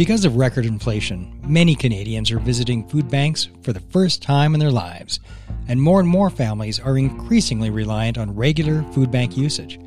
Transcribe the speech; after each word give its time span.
Because 0.00 0.24
of 0.24 0.36
record 0.36 0.64
inflation, 0.64 1.38
many 1.46 1.74
Canadians 1.74 2.30
are 2.30 2.38
visiting 2.38 2.88
food 2.88 3.10
banks 3.10 3.50
for 3.60 3.74
the 3.74 3.80
first 3.80 4.22
time 4.22 4.54
in 4.54 4.58
their 4.58 4.70
lives, 4.70 5.20
and 5.68 5.78
more 5.78 6.00
and 6.00 6.08
more 6.08 6.30
families 6.30 6.80
are 6.80 6.96
increasingly 6.96 7.68
reliant 7.68 8.16
on 8.16 8.34
regular 8.34 8.82
food 8.94 9.10
bank 9.10 9.36
usage. 9.36 9.78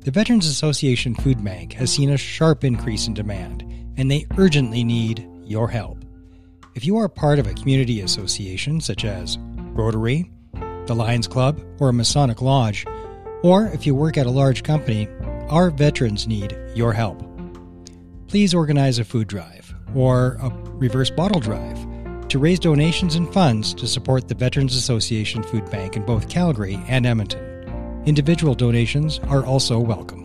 The 0.00 0.10
Veterans 0.10 0.48
Association 0.48 1.14
Food 1.14 1.44
Bank 1.44 1.74
has 1.74 1.92
seen 1.92 2.10
a 2.10 2.16
sharp 2.16 2.64
increase 2.64 3.06
in 3.06 3.14
demand, 3.14 3.62
and 3.96 4.10
they 4.10 4.26
urgently 4.36 4.82
need 4.82 5.24
your 5.44 5.68
help. 5.68 6.04
If 6.74 6.84
you 6.84 6.96
are 6.96 7.08
part 7.08 7.38
of 7.38 7.46
a 7.46 7.54
community 7.54 8.00
association 8.00 8.80
such 8.80 9.04
as 9.04 9.38
Rotary, 9.38 10.28
the 10.86 10.94
Lions 10.96 11.28
Club, 11.28 11.62
or 11.78 11.90
a 11.90 11.92
Masonic 11.92 12.42
Lodge, 12.42 12.84
or 13.44 13.66
if 13.68 13.86
you 13.86 13.94
work 13.94 14.18
at 14.18 14.26
a 14.26 14.30
large 14.30 14.64
company, 14.64 15.06
our 15.50 15.70
veterans 15.70 16.26
need 16.26 16.58
your 16.74 16.92
help 16.92 17.25
please 18.28 18.54
organize 18.54 18.98
a 18.98 19.04
food 19.04 19.28
drive 19.28 19.74
or 19.94 20.38
a 20.42 20.50
reverse 20.74 21.10
bottle 21.10 21.40
drive 21.40 21.78
to 22.28 22.38
raise 22.38 22.58
donations 22.58 23.14
and 23.14 23.32
funds 23.32 23.72
to 23.74 23.86
support 23.86 24.28
the 24.28 24.34
Veterans 24.34 24.76
Association 24.76 25.42
Food 25.42 25.70
Bank 25.70 25.96
in 25.96 26.04
both 26.04 26.28
Calgary 26.28 26.78
and 26.88 27.06
Edmonton. 27.06 28.02
Individual 28.04 28.54
donations 28.54 29.18
are 29.28 29.44
also 29.44 29.78
welcome. 29.78 30.24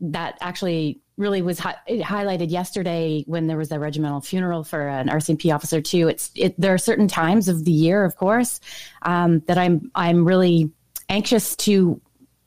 that 0.00 0.38
actually 0.40 1.00
really 1.16 1.42
was 1.42 1.58
hi- 1.58 1.76
highlighted 1.88 2.50
yesterday 2.50 3.24
when 3.26 3.46
there 3.46 3.56
was 3.56 3.70
a 3.70 3.78
regimental 3.78 4.20
funeral 4.20 4.64
for 4.64 4.88
an 4.88 5.08
RCMP 5.08 5.54
officer 5.54 5.80
too. 5.80 6.08
It's 6.08 6.30
it, 6.34 6.60
there 6.60 6.74
are 6.74 6.78
certain 6.78 7.08
times 7.08 7.48
of 7.48 7.64
the 7.64 7.72
year, 7.72 8.04
of 8.04 8.16
course, 8.16 8.60
um, 9.02 9.40
that 9.46 9.58
I'm 9.58 9.90
I'm 9.94 10.24
really 10.24 10.70
anxious 11.08 11.54
to 11.56 12.00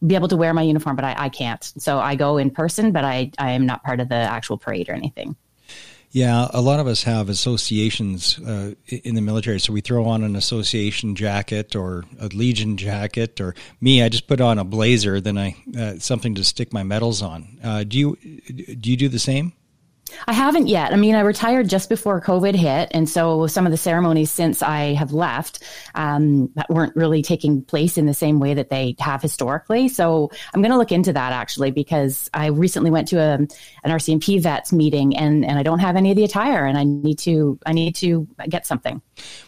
be 0.05 0.15
able 0.15 0.27
to 0.27 0.37
wear 0.37 0.53
my 0.53 0.61
uniform, 0.61 0.95
but 0.95 1.05
I, 1.05 1.15
I 1.17 1.29
can't. 1.29 1.63
So 1.77 1.97
I 1.97 2.15
go 2.15 2.37
in 2.37 2.51
person, 2.51 2.91
but 2.91 3.05
I 3.05 3.31
I 3.37 3.51
am 3.51 3.65
not 3.65 3.83
part 3.83 3.99
of 3.99 4.09
the 4.09 4.15
actual 4.15 4.57
parade 4.57 4.89
or 4.89 4.93
anything. 4.93 5.35
Yeah, 6.17 6.47
a 6.51 6.61
lot 6.61 6.79
of 6.79 6.87
us 6.87 7.03
have 7.03 7.29
associations 7.29 8.39
uh, 8.39 8.73
in 8.87 9.13
the 9.13 9.21
military, 9.21 9.59
so 9.59 9.71
we 9.71 9.81
throw 9.81 10.05
on 10.05 10.23
an 10.23 10.35
association 10.35 11.13
jacket 11.13 11.75
or 11.75 12.05
a 12.19 12.25
Legion 12.29 12.75
jacket, 12.75 13.39
or 13.39 13.53
me, 13.81 14.01
I 14.01 14.09
just 14.09 14.25
put 14.25 14.41
on 14.41 14.57
a 14.57 14.63
blazer, 14.63 15.21
then 15.21 15.37
I 15.37 15.55
uh, 15.77 15.99
something 15.99 16.33
to 16.33 16.43
stick 16.43 16.73
my 16.73 16.81
medals 16.81 17.21
on. 17.21 17.59
Uh, 17.63 17.83
do 17.83 17.99
you 17.99 18.17
do 18.47 18.89
you 18.89 18.97
do 18.97 19.09
the 19.09 19.19
same? 19.19 19.53
I 20.27 20.33
haven't 20.33 20.67
yet. 20.67 20.93
I 20.93 20.95
mean, 20.95 21.15
I 21.15 21.21
retired 21.21 21.69
just 21.69 21.89
before 21.89 22.21
COVID 22.21 22.55
hit. 22.55 22.89
And 22.91 23.09
so 23.09 23.47
some 23.47 23.65
of 23.65 23.71
the 23.71 23.77
ceremonies 23.77 24.31
since 24.31 24.61
I 24.61 24.93
have 24.93 25.13
left 25.13 25.63
um, 25.95 26.51
weren't 26.69 26.95
really 26.95 27.21
taking 27.21 27.63
place 27.63 27.97
in 27.97 28.05
the 28.05 28.13
same 28.13 28.39
way 28.39 28.53
that 28.53 28.69
they 28.69 28.95
have 28.99 29.21
historically. 29.21 29.87
So 29.87 30.31
I'm 30.53 30.61
going 30.61 30.71
to 30.71 30.77
look 30.77 30.91
into 30.91 31.13
that 31.13 31.33
actually 31.33 31.71
because 31.71 32.29
I 32.33 32.47
recently 32.47 32.91
went 32.91 33.07
to 33.09 33.17
a, 33.17 33.33
an 33.33 33.49
RCMP 33.85 34.41
vets 34.41 34.73
meeting 34.73 35.15
and, 35.15 35.45
and 35.45 35.57
I 35.57 35.63
don't 35.63 35.79
have 35.79 35.95
any 35.95 36.11
of 36.11 36.17
the 36.17 36.23
attire 36.23 36.65
and 36.65 36.77
I 36.77 36.83
need 36.83 37.19
to, 37.19 37.59
I 37.65 37.73
need 37.73 37.95
to 37.97 38.27
get 38.49 38.65
something. 38.65 39.01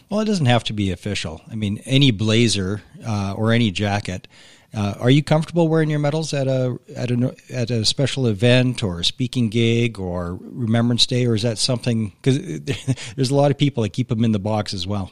Well, 0.08 0.20
it 0.20 0.26
doesn't 0.26 0.46
have 0.46 0.64
to 0.64 0.72
be 0.72 0.90
official. 0.90 1.40
I 1.50 1.54
mean, 1.54 1.80
any 1.84 2.10
blazer 2.10 2.82
uh, 3.06 3.34
or 3.36 3.52
any 3.52 3.70
jacket 3.70 4.28
uh, 4.72 4.94
are 5.00 5.10
you 5.10 5.22
comfortable 5.22 5.68
wearing 5.68 5.90
your 5.90 5.98
medals 5.98 6.32
at 6.32 6.46
a 6.46 6.78
at 6.94 7.10
a 7.10 7.34
at 7.50 7.70
a 7.70 7.84
special 7.84 8.26
event 8.26 8.82
or 8.82 9.00
a 9.00 9.04
speaking 9.04 9.48
gig 9.48 9.98
or 9.98 10.38
Remembrance 10.40 11.06
Day, 11.06 11.26
or 11.26 11.34
is 11.34 11.42
that 11.42 11.58
something? 11.58 12.12
Because 12.22 12.60
there's 13.16 13.30
a 13.30 13.34
lot 13.34 13.50
of 13.50 13.58
people 13.58 13.82
that 13.82 13.92
keep 13.92 14.08
them 14.08 14.24
in 14.24 14.32
the 14.32 14.38
box 14.38 14.72
as 14.72 14.86
well. 14.86 15.10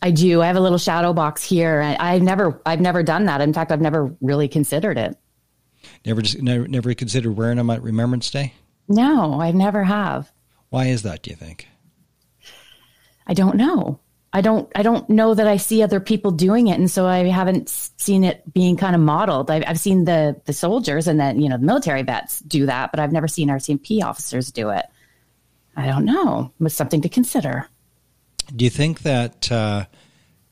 I 0.00 0.10
do. 0.10 0.40
I 0.40 0.46
have 0.46 0.56
a 0.56 0.60
little 0.60 0.78
shadow 0.78 1.12
box 1.12 1.44
here. 1.44 1.82
I've 1.82 2.22
never 2.22 2.62
I've 2.64 2.80
never 2.80 3.02
done 3.02 3.26
that. 3.26 3.40
In 3.40 3.52
fact, 3.52 3.72
I've 3.72 3.80
never 3.80 4.14
really 4.20 4.48
considered 4.48 4.96
it. 4.96 5.18
Never 6.06 6.22
just 6.22 6.40
never, 6.40 6.66
never 6.66 6.94
considered 6.94 7.32
wearing 7.32 7.58
them 7.58 7.68
at 7.70 7.82
Remembrance 7.82 8.30
Day. 8.30 8.54
No, 8.88 9.40
I've 9.40 9.54
never 9.54 9.84
have. 9.84 10.32
Why 10.70 10.86
is 10.86 11.02
that? 11.02 11.22
Do 11.22 11.30
you 11.30 11.36
think? 11.36 11.68
I 13.26 13.34
don't 13.34 13.56
know. 13.56 14.00
I 14.32 14.42
don't 14.42 14.70
I 14.74 14.82
don't 14.82 15.08
know 15.08 15.34
that 15.34 15.46
I 15.46 15.56
see 15.56 15.82
other 15.82 16.00
people 16.00 16.30
doing 16.30 16.66
it, 16.66 16.78
and 16.78 16.90
so 16.90 17.06
I 17.06 17.24
haven't 17.28 17.68
seen 17.68 18.24
it 18.24 18.42
being 18.52 18.76
kind 18.76 18.94
of 18.94 19.00
modeled. 19.00 19.50
I've, 19.50 19.64
I've 19.66 19.80
seen 19.80 20.04
the 20.04 20.40
the 20.44 20.52
soldiers 20.52 21.08
and 21.08 21.18
then 21.18 21.40
you 21.40 21.48
know 21.48 21.56
the 21.56 21.64
military 21.64 22.02
vets 22.02 22.40
do 22.40 22.66
that, 22.66 22.90
but 22.90 23.00
I've 23.00 23.12
never 23.12 23.28
seen 23.28 23.48
RCMP 23.48 24.02
officers 24.02 24.52
do 24.52 24.68
it. 24.70 24.84
I 25.76 25.86
don't 25.86 26.04
know. 26.04 26.52
It's 26.60 26.74
something 26.74 27.00
to 27.02 27.08
consider. 27.08 27.68
Do 28.54 28.64
you 28.64 28.70
think 28.70 29.02
that? 29.02 29.50
Uh, 29.50 29.86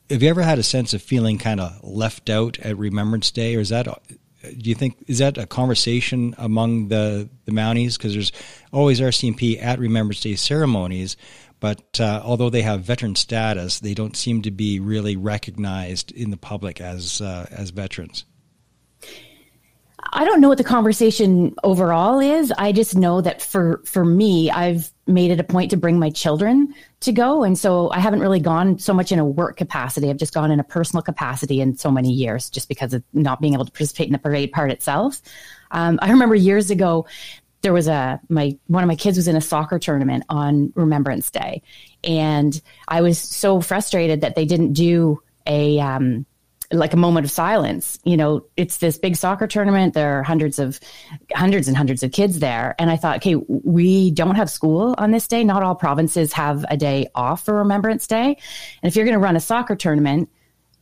have 0.09 0.23
you 0.23 0.29
ever 0.29 0.41
had 0.41 0.57
a 0.57 0.63
sense 0.63 0.93
of 0.93 1.01
feeling 1.01 1.37
kind 1.37 1.59
of 1.59 1.83
left 1.83 2.29
out 2.29 2.57
at 2.59 2.77
Remembrance 2.77 3.29
Day, 3.29 3.55
or 3.55 3.59
is 3.59 3.69
that? 3.69 3.85
Do 3.85 4.69
you 4.69 4.75
think 4.75 5.03
is 5.07 5.19
that 5.19 5.37
a 5.37 5.45
conversation 5.45 6.33
among 6.37 6.87
the 6.87 7.29
the 7.45 7.51
Mounties? 7.51 7.97
Because 7.97 8.13
there's 8.13 8.31
always 8.71 8.99
RCMP 8.99 9.61
at 9.61 9.77
Remembrance 9.77 10.21
Day 10.21 10.35
ceremonies 10.35 11.17
but 11.59 11.99
uh, 11.99 12.21
although 12.23 12.49
they 12.49 12.61
have 12.61 12.81
veteran 12.81 13.15
status, 13.15 13.79
they 13.79 13.93
don't 13.93 14.15
seem 14.15 14.41
to 14.43 14.51
be 14.51 14.79
really 14.79 15.15
recognized 15.15 16.11
in 16.11 16.29
the 16.29 16.37
public 16.37 16.79
as 16.79 17.21
uh, 17.21 17.47
as 17.51 17.71
veterans. 17.71 18.25
I 20.13 20.25
don't 20.25 20.39
know 20.39 20.47
what 20.47 20.57
the 20.57 20.63
conversation 20.63 21.55
overall 21.63 22.19
is. 22.19 22.53
I 22.57 22.71
just 22.71 22.95
know 22.95 23.21
that 23.21 23.41
for 23.41 23.81
for 23.85 24.05
me, 24.05 24.49
I've 24.51 24.91
made 25.07 25.31
it 25.31 25.39
a 25.39 25.43
point 25.43 25.71
to 25.71 25.77
bring 25.77 25.99
my 25.99 26.09
children 26.09 26.73
to 27.01 27.11
go, 27.11 27.43
and 27.43 27.57
so 27.57 27.89
I 27.91 27.99
haven't 27.99 28.19
really 28.19 28.39
gone 28.39 28.79
so 28.79 28.93
much 28.93 29.11
in 29.11 29.19
a 29.19 29.25
work 29.25 29.57
capacity. 29.57 30.09
I've 30.09 30.17
just 30.17 30.33
gone 30.33 30.51
in 30.51 30.59
a 30.59 30.63
personal 30.63 31.01
capacity 31.01 31.61
in 31.61 31.77
so 31.77 31.91
many 31.91 32.11
years, 32.11 32.49
just 32.49 32.69
because 32.69 32.93
of 32.93 33.03
not 33.13 33.41
being 33.41 33.53
able 33.53 33.65
to 33.65 33.71
participate 33.71 34.07
in 34.07 34.13
the 34.13 34.19
parade 34.19 34.51
part 34.51 34.71
itself. 34.71 35.21
Um, 35.71 35.99
I 36.01 36.11
remember 36.11 36.35
years 36.35 36.69
ago, 36.69 37.05
there 37.67 37.73
was 37.73 37.89
a 37.89 38.17
my 38.29 38.57
one 38.67 38.81
of 38.81 38.87
my 38.87 38.95
kids 38.95 39.17
was 39.17 39.27
in 39.27 39.35
a 39.35 39.41
soccer 39.41 39.77
tournament 39.77 40.23
on 40.29 40.71
Remembrance 40.73 41.29
Day, 41.29 41.61
and 42.01 42.61
I 42.87 43.01
was 43.01 43.19
so 43.19 43.59
frustrated 43.59 44.21
that 44.21 44.35
they 44.35 44.45
didn't 44.45 44.71
do 44.71 45.21
a 45.45 45.77
um, 45.81 46.25
like 46.71 46.93
a 46.93 46.97
moment 46.97 47.25
of 47.25 47.31
silence. 47.31 47.99
You 48.05 48.15
know, 48.15 48.45
it's 48.55 48.77
this 48.77 48.97
big 48.97 49.17
soccer 49.17 49.47
tournament. 49.47 49.95
There 49.95 50.17
are 50.17 50.23
hundreds 50.23 50.59
of 50.59 50.79
hundreds 51.33 51.67
and 51.67 51.75
hundreds 51.75 52.03
of 52.03 52.13
kids 52.13 52.39
there. 52.39 52.73
And 52.79 52.89
I 52.89 52.95
thought, 52.95 53.17
okay, 53.17 53.35
we 53.35 54.11
don't 54.11 54.35
have 54.35 54.49
school 54.49 54.95
on 54.97 55.11
this 55.11 55.27
day. 55.27 55.43
Not 55.43 55.61
all 55.61 55.75
provinces 55.75 56.31
have 56.31 56.63
a 56.69 56.77
day 56.77 57.07
off 57.15 57.43
for 57.43 57.55
Remembrance 57.55 58.07
Day. 58.07 58.37
And 58.81 58.89
if 58.89 58.95
you're 58.95 59.03
going 59.03 59.11
to 59.11 59.19
run 59.19 59.35
a 59.35 59.41
soccer 59.41 59.75
tournament, 59.75 60.29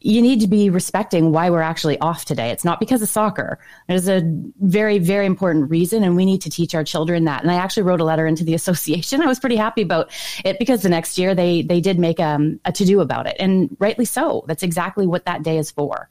you 0.06 0.22
need 0.22 0.40
to 0.40 0.48
be 0.48 0.70
respecting 0.70 1.32
why 1.32 1.50
we're 1.50 1.64
actually 1.64 1.98
off 2.00 2.26
today. 2.26 2.52
It's 2.52 2.64
not 2.64 2.80
because 2.80 3.02
of 3.02 3.10
soccer. 3.10 3.58
There's 3.88 4.08
a 4.08 4.22
very, 4.62 5.00
very 5.00 5.26
important 5.26 5.72
reason, 5.72 6.04
and 6.04 6.16
we 6.16 6.26
need 6.26 6.42
to 6.42 6.50
teach 6.52 6.76
our 6.76 6.84
children 6.84 7.24
that. 7.24 7.42
And 7.42 7.50
I 7.50 7.56
actually 7.56 7.84
wrote 7.84 8.00
a 8.00 8.04
letter 8.04 8.28
into 8.28 8.44
the 8.44 8.54
association. 8.62 9.24
I 9.24 9.26
was 9.26 9.40
pretty 9.40 9.56
happy 9.56 9.82
about 9.82 10.12
it 10.46 10.60
because 10.60 10.84
the 10.84 10.90
next 10.90 11.18
year 11.18 11.34
they 11.34 11.64
they 11.64 11.82
did 11.82 11.98
make 11.98 12.20
um, 12.20 12.60
a 12.66 12.72
to 12.72 12.86
do 12.86 13.00
about 13.00 13.26
it, 13.26 13.36
and 13.40 13.76
rightly 13.80 14.06
so. 14.06 14.46
That's 14.48 14.62
exactly 14.62 15.08
what 15.08 15.26
that 15.26 15.42
day 15.42 15.58
is 15.58 15.72
for. 15.72 16.08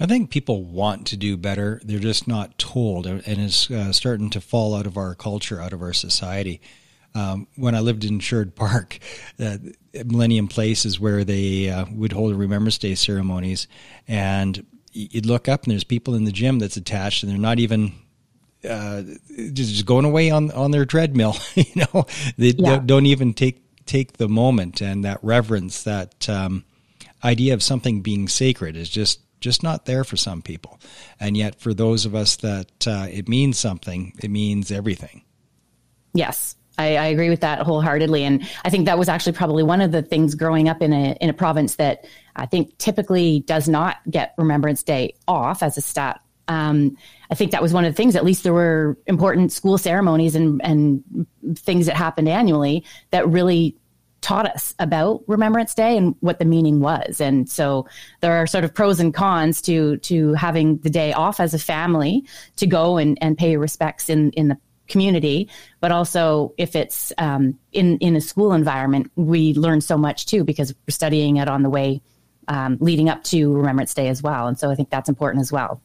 I 0.00 0.06
think 0.06 0.30
people 0.30 0.64
want 0.64 1.06
to 1.08 1.18
do 1.18 1.36
better. 1.36 1.82
They're 1.84 1.98
just 1.98 2.26
not 2.26 2.56
told, 2.56 3.06
and 3.06 3.22
it's 3.26 3.70
uh, 3.70 3.92
starting 3.92 4.30
to 4.30 4.40
fall 4.40 4.74
out 4.74 4.86
of 4.86 4.96
our 4.96 5.14
culture, 5.14 5.60
out 5.60 5.74
of 5.74 5.82
our 5.82 5.92
society. 5.92 6.62
Um, 7.14 7.48
when 7.56 7.74
I 7.74 7.80
lived 7.80 8.04
in 8.04 8.18
Sherwood 8.20 8.54
Park, 8.54 8.98
uh, 9.38 9.58
Millennium 10.04 10.48
Place 10.48 10.84
is 10.84 11.00
where 11.00 11.24
they 11.24 11.70
uh, 11.70 11.86
would 11.92 12.12
hold 12.12 12.32
a 12.32 12.36
Remembrance 12.36 12.78
Day 12.78 12.94
ceremonies, 12.94 13.68
and 14.06 14.64
you'd 14.92 15.26
look 15.26 15.48
up 15.48 15.64
and 15.64 15.72
there's 15.72 15.84
people 15.84 16.14
in 16.14 16.24
the 16.24 16.32
gym 16.32 16.58
that's 16.58 16.76
attached, 16.76 17.22
and 17.22 17.30
they're 17.30 17.38
not 17.38 17.58
even 17.58 17.92
uh, 18.68 19.02
just 19.52 19.86
going 19.86 20.04
away 20.04 20.30
on 20.30 20.50
on 20.50 20.70
their 20.70 20.84
treadmill. 20.84 21.36
you 21.54 21.64
know, 21.92 22.06
they 22.36 22.48
yeah. 22.48 22.70
don't, 22.70 22.86
don't, 22.86 23.06
even 23.06 23.34
take 23.34 23.62
take 23.86 24.14
the 24.14 24.28
moment 24.28 24.80
and 24.80 25.04
that 25.04 25.18
reverence, 25.22 25.84
that 25.84 26.28
um, 26.28 26.64
idea 27.22 27.54
of 27.54 27.62
something 27.62 28.02
being 28.02 28.28
sacred 28.28 28.76
is 28.76 28.88
just 28.88 29.20
just 29.40 29.62
not 29.62 29.84
there 29.84 30.04
for 30.04 30.16
some 30.16 30.42
people, 30.42 30.80
and 31.20 31.36
yet 31.36 31.60
for 31.60 31.74
those 31.74 32.06
of 32.06 32.14
us 32.14 32.36
that 32.36 32.86
uh, 32.86 33.06
it 33.10 33.28
means 33.28 33.58
something, 33.58 34.12
it 34.22 34.30
means 34.30 34.70
everything. 34.70 35.22
Yes, 36.14 36.56
I, 36.78 36.96
I, 36.96 37.06
agree 37.06 37.30
with 37.30 37.40
that 37.40 37.60
wholeheartedly, 37.60 38.24
and 38.24 38.46
I 38.64 38.70
think 38.70 38.86
that 38.86 38.98
was 38.98 39.08
actually 39.08 39.32
probably 39.32 39.62
one 39.62 39.80
of 39.80 39.92
the 39.92 40.02
things 40.02 40.34
growing 40.34 40.68
up 40.68 40.82
in 40.82 40.92
a 40.92 41.16
in 41.20 41.30
a 41.30 41.34
province 41.34 41.76
that 41.76 42.06
I 42.34 42.46
think 42.46 42.76
typically 42.78 43.40
does 43.40 43.68
not 43.68 43.98
get 44.10 44.34
Remembrance 44.36 44.82
Day 44.82 45.14
off 45.26 45.62
as 45.62 45.78
a 45.78 45.80
stat. 45.80 46.20
Um, 46.48 46.96
I 47.30 47.34
think 47.34 47.50
that 47.50 47.62
was 47.62 47.72
one 47.72 47.84
of 47.84 47.92
the 47.92 47.96
things. 47.96 48.14
At 48.14 48.24
least 48.24 48.42
there 48.42 48.52
were 48.52 48.98
important 49.06 49.52
school 49.52 49.78
ceremonies 49.78 50.34
and 50.34 50.60
and 50.62 51.26
things 51.56 51.86
that 51.86 51.96
happened 51.96 52.28
annually 52.28 52.84
that 53.10 53.28
really 53.28 53.76
taught 54.26 54.46
us 54.46 54.74
about 54.80 55.22
Remembrance 55.28 55.72
Day 55.72 55.96
and 55.96 56.16
what 56.18 56.40
the 56.40 56.44
meaning 56.44 56.80
was. 56.80 57.20
And 57.20 57.48
so 57.48 57.86
there 58.22 58.32
are 58.32 58.46
sort 58.46 58.64
of 58.64 58.74
pros 58.74 58.98
and 58.98 59.14
cons 59.14 59.62
to 59.62 59.98
to 59.98 60.34
having 60.34 60.78
the 60.78 60.90
day 60.90 61.12
off 61.12 61.38
as 61.38 61.54
a 61.54 61.58
family 61.60 62.24
to 62.56 62.66
go 62.66 62.96
and, 62.96 63.16
and 63.20 63.38
pay 63.38 63.56
respects 63.56 64.08
in 64.10 64.32
in 64.32 64.48
the 64.48 64.58
community, 64.88 65.48
but 65.80 65.92
also 65.92 66.52
if 66.56 66.76
it's 66.76 67.12
um, 67.18 67.58
in 67.72 67.98
in 67.98 68.16
a 68.16 68.20
school 68.20 68.52
environment, 68.52 69.10
we 69.16 69.54
learn 69.54 69.80
so 69.80 69.96
much 69.96 70.26
too 70.26 70.44
because 70.44 70.74
we're 70.86 70.92
studying 70.92 71.36
it 71.36 71.48
on 71.48 71.62
the 71.62 71.70
way 71.70 72.00
um, 72.48 72.78
leading 72.80 73.08
up 73.08 73.24
to 73.24 73.52
Remembrance 73.52 73.94
Day 73.94 74.08
as 74.08 74.22
well, 74.22 74.46
and 74.46 74.58
so 74.58 74.70
I 74.70 74.74
think 74.74 74.90
that's 74.90 75.08
important 75.08 75.42
as 75.42 75.52
well. 75.52 75.80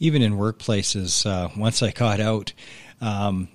Even 0.00 0.22
in 0.22 0.34
workplaces, 0.34 1.26
uh, 1.26 1.48
once 1.56 1.82
I 1.82 1.90
got 1.90 2.20
out. 2.20 2.52
Um, 3.00 3.48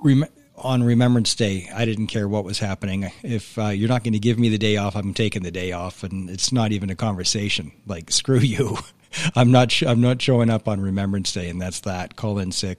rem- 0.00 0.26
on 0.62 0.82
Remembrance 0.82 1.34
Day, 1.34 1.68
I 1.74 1.84
didn't 1.84 2.08
care 2.08 2.28
what 2.28 2.44
was 2.44 2.58
happening. 2.58 3.10
If 3.22 3.58
uh, 3.58 3.68
you're 3.68 3.88
not 3.88 4.04
going 4.04 4.12
to 4.12 4.18
give 4.18 4.38
me 4.38 4.48
the 4.48 4.58
day 4.58 4.76
off, 4.76 4.94
I'm 4.94 5.14
taking 5.14 5.42
the 5.42 5.50
day 5.50 5.72
off, 5.72 6.02
and 6.04 6.28
it's 6.28 6.52
not 6.52 6.72
even 6.72 6.90
a 6.90 6.94
conversation. 6.94 7.72
Like 7.86 8.10
screw 8.10 8.38
you, 8.38 8.78
I'm 9.34 9.50
not. 9.50 9.72
Sh- 9.72 9.84
I'm 9.84 10.00
not 10.00 10.20
showing 10.20 10.50
up 10.50 10.68
on 10.68 10.80
Remembrance 10.80 11.32
Day, 11.32 11.48
and 11.48 11.60
that's 11.60 11.80
that. 11.80 12.16
Call 12.16 12.38
in 12.38 12.52
sick, 12.52 12.78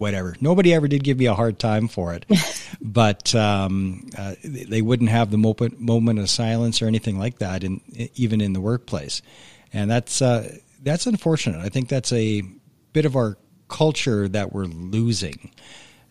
whatever. 0.00 0.34
Nobody 0.40 0.72
ever 0.72 0.88
did 0.88 1.04
give 1.04 1.18
me 1.18 1.26
a 1.26 1.34
hard 1.34 1.58
time 1.58 1.86
for 1.86 2.14
it, 2.14 2.24
but 2.80 3.34
um, 3.34 4.08
uh, 4.16 4.34
they 4.42 4.80
wouldn't 4.80 5.10
have 5.10 5.30
the 5.30 5.36
moment, 5.36 5.78
moment 5.78 6.18
of 6.18 6.30
silence 6.30 6.80
or 6.80 6.86
anything 6.86 7.18
like 7.18 7.38
that, 7.38 7.62
in, 7.62 7.82
even 8.14 8.40
in 8.40 8.54
the 8.54 8.62
workplace, 8.62 9.20
and 9.74 9.90
that's 9.90 10.22
uh, 10.22 10.56
that's 10.82 11.06
unfortunate. 11.06 11.60
I 11.60 11.68
think 11.68 11.88
that's 11.88 12.12
a 12.14 12.42
bit 12.94 13.04
of 13.04 13.14
our 13.14 13.36
culture 13.68 14.26
that 14.28 14.52
we're 14.52 14.64
losing. 14.64 15.52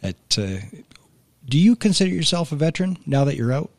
At, 0.04 0.16
uh, 0.38 0.58
do 1.46 1.58
you 1.58 1.76
consider 1.76 2.12
yourself 2.12 2.52
a 2.52 2.56
veteran 2.56 2.98
now 3.08 3.26
that 3.26 3.36
you're 3.36 3.52
out? 3.52 3.72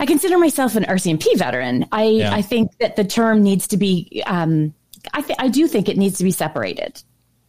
I 0.00 0.06
consider 0.06 0.38
myself 0.38 0.74
an 0.74 0.84
RCMP 0.84 1.36
veteran. 1.36 1.86
I, 1.92 2.04
yeah. 2.04 2.34
I 2.34 2.42
think 2.42 2.76
that 2.78 2.96
the 2.96 3.04
term 3.04 3.42
needs 3.42 3.68
to 3.68 3.76
be. 3.76 4.22
Um, 4.26 4.74
I, 5.12 5.20
th- 5.20 5.38
I 5.38 5.48
do 5.48 5.68
think 5.68 5.88
it 5.90 5.98
needs 5.98 6.18
to 6.18 6.24
be 6.24 6.30
separated 6.30 7.02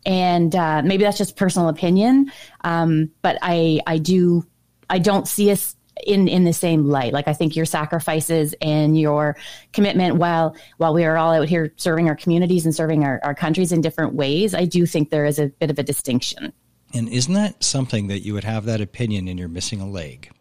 and 0.05 0.55
uh, 0.55 0.81
maybe 0.83 1.03
that's 1.03 1.17
just 1.17 1.35
personal 1.35 1.69
opinion. 1.69 2.31
Um, 2.61 3.11
but 3.21 3.37
I 3.41 3.79
I 3.87 3.97
do 3.97 4.45
I 4.89 4.99
don't 4.99 5.27
see 5.27 5.51
us 5.51 5.75
in 6.05 6.27
in 6.27 6.43
the 6.43 6.53
same 6.53 6.85
light. 6.85 7.13
Like 7.13 7.27
I 7.27 7.33
think 7.33 7.55
your 7.55 7.65
sacrifices 7.65 8.53
and 8.61 8.99
your 8.99 9.37
commitment, 9.73 10.17
while 10.17 10.55
while 10.77 10.93
we 10.93 11.05
are 11.05 11.17
all 11.17 11.33
out 11.33 11.47
here 11.47 11.73
serving 11.77 12.07
our 12.09 12.15
communities 12.15 12.65
and 12.65 12.75
serving 12.75 13.03
our, 13.03 13.19
our 13.23 13.35
countries 13.35 13.71
in 13.71 13.81
different 13.81 14.13
ways, 14.13 14.53
I 14.53 14.65
do 14.65 14.85
think 14.85 15.09
there 15.09 15.25
is 15.25 15.39
a 15.39 15.47
bit 15.47 15.69
of 15.69 15.79
a 15.79 15.83
distinction. 15.83 16.53
And 16.93 17.09
isn't 17.09 17.33
that 17.33 17.63
something 17.63 18.07
that 18.07 18.19
you 18.19 18.33
would 18.33 18.43
have 18.43 18.65
that 18.65 18.79
opinion 18.79 19.27
and 19.27 19.37
you're 19.39 19.49
missing 19.49 19.81
a 19.81 19.87
leg? 19.87 20.31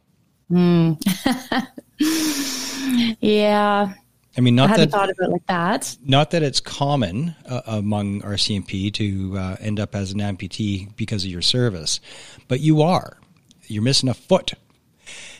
Mm. 0.50 1.00
yeah, 3.20 3.94
I 4.36 4.40
mean, 4.40 4.56
not 4.56 4.70
I 4.70 4.78
that 4.78 4.90
thought 4.90 5.10
of 5.10 5.16
it 5.20 5.30
like 5.30 5.46
that. 5.46 5.96
Not 6.04 6.32
that 6.32 6.42
it's 6.42 6.60
common 6.60 7.36
uh, 7.46 7.62
among 7.66 8.22
RCMP 8.22 8.92
to 8.94 9.38
uh, 9.38 9.56
end 9.60 9.78
up 9.78 9.94
as 9.94 10.12
an 10.12 10.18
amputee 10.18 10.94
because 10.96 11.24
of 11.24 11.30
your 11.30 11.42
service, 11.42 12.00
but 12.48 12.60
you 12.60 12.82
are. 12.82 13.18
You're 13.66 13.82
missing 13.82 14.08
a 14.08 14.14
foot. 14.14 14.54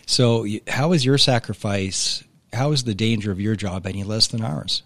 So, 0.07 0.47
how 0.69 0.93
is 0.93 1.05
your 1.05 1.19
sacrifice? 1.19 2.23
How 2.53 2.73
is 2.73 2.85
the 2.85 2.95
danger 2.95 3.33
of 3.33 3.41
your 3.41 3.57
job 3.57 3.87
any 3.87 4.05
less 4.05 4.29
than 4.29 4.43
ours? 4.43 4.83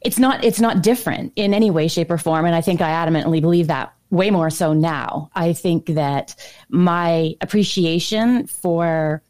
It's 0.00 0.18
not. 0.18 0.42
It's 0.42 0.60
not 0.60 0.82
different 0.82 1.32
in 1.36 1.54
any 1.54 1.70
way, 1.70 1.86
shape, 1.86 2.10
or 2.10 2.18
form. 2.18 2.44
And 2.44 2.54
I 2.54 2.60
think 2.60 2.80
I 2.80 2.90
adamantly 2.90 3.40
believe 3.40 3.68
that 3.68 3.94
way 4.10 4.30
more 4.30 4.50
so 4.50 4.72
now. 4.72 5.30
I 5.34 5.52
think 5.52 5.86
that 5.86 6.34
my 6.68 7.34
appreciation 7.40 8.46
for 8.46 9.22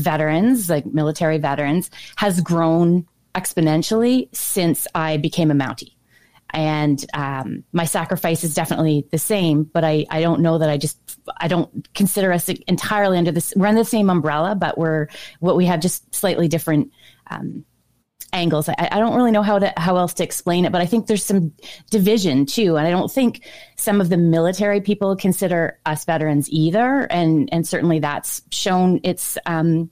veterans, 0.00 0.68
like 0.68 0.86
military 0.86 1.38
veterans, 1.38 1.90
has 2.16 2.40
grown 2.40 3.06
exponentially 3.34 4.34
since 4.34 4.86
I 4.94 5.16
became 5.16 5.50
a 5.50 5.54
Mountie. 5.54 5.94
And 6.50 7.04
um, 7.14 7.64
my 7.72 7.84
sacrifice 7.84 8.44
is 8.44 8.54
definitely 8.54 9.06
the 9.10 9.18
same, 9.18 9.64
but 9.64 9.82
I, 9.82 10.06
I 10.08 10.20
don't 10.20 10.40
know 10.40 10.58
that 10.58 10.70
I 10.70 10.76
just 10.76 10.98
I 11.40 11.48
don't 11.48 11.92
consider 11.94 12.32
us 12.32 12.48
entirely 12.48 13.18
under 13.18 13.32
this. 13.32 13.52
We're 13.56 13.66
under 13.66 13.80
the 13.80 13.88
same 13.88 14.08
umbrella, 14.08 14.54
but 14.54 14.78
we're 14.78 15.08
what 15.40 15.56
we 15.56 15.66
have 15.66 15.80
just 15.80 16.14
slightly 16.14 16.46
different 16.46 16.92
um, 17.28 17.64
angles. 18.32 18.68
I, 18.68 18.88
I, 18.92 18.98
don't 18.98 19.16
really 19.16 19.30
know 19.30 19.42
how 19.42 19.58
to 19.58 19.72
how 19.76 19.96
else 19.96 20.14
to 20.14 20.24
explain 20.24 20.64
it, 20.64 20.72
but 20.72 20.80
I 20.80 20.86
think 20.86 21.06
there's 21.06 21.24
some 21.24 21.52
division 21.90 22.46
too, 22.46 22.76
and 22.76 22.86
I 22.86 22.90
don't 22.90 23.10
think 23.10 23.46
some 23.76 24.00
of 24.00 24.08
the 24.08 24.16
military 24.16 24.80
people 24.80 25.16
consider 25.16 25.80
us 25.86 26.04
veterans 26.04 26.48
either, 26.50 27.06
and 27.10 27.48
and 27.52 27.66
certainly 27.66 28.00
that's 28.00 28.42
shown 28.50 29.00
its 29.02 29.38
um, 29.46 29.90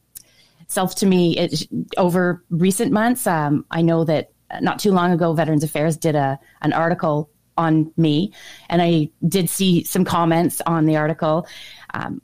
self 0.72 0.94
to 0.96 1.06
me 1.06 1.36
it, 1.36 1.68
over 1.96 2.42
recent 2.50 2.92
months. 2.92 3.26
Um, 3.26 3.64
I 3.70 3.82
know 3.82 4.04
that 4.04 4.32
not 4.60 4.78
too 4.78 4.92
long 4.92 5.12
ago, 5.12 5.32
Veterans 5.32 5.64
Affairs 5.64 5.96
did 5.96 6.14
a 6.14 6.38
an 6.62 6.72
article 6.72 7.30
on 7.56 7.92
me, 7.96 8.32
and 8.68 8.80
I 8.82 9.10
did 9.28 9.50
see 9.50 9.84
some 9.84 10.04
comments 10.04 10.60
on 10.66 10.86
the 10.86 10.96
article 10.96 11.46
um, 11.94 12.20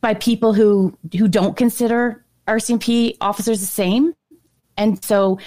by 0.00 0.14
people 0.14 0.54
who 0.54 0.96
who 1.16 1.28
don't 1.28 1.56
consider 1.56 2.24
RCMP 2.46 3.16
officers 3.20 3.60
the 3.60 3.66
same 3.66 4.14
and 4.78 5.04
so 5.04 5.38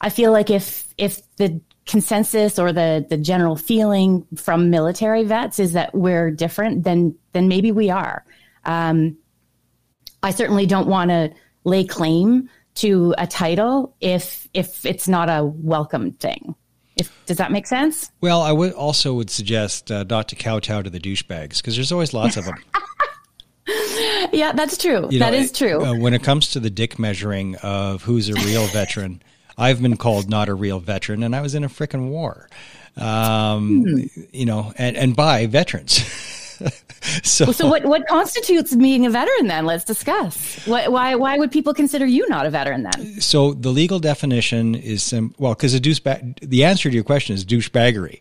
I 0.00 0.08
feel 0.08 0.32
like 0.32 0.48
if 0.48 0.86
if 0.96 1.20
the 1.36 1.60
consensus 1.84 2.58
or 2.58 2.72
the 2.72 3.04
the 3.10 3.18
general 3.18 3.56
feeling 3.56 4.26
from 4.36 4.70
military 4.70 5.24
vets 5.24 5.58
is 5.58 5.72
that 5.74 5.94
we're 5.94 6.30
different, 6.30 6.84
then 6.84 7.14
then 7.32 7.48
maybe 7.48 7.72
we 7.72 7.90
are. 7.90 8.24
Um, 8.64 9.18
I 10.22 10.30
certainly 10.30 10.66
don't 10.66 10.88
want 10.88 11.10
to 11.10 11.32
lay 11.64 11.84
claim 11.84 12.48
to 12.76 13.14
a 13.18 13.26
title 13.26 13.94
if 14.00 14.48
if 14.54 14.86
it's 14.86 15.08
not 15.08 15.28
a 15.28 15.44
welcome 15.44 16.12
thing. 16.12 16.54
If, 16.96 17.12
does 17.26 17.36
that 17.36 17.52
make 17.52 17.66
sense? 17.66 18.10
Well, 18.22 18.40
I 18.40 18.52
would 18.52 18.72
also 18.72 19.12
would 19.14 19.28
suggest 19.28 19.90
uh, 19.90 20.04
not 20.08 20.28
to 20.28 20.36
kowtow 20.36 20.80
to 20.80 20.88
the 20.88 20.98
douchebags 20.98 21.58
because 21.58 21.74
there's 21.74 21.92
always 21.92 22.14
lots 22.14 22.38
of 22.38 22.46
them. 22.46 22.54
yeah, 24.32 24.52
that's 24.52 24.78
true. 24.78 25.06
You 25.10 25.18
that 25.18 25.32
know, 25.32 25.38
is 25.38 25.52
true. 25.52 25.84
Uh, 25.84 25.94
when 25.98 26.14
it 26.14 26.22
comes 26.22 26.52
to 26.52 26.60
the 26.60 26.70
dick 26.70 26.98
measuring 26.98 27.56
of 27.56 28.02
who's 28.02 28.30
a 28.30 28.34
real 28.34 28.66
veteran, 28.72 29.22
I've 29.58 29.82
been 29.82 29.98
called 29.98 30.30
not 30.30 30.48
a 30.48 30.54
real 30.54 30.80
veteran, 30.80 31.22
and 31.22 31.36
I 31.36 31.42
was 31.42 31.54
in 31.54 31.64
a 31.64 31.68
freaking 31.68 32.08
war. 32.08 32.48
Um, 32.96 33.84
hmm. 33.84 34.22
You 34.32 34.46
know, 34.46 34.72
and 34.76 34.96
and 34.96 35.14
by 35.14 35.46
veterans. 35.46 36.02
so, 37.22 37.52
so 37.52 37.66
what, 37.66 37.84
what 37.84 38.06
constitutes 38.06 38.74
being 38.74 39.06
a 39.06 39.10
veteran 39.10 39.46
then? 39.46 39.66
Let's 39.66 39.84
discuss. 39.84 40.66
Why, 40.66 40.88
why, 40.88 41.14
why 41.14 41.38
would 41.38 41.50
people 41.50 41.74
consider 41.74 42.06
you 42.06 42.28
not 42.28 42.46
a 42.46 42.50
veteran 42.50 42.82
then? 42.82 43.20
So 43.20 43.54
the 43.54 43.70
legal 43.70 43.98
definition 43.98 44.74
is, 44.74 45.02
sim- 45.02 45.34
well, 45.38 45.54
because 45.54 45.74
a 45.74 45.80
douchebag, 45.80 46.40
the 46.40 46.64
answer 46.64 46.88
to 46.90 46.94
your 46.94 47.04
question 47.04 47.34
is 47.34 47.44
douchebaggery, 47.44 48.20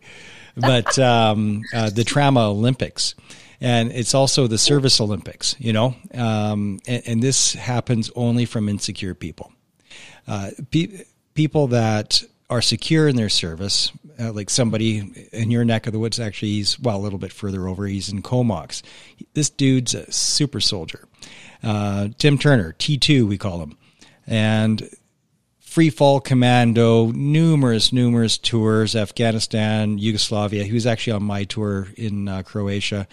but 0.55 0.97
um, 0.99 1.63
uh, 1.73 1.89
the 1.89 2.03
trauma 2.03 2.49
Olympics. 2.49 3.15
And 3.61 3.91
it's 3.91 4.13
also 4.13 4.47
the 4.47 4.57
service 4.57 4.99
Olympics, 4.99 5.55
you 5.59 5.73
know, 5.73 5.95
um, 6.13 6.79
and, 6.87 7.03
and, 7.05 7.23
this 7.23 7.53
happens 7.53 8.11
only 8.15 8.45
from 8.45 8.67
insecure 8.67 9.15
people. 9.15 9.51
Uh, 10.27 10.51
pe- 10.71 11.05
people 11.35 11.67
that 11.67 12.21
are 12.49 12.61
secure 12.61 13.07
in 13.07 13.15
their 13.15 13.29
service, 13.29 13.91
uh, 14.19 14.31
like 14.31 14.49
somebody 14.49 15.29
in 15.31 15.49
your 15.49 15.65
neck 15.65 15.87
of 15.87 15.93
the 15.93 15.99
woods, 15.99 16.19
actually, 16.19 16.51
he's, 16.51 16.79
well, 16.79 16.97
a 16.97 16.99
little 17.01 17.19
bit 17.19 17.33
further 17.33 17.67
over, 17.67 17.87
he's 17.87 18.09
in 18.09 18.21
Comox. 18.21 18.83
This 19.33 19.49
dude's 19.49 19.95
a 19.95 20.11
super 20.11 20.59
soldier. 20.59 21.07
Uh, 21.63 22.09
Tim 22.17 22.37
Turner, 22.37 22.73
T2, 22.73 23.27
we 23.27 23.37
call 23.37 23.61
him. 23.61 23.77
And 24.27 24.89
free 25.59 25.89
fall 25.89 26.19
commando, 26.19 27.11
numerous, 27.11 27.91
numerous 27.91 28.37
tours, 28.37 28.95
Afghanistan, 28.95 29.97
Yugoslavia. 29.97 30.63
He 30.63 30.73
was 30.73 30.85
actually 30.85 31.13
on 31.13 31.23
my 31.23 31.45
tour 31.45 31.87
in 31.97 32.27
uh, 32.27 32.43
Croatia. 32.43 33.07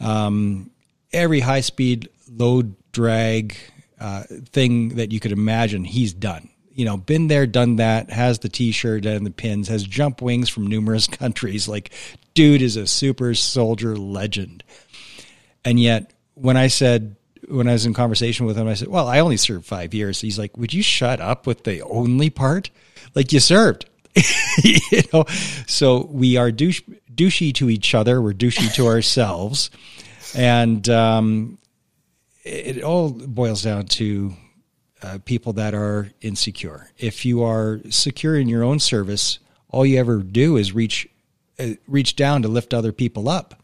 Um, 0.00 0.72
every 1.12 1.40
high 1.40 1.60
speed 1.60 2.08
load 2.28 2.74
drag 2.90 3.56
uh, 4.00 4.24
thing 4.50 4.96
that 4.96 5.12
you 5.12 5.20
could 5.20 5.32
imagine, 5.32 5.84
he's 5.84 6.12
done 6.12 6.51
you 6.74 6.84
know, 6.84 6.96
been 6.96 7.28
there, 7.28 7.46
done 7.46 7.76
that, 7.76 8.10
has 8.10 8.38
the 8.40 8.48
t-shirt 8.48 9.06
and 9.06 9.26
the 9.26 9.30
pins, 9.30 9.68
has 9.68 9.84
jump 9.84 10.22
wings 10.22 10.48
from 10.48 10.66
numerous 10.66 11.06
countries. 11.08 11.68
Like, 11.68 11.92
dude 12.34 12.62
is 12.62 12.76
a 12.76 12.86
super 12.86 13.34
soldier 13.34 13.96
legend. 13.96 14.64
And 15.64 15.78
yet, 15.78 16.12
when 16.34 16.56
I 16.56 16.68
said, 16.68 17.16
when 17.48 17.68
I 17.68 17.72
was 17.72 17.86
in 17.86 17.94
conversation 17.94 18.46
with 18.46 18.56
him, 18.56 18.68
I 18.68 18.74
said, 18.74 18.88
well, 18.88 19.08
I 19.08 19.20
only 19.20 19.36
served 19.36 19.66
five 19.66 19.94
years. 19.94 20.20
He's 20.20 20.38
like, 20.38 20.56
would 20.56 20.72
you 20.72 20.82
shut 20.82 21.20
up 21.20 21.46
with 21.46 21.64
the 21.64 21.82
only 21.82 22.30
part? 22.30 22.70
Like, 23.14 23.32
you 23.32 23.40
served. 23.40 23.86
you 24.62 25.02
know, 25.12 25.24
so 25.66 26.06
we 26.10 26.36
are 26.36 26.50
douche, 26.50 26.82
douchey 27.14 27.54
to 27.54 27.70
each 27.70 27.94
other. 27.94 28.20
We're 28.20 28.32
douchey 28.32 28.72
to 28.74 28.86
ourselves. 28.86 29.70
And, 30.34 30.88
um, 30.88 31.58
it 32.44 32.82
all 32.82 33.10
boils 33.10 33.62
down 33.62 33.86
to 33.86 34.34
uh, 35.02 35.18
people 35.24 35.52
that 35.54 35.74
are 35.74 36.10
insecure. 36.20 36.90
If 36.98 37.24
you 37.24 37.42
are 37.42 37.80
secure 37.90 38.36
in 38.36 38.48
your 38.48 38.62
own 38.62 38.78
service, 38.78 39.38
all 39.68 39.84
you 39.84 39.98
ever 39.98 40.18
do 40.18 40.56
is 40.56 40.72
reach 40.72 41.08
uh, 41.58 41.70
reach 41.86 42.16
down 42.16 42.42
to 42.42 42.48
lift 42.48 42.72
other 42.72 42.92
people 42.92 43.28
up. 43.28 43.62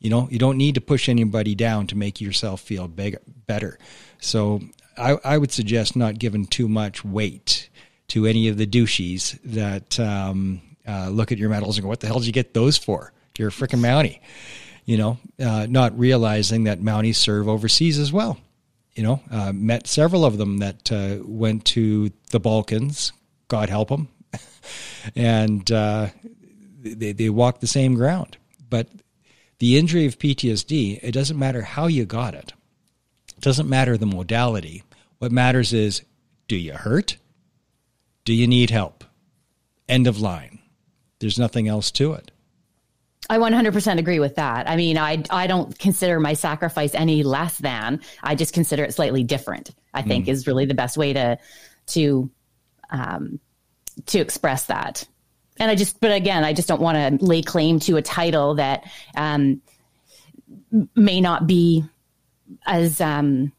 You 0.00 0.10
know, 0.10 0.28
you 0.30 0.38
don't 0.38 0.56
need 0.56 0.76
to 0.76 0.80
push 0.80 1.08
anybody 1.08 1.54
down 1.54 1.86
to 1.88 1.96
make 1.96 2.20
yourself 2.20 2.60
feel 2.60 2.86
big, 2.86 3.18
better. 3.46 3.78
So 4.20 4.60
I, 4.96 5.16
I 5.24 5.38
would 5.38 5.50
suggest 5.50 5.96
not 5.96 6.18
giving 6.18 6.46
too 6.46 6.68
much 6.68 7.04
weight 7.04 7.68
to 8.08 8.26
any 8.26 8.48
of 8.48 8.56
the 8.56 8.66
douchies 8.66 9.38
that 9.44 9.98
um, 9.98 10.62
uh, 10.86 11.08
look 11.08 11.32
at 11.32 11.38
your 11.38 11.50
medals 11.50 11.76
and 11.76 11.82
go, 11.82 11.88
"What 11.88 12.00
the 12.00 12.06
hell 12.06 12.20
did 12.20 12.26
you 12.26 12.32
get 12.32 12.54
those 12.54 12.78
for? 12.78 13.12
You're 13.36 13.48
a 13.48 13.52
freaking 13.52 13.80
Mountie." 13.80 14.20
You 14.84 14.96
know, 14.96 15.18
uh, 15.38 15.66
not 15.68 15.98
realizing 15.98 16.64
that 16.64 16.80
Mounties 16.80 17.16
serve 17.16 17.46
overseas 17.46 17.98
as 17.98 18.10
well 18.10 18.38
you 18.98 19.04
know, 19.04 19.22
uh, 19.30 19.52
met 19.52 19.86
several 19.86 20.24
of 20.24 20.38
them 20.38 20.58
that 20.58 20.90
uh, 20.90 21.18
went 21.22 21.64
to 21.66 22.10
the 22.32 22.40
Balkans, 22.40 23.12
God 23.46 23.68
help 23.68 23.90
them, 23.90 24.08
and 25.14 25.70
uh, 25.70 26.08
they, 26.82 27.12
they 27.12 27.30
walked 27.30 27.60
the 27.60 27.68
same 27.68 27.94
ground. 27.94 28.38
But 28.68 28.88
the 29.60 29.78
injury 29.78 30.06
of 30.06 30.18
PTSD, 30.18 30.98
it 31.00 31.12
doesn't 31.12 31.38
matter 31.38 31.62
how 31.62 31.86
you 31.86 32.06
got 32.06 32.34
it, 32.34 32.52
it 33.36 33.40
doesn't 33.40 33.68
matter 33.68 33.96
the 33.96 34.04
modality. 34.04 34.82
What 35.18 35.30
matters 35.30 35.72
is 35.72 36.02
do 36.48 36.56
you 36.56 36.72
hurt? 36.72 37.18
Do 38.24 38.34
you 38.34 38.48
need 38.48 38.70
help? 38.70 39.04
End 39.88 40.08
of 40.08 40.20
line. 40.20 40.58
There's 41.20 41.38
nothing 41.38 41.68
else 41.68 41.92
to 41.92 42.14
it. 42.14 42.32
I 43.30 43.38
100% 43.38 43.98
agree 43.98 44.20
with 44.20 44.36
that. 44.36 44.68
I 44.68 44.76
mean, 44.76 44.96
I 44.96 45.22
I 45.28 45.46
don't 45.46 45.78
consider 45.78 46.18
my 46.18 46.32
sacrifice 46.32 46.94
any 46.94 47.22
less 47.22 47.58
than. 47.58 48.00
I 48.22 48.34
just 48.34 48.54
consider 48.54 48.84
it 48.84 48.94
slightly 48.94 49.22
different. 49.22 49.70
I 49.92 50.02
think 50.02 50.26
mm. 50.26 50.28
is 50.28 50.46
really 50.46 50.64
the 50.64 50.74
best 50.74 50.96
way 50.96 51.12
to 51.12 51.38
to 51.88 52.30
um, 52.90 53.40
to 54.06 54.18
express 54.18 54.66
that. 54.66 55.06
And 55.58 55.70
I 55.70 55.74
just, 55.74 56.00
but 56.00 56.12
again, 56.12 56.44
I 56.44 56.52
just 56.52 56.68
don't 56.68 56.80
want 56.80 57.20
to 57.20 57.24
lay 57.24 57.42
claim 57.42 57.80
to 57.80 57.96
a 57.96 58.02
title 58.02 58.54
that 58.54 58.84
um, 59.16 59.60
may 60.94 61.20
not 61.20 61.46
be 61.46 61.84
as 62.64 63.00
um, 63.00 63.52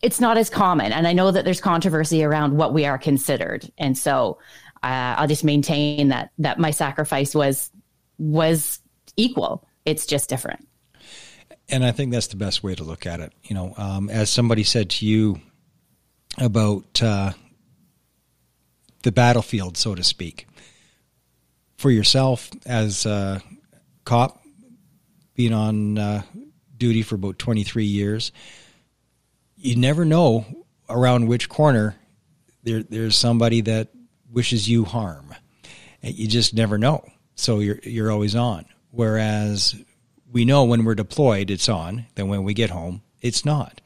it's 0.00 0.20
not 0.20 0.38
as 0.38 0.50
common. 0.50 0.92
And 0.92 1.06
I 1.06 1.12
know 1.12 1.30
that 1.30 1.44
there's 1.44 1.60
controversy 1.60 2.24
around 2.24 2.56
what 2.56 2.72
we 2.72 2.86
are 2.86 2.98
considered, 2.98 3.70
and 3.78 3.96
so 3.96 4.38
uh, 4.84 5.14
I'll 5.16 5.26
just 5.26 5.44
maintain 5.44 6.08
that 6.08 6.30
that 6.38 6.58
my 6.58 6.70
sacrifice 6.70 7.34
was 7.34 7.70
was 8.18 8.80
equal. 9.16 9.66
It's 9.86 10.04
just 10.04 10.28
different. 10.28 10.68
And 11.70 11.82
I 11.82 11.92
think 11.92 12.12
that's 12.12 12.26
the 12.26 12.36
best 12.36 12.62
way 12.62 12.74
to 12.74 12.84
look 12.84 13.06
at 13.06 13.20
it. 13.20 13.32
You 13.44 13.54
know, 13.54 13.74
um, 13.78 14.10
as 14.10 14.28
somebody 14.28 14.62
said 14.62 14.90
to 14.90 15.06
you 15.06 15.40
about 16.36 17.02
uh, 17.02 17.32
the 19.02 19.12
battlefield, 19.12 19.78
so 19.78 19.94
to 19.94 20.04
speak, 20.04 20.46
for 21.78 21.90
yourself 21.90 22.50
as 22.66 23.06
a 23.06 23.40
cop, 24.04 24.42
being 25.34 25.54
on 25.54 25.96
uh, 25.96 26.22
duty 26.76 27.00
for 27.00 27.14
about 27.14 27.38
23 27.38 27.86
years, 27.86 28.32
you 29.56 29.76
never 29.76 30.04
know 30.04 30.44
around 30.90 31.26
which 31.26 31.48
corner 31.48 31.96
there, 32.62 32.82
there's 32.82 33.16
somebody 33.16 33.62
that 33.62 33.88
wishes 34.34 34.68
you 34.68 34.84
harm. 34.84 35.34
You 36.02 36.26
just 36.26 36.52
never 36.52 36.76
know. 36.76 37.08
So 37.34 37.60
you're 37.60 37.78
you're 37.82 38.12
always 38.12 38.34
on. 38.34 38.66
Whereas 38.90 39.74
we 40.30 40.44
know 40.44 40.64
when 40.64 40.84
we're 40.84 40.94
deployed, 40.94 41.50
it's 41.50 41.68
on. 41.68 42.06
Then 42.14 42.28
when 42.28 42.44
we 42.44 42.54
get 42.54 42.70
home, 42.70 43.02
it's 43.22 43.44
not. 43.44 43.80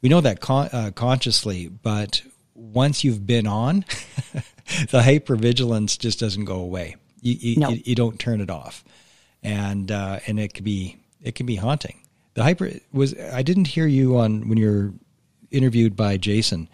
We 0.00 0.08
know 0.08 0.20
that 0.20 0.40
con- 0.40 0.68
uh, 0.72 0.90
consciously, 0.94 1.68
but 1.68 2.22
once 2.54 3.04
you've 3.04 3.26
been 3.26 3.46
on, 3.46 3.80
the 4.90 5.00
hypervigilance 5.00 5.98
just 5.98 6.20
doesn't 6.20 6.44
go 6.44 6.60
away. 6.60 6.96
You 7.20 7.34
you, 7.34 7.56
no. 7.56 7.68
you, 7.70 7.82
you 7.84 7.94
don't 7.94 8.20
turn 8.20 8.40
it 8.40 8.50
off, 8.50 8.84
and 9.42 9.90
uh, 9.90 10.20
and 10.26 10.38
it 10.38 10.54
could 10.54 10.64
be 10.64 10.98
it 11.22 11.34
can 11.34 11.46
be 11.46 11.56
haunting. 11.56 12.00
The 12.34 12.42
hyper 12.42 12.70
was 12.92 13.14
I 13.18 13.42
didn't 13.42 13.66
hear 13.66 13.86
you 13.86 14.18
on 14.18 14.48
when 14.48 14.58
you're 14.58 14.92
interviewed 15.50 15.96
by 15.96 16.16
Jason 16.16 16.68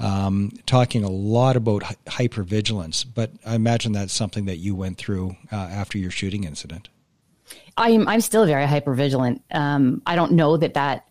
um, 0.00 0.50
talking 0.64 1.04
a 1.04 1.10
lot 1.10 1.56
about 1.56 1.82
hypervigilance, 2.06 3.04
but 3.14 3.30
I 3.44 3.54
imagine 3.54 3.92
that's 3.92 4.14
something 4.14 4.46
that 4.46 4.56
you 4.56 4.74
went 4.74 4.96
through 4.98 5.36
uh, 5.52 5.56
after 5.56 5.98
your 5.98 6.10
shooting 6.10 6.44
incident. 6.44 6.88
I'm 7.76 8.08
I'm 8.08 8.20
still 8.20 8.46
very 8.46 8.66
hypervigilant. 8.66 9.40
Um, 9.52 10.02
I 10.06 10.16
don't 10.16 10.32
know 10.32 10.56
that 10.56 10.74
that. 10.74 11.06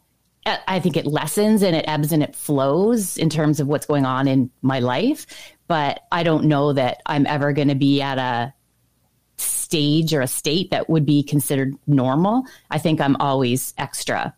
I 0.46 0.80
think 0.80 0.98
it 0.98 1.06
lessens 1.06 1.62
and 1.62 1.76
it 1.76 1.86
ebbs 1.88 2.12
and 2.12 2.24
it 2.24 2.36
flows 2.36 3.18
in 3.18 3.30
terms 3.30 3.60
of 3.60 3.68
what's 3.68 3.86
going 3.86 4.06
on 4.06 4.28
in 4.28 4.50
my 4.64 4.80
life, 4.80 5.28
but 5.68 6.02
I 6.12 6.24
don't 6.24 6.46
know 6.46 6.74
that 6.74 7.02
I'm 7.06 7.28
ever 7.28 7.54
going 7.54 7.68
to 7.68 7.76
be 7.76 8.02
at 8.02 8.18
a 8.18 8.54
stage 9.38 10.12
or 10.14 10.22
a 10.22 10.28
state 10.28 10.72
that 10.72 10.90
would 10.90 11.06
be 11.06 11.22
considered 11.22 11.76
normal. 11.86 12.46
I 12.72 12.80
think 12.80 13.00
I'm 13.00 13.16
always 13.18 13.76
extra 13.78 14.34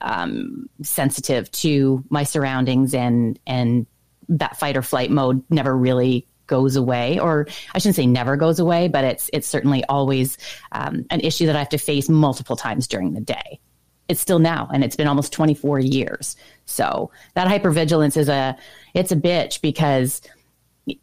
um, 0.00 0.68
sensitive 0.82 1.50
to 1.52 2.04
my 2.10 2.24
surroundings 2.24 2.94
and 2.94 3.38
and 3.46 3.86
that 4.28 4.56
fight 4.56 4.76
or 4.76 4.82
flight 4.82 5.10
mode 5.10 5.42
never 5.50 5.76
really 5.76 6.26
goes 6.46 6.74
away 6.74 7.18
or 7.18 7.46
i 7.74 7.78
shouldn't 7.78 7.94
say 7.94 8.06
never 8.06 8.36
goes 8.36 8.58
away 8.58 8.88
but 8.88 9.04
it's 9.04 9.30
it's 9.32 9.46
certainly 9.46 9.84
always 9.84 10.36
um, 10.72 11.04
an 11.10 11.20
issue 11.20 11.46
that 11.46 11.54
i 11.54 11.60
have 11.60 11.68
to 11.68 11.78
face 11.78 12.08
multiple 12.08 12.56
times 12.56 12.86
during 12.86 13.14
the 13.14 13.20
day. 13.20 13.60
It's 14.08 14.20
still 14.20 14.40
now 14.40 14.68
and 14.74 14.82
it's 14.82 14.96
been 14.96 15.06
almost 15.06 15.32
24 15.32 15.78
years. 15.78 16.34
So 16.66 17.12
that 17.34 17.46
hypervigilance 17.46 18.16
is 18.16 18.28
a 18.28 18.56
it's 18.92 19.12
a 19.12 19.16
bitch 19.16 19.60
because 19.60 20.20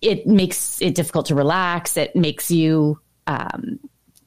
it 0.01 0.27
makes 0.27 0.81
it 0.81 0.93
difficult 0.93 1.27
to 1.27 1.35
relax. 1.35 1.95
It 1.95 2.15
makes 2.17 2.51
you 2.51 2.99
um, 3.27 3.79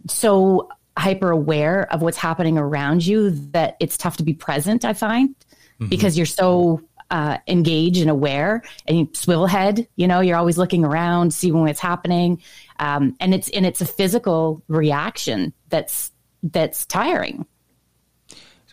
so 0.09 0.69
hyper 0.97 1.31
aware 1.31 1.93
of 1.93 2.03
what's 2.03 2.17
happening 2.17 2.59
around 2.59 3.07
you 3.07 3.31
that 3.31 3.77
it's 3.81 3.97
tough 3.97 4.17
to 4.19 4.23
be 4.23 4.35
present, 4.35 4.85
I 4.85 4.93
find, 4.93 5.31
mm-hmm. 5.31 5.89
because 5.89 6.17
you're 6.17 6.27
so 6.27 6.83
uh, 7.11 7.39
engaged 7.49 8.01
and 8.01 8.11
aware 8.11 8.63
and 8.87 8.99
you 8.99 9.09
swivel 9.13 9.47
head, 9.47 9.87
you 9.97 10.07
know, 10.07 10.21
you're 10.21 10.37
always 10.37 10.59
looking 10.59 10.85
around, 10.85 11.35
seeing 11.35 11.61
what's 11.61 11.81
happening. 11.81 12.41
Um, 12.79 13.17
and 13.21 13.35
it's, 13.35 13.49
and 13.51 13.67
it's 13.67 13.81
a 13.81 13.87
physical 13.87 14.63
reaction 14.69 15.53
that's, 15.69 16.13
that's 16.43 16.87
tiring. 16.87 17.47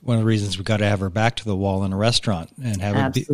One 0.01 0.17
of 0.17 0.21
the 0.21 0.27
reasons 0.27 0.57
we've 0.57 0.65
got 0.65 0.77
to 0.77 0.85
have 0.85 0.99
her 1.01 1.09
back 1.09 1.35
to 1.37 1.45
the 1.45 1.55
wall 1.55 1.83
in 1.83 1.91
a 1.91 1.97
restaurant 1.97 2.51
and 2.63 2.81
have 2.81 2.95
her 2.95 3.09
be, 3.09 3.25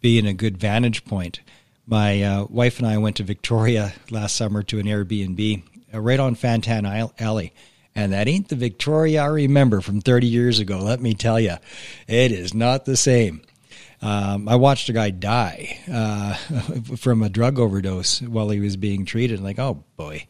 be, 0.00 0.18
in 0.18 0.26
a 0.26 0.34
good 0.34 0.58
vantage 0.58 1.04
point. 1.04 1.40
My 1.86 2.22
uh, 2.22 2.46
wife 2.50 2.78
and 2.78 2.86
I 2.86 2.98
went 2.98 3.16
to 3.16 3.22
Victoria 3.22 3.94
last 4.10 4.36
summer 4.36 4.62
to 4.64 4.78
an 4.78 4.86
Airbnb 4.86 5.62
uh, 5.94 6.00
right 6.00 6.20
on 6.20 6.34
Fan 6.34 6.60
Tan 6.60 6.84
Alley 7.18 7.54
And 8.00 8.14
that 8.14 8.28
ain't 8.28 8.48
the 8.48 8.56
Victoria 8.56 9.22
I 9.22 9.26
remember 9.26 9.82
from 9.82 10.00
30 10.00 10.26
years 10.26 10.58
ago. 10.58 10.78
Let 10.78 11.00
me 11.00 11.12
tell 11.12 11.38
you, 11.38 11.56
it 12.08 12.32
is 12.32 12.54
not 12.54 12.86
the 12.86 12.96
same. 12.96 13.42
Um, 14.02 14.48
I 14.48 14.56
watched 14.56 14.88
a 14.88 14.94
guy 14.94 15.10
die 15.10 15.78
uh, 15.92 16.34
from 16.96 17.22
a 17.22 17.28
drug 17.28 17.58
overdose 17.58 18.22
while 18.22 18.48
he 18.48 18.58
was 18.58 18.78
being 18.78 19.04
treated. 19.04 19.40
Like, 19.40 19.58
oh 19.58 19.84
boy. 19.98 20.26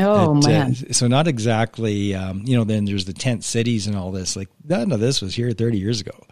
Oh 0.00 0.38
it, 0.38 0.44
uh, 0.44 0.48
man. 0.48 0.70
Uh, 0.72 0.92
so 0.92 1.06
not 1.06 1.28
exactly, 1.28 2.16
um, 2.16 2.42
you 2.44 2.56
know. 2.56 2.64
Then 2.64 2.84
there's 2.84 3.04
the 3.04 3.12
tent 3.12 3.44
cities 3.44 3.86
and 3.86 3.96
all 3.96 4.10
this. 4.10 4.34
Like 4.34 4.48
none 4.64 4.90
of 4.90 4.98
this 4.98 5.22
was 5.22 5.36
here 5.36 5.52
30 5.52 5.78
years 5.78 6.00
ago. 6.00 6.26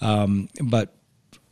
Um, 0.00 0.48
but 0.62 0.94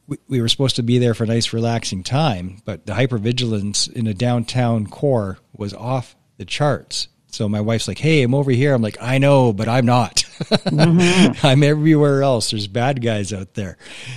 we, 0.06 0.18
we 0.28 0.40
were 0.40 0.49
supposed 0.49 0.76
to 0.76 0.85
be 0.85 0.99
there 0.99 1.14
for 1.14 1.25
a 1.25 1.26
nice, 1.26 1.52
relaxing 1.52 2.04
time. 2.04 2.62
But 2.64 2.87
the 2.87 2.92
hypervigilance 2.92 3.92
in 3.92 4.06
a 4.06 4.14
downtown 4.14 4.87
core 4.87 5.38
was 5.52 5.75
off 5.75 6.14
the 6.37 6.44
charts. 6.44 7.08
So 7.30 7.49
my 7.49 7.61
wife's 7.61 7.88
like, 7.88 7.99
"Hey, 7.99 8.23
I'm 8.23 8.35
over 8.35 8.50
here." 8.50 8.75
I'm 8.75 8.82
like, 8.82 8.97
"I 9.00 9.18
know, 9.18 9.52
but 9.52 9.68
I'm 9.68 9.87
not. 9.87 10.16
Mm-hmm. 10.38 11.47
I'm 11.47 11.62
everywhere 11.62 12.23
else. 12.23 12.50
There's 12.50 12.66
bad 12.66 13.02
guys 13.02 13.32
out 13.32 13.54
there, 13.54 13.76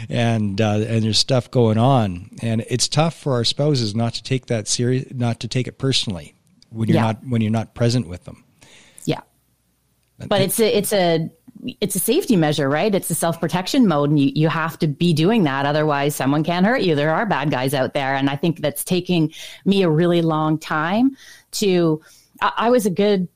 and 0.09 0.59
uh, 0.59 0.79
and 0.87 1.03
there's 1.03 1.19
stuff 1.19 1.51
going 1.51 1.77
on, 1.77 2.29
and 2.41 2.63
it's 2.69 2.87
tough 2.87 3.15
for 3.15 3.33
our 3.33 3.43
spouses 3.43 3.95
not 3.95 4.13
to 4.15 4.23
take 4.23 4.47
that 4.47 4.67
serious, 4.67 5.05
not 5.13 5.41
to 5.41 5.47
take 5.47 5.67
it 5.67 5.77
personally 5.77 6.35
when 6.69 6.87
you're 6.87 6.95
yeah. 6.95 7.01
not 7.01 7.27
when 7.27 7.41
you're 7.41 7.51
not 7.51 7.73
present 7.73 8.07
with 8.07 8.23
them. 8.23 8.43
Yeah, 9.05 9.21
but 10.27 10.41
it's 10.41 10.59
a 10.59 10.77
it's 10.77 10.93
a 10.93 11.29
it's 11.79 11.95
a 11.95 11.99
safety 11.99 12.35
measure, 12.35 12.69
right? 12.69 12.93
It's 12.93 13.09
a 13.09 13.15
self 13.15 13.39
protection 13.39 13.87
mode, 13.87 14.09
and 14.09 14.19
you, 14.19 14.31
you 14.33 14.47
have 14.47 14.79
to 14.79 14.87
be 14.87 15.13
doing 15.13 15.43
that. 15.43 15.65
Otherwise, 15.65 16.15
someone 16.15 16.43
can 16.43 16.63
hurt 16.63 16.81
you. 16.81 16.95
There 16.95 17.13
are 17.13 17.25
bad 17.25 17.51
guys 17.51 17.73
out 17.73 17.93
there. 17.93 18.15
And 18.15 18.29
I 18.29 18.35
think 18.35 18.61
that's 18.61 18.83
taking 18.83 19.33
me 19.65 19.83
a 19.83 19.89
really 19.89 20.21
long 20.21 20.57
time 20.57 21.15
to 21.51 22.01
I, 22.41 22.53
I 22.57 22.69
was 22.69 22.85
a 22.85 22.89
good 22.89 23.27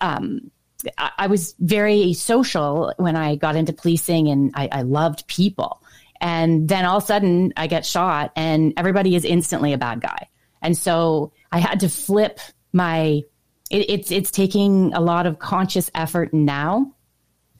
um, 0.00 0.50
I, 0.96 1.10
I, 1.18 1.26
was 1.26 1.54
very 1.58 2.12
social 2.12 2.92
when 2.98 3.16
I 3.16 3.36
got 3.36 3.56
into 3.56 3.72
policing 3.72 4.28
and 4.28 4.52
I, 4.54 4.68
I 4.70 4.82
loved 4.82 5.26
people. 5.26 5.82
And 6.20 6.68
then 6.68 6.84
all 6.84 6.98
of 6.98 7.04
a 7.04 7.06
sudden 7.06 7.52
I 7.56 7.66
get 7.66 7.86
shot 7.86 8.32
and 8.36 8.74
everybody 8.76 9.14
is 9.14 9.24
instantly 9.24 9.72
a 9.72 9.78
bad 9.78 10.00
guy. 10.00 10.28
And 10.62 10.76
so 10.76 11.32
I 11.52 11.58
had 11.58 11.80
to 11.80 11.88
flip 11.88 12.40
my 12.72 13.22
it, 13.70 13.90
it's 13.90 14.10
it's 14.10 14.30
taking 14.30 14.92
a 14.94 15.00
lot 15.00 15.26
of 15.26 15.38
conscious 15.38 15.90
effort 15.94 16.32
now 16.32 16.94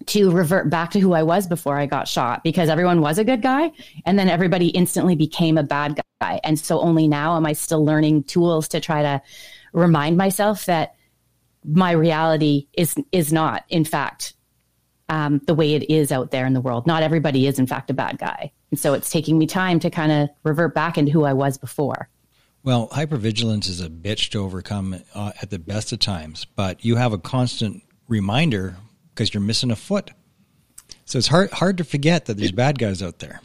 to 0.06 0.30
revert 0.30 0.70
back 0.70 0.92
to 0.92 1.00
who 1.00 1.12
I 1.12 1.22
was 1.22 1.46
before 1.46 1.78
I 1.78 1.86
got 1.86 2.08
shot 2.08 2.42
because 2.42 2.68
everyone 2.68 3.00
was 3.00 3.18
a 3.18 3.24
good 3.24 3.42
guy 3.42 3.70
and 4.06 4.18
then 4.18 4.28
everybody 4.28 4.68
instantly 4.68 5.16
became 5.16 5.58
a 5.58 5.62
bad 5.62 6.00
guy. 6.20 6.40
And 6.44 6.58
so 6.58 6.80
only 6.80 7.08
now 7.08 7.36
am 7.36 7.46
I 7.46 7.52
still 7.52 7.84
learning 7.84 8.24
tools 8.24 8.68
to 8.68 8.80
try 8.80 9.02
to 9.02 9.22
remind 9.72 10.16
myself 10.16 10.66
that 10.66 10.94
my 11.64 11.90
reality 11.92 12.68
is 12.72 12.96
is 13.12 13.32
not, 13.32 13.64
in 13.68 13.84
fact, 13.84 14.34
um, 15.08 15.40
the 15.46 15.54
way 15.54 15.74
it 15.74 15.90
is 15.90 16.12
out 16.12 16.30
there 16.30 16.46
in 16.46 16.52
the 16.52 16.60
world. 16.60 16.86
Not 16.86 17.02
everybody 17.02 17.46
is, 17.46 17.58
in 17.58 17.66
fact, 17.66 17.90
a 17.90 17.94
bad 17.94 18.18
guy, 18.18 18.52
and 18.70 18.78
so 18.78 18.94
it's 18.94 19.10
taking 19.10 19.38
me 19.38 19.46
time 19.46 19.80
to 19.80 19.90
kind 19.90 20.12
of 20.12 20.28
revert 20.44 20.74
back 20.74 20.98
into 20.98 21.12
who 21.12 21.24
I 21.24 21.32
was 21.32 21.58
before. 21.58 22.08
Well, 22.64 22.88
hypervigilance 22.88 23.68
is 23.68 23.80
a 23.80 23.88
bitch 23.88 24.30
to 24.30 24.42
overcome 24.42 25.00
uh, 25.14 25.32
at 25.40 25.50
the 25.50 25.58
best 25.58 25.92
of 25.92 26.00
times, 26.00 26.44
but 26.44 26.84
you 26.84 26.96
have 26.96 27.12
a 27.12 27.18
constant 27.18 27.82
reminder 28.08 28.76
because 29.14 29.32
you're 29.32 29.40
missing 29.40 29.70
a 29.70 29.76
foot. 29.76 30.10
So 31.04 31.18
it's 31.18 31.28
hard 31.28 31.50
hard 31.52 31.78
to 31.78 31.84
forget 31.84 32.26
that 32.26 32.36
there's 32.36 32.52
bad 32.52 32.78
guys 32.78 33.02
out 33.02 33.18
there. 33.18 33.40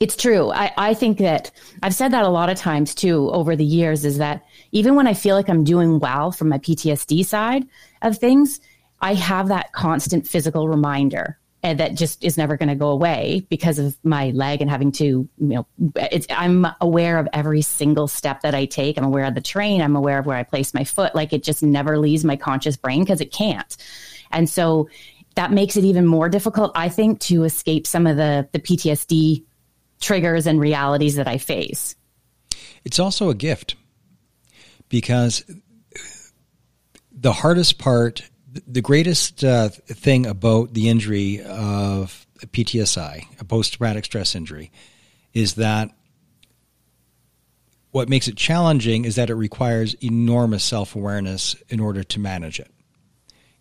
It's 0.00 0.16
true. 0.16 0.50
I, 0.50 0.72
I 0.76 0.94
think 0.94 1.18
that 1.18 1.52
I've 1.80 1.94
said 1.94 2.12
that 2.12 2.24
a 2.24 2.28
lot 2.28 2.50
of 2.50 2.58
times 2.58 2.92
too 2.92 3.30
over 3.30 3.54
the 3.54 3.64
years 3.64 4.04
is 4.04 4.18
that 4.18 4.44
even 4.72 4.94
when 4.94 5.06
I 5.06 5.14
feel 5.14 5.36
like 5.36 5.48
I'm 5.48 5.64
doing 5.64 5.98
well 5.98 6.32
from 6.32 6.48
my 6.48 6.58
PTSD 6.58 7.24
side 7.24 7.66
of 8.00 8.18
things, 8.18 8.60
I 9.00 9.14
have 9.14 9.48
that 9.48 9.72
constant 9.72 10.26
physical 10.26 10.68
reminder 10.68 11.38
and 11.62 11.78
that 11.78 11.94
just 11.94 12.24
is 12.24 12.36
never 12.36 12.56
going 12.56 12.68
to 12.68 12.74
go 12.74 12.88
away 12.88 13.46
because 13.48 13.78
of 13.78 13.96
my 14.02 14.30
leg 14.30 14.60
and 14.60 14.68
having 14.68 14.90
to, 14.92 15.04
you 15.04 15.28
know, 15.38 15.66
I'm 16.30 16.66
aware 16.80 17.18
of 17.18 17.28
every 17.32 17.62
single 17.62 18.08
step 18.08 18.40
that 18.40 18.54
I 18.54 18.64
take. 18.64 18.98
I'm 18.98 19.04
aware 19.04 19.26
of 19.26 19.34
the 19.34 19.40
train. 19.40 19.80
I'm 19.80 19.94
aware 19.94 20.18
of 20.18 20.26
where 20.26 20.36
I 20.36 20.42
place 20.42 20.74
my 20.74 20.82
foot. 20.82 21.14
Like 21.14 21.32
it 21.32 21.44
just 21.44 21.62
never 21.62 21.98
leaves 21.98 22.24
my 22.24 22.36
conscious 22.36 22.76
brain 22.76 23.04
because 23.04 23.20
it 23.20 23.32
can't. 23.32 23.76
And 24.32 24.50
so 24.50 24.88
that 25.36 25.52
makes 25.52 25.76
it 25.76 25.84
even 25.84 26.04
more 26.04 26.28
difficult, 26.28 26.72
I 26.74 26.88
think, 26.88 27.20
to 27.20 27.44
escape 27.44 27.86
some 27.86 28.06
of 28.06 28.16
the, 28.16 28.48
the 28.52 28.58
PTSD 28.58 29.44
triggers 30.00 30.46
and 30.48 30.60
realities 30.60 31.14
that 31.14 31.28
I 31.28 31.38
face. 31.38 31.94
It's 32.84 32.98
also 32.98 33.30
a 33.30 33.34
gift 33.34 33.76
because 34.92 35.42
the 37.10 37.32
hardest 37.32 37.78
part, 37.78 38.28
the 38.66 38.82
greatest 38.82 39.42
uh, 39.42 39.70
thing 39.70 40.26
about 40.26 40.74
the 40.74 40.90
injury 40.90 41.42
of 41.42 42.26
PTSI, 42.40 43.24
a 43.40 43.44
post 43.44 43.72
traumatic 43.72 44.04
stress 44.04 44.34
injury, 44.34 44.70
is 45.32 45.54
that 45.54 45.88
what 47.90 48.10
makes 48.10 48.28
it 48.28 48.36
challenging 48.36 49.06
is 49.06 49.16
that 49.16 49.30
it 49.30 49.34
requires 49.34 49.94
enormous 49.94 50.62
self 50.62 50.94
awareness 50.94 51.56
in 51.70 51.80
order 51.80 52.04
to 52.04 52.20
manage 52.20 52.60
it 52.60 52.70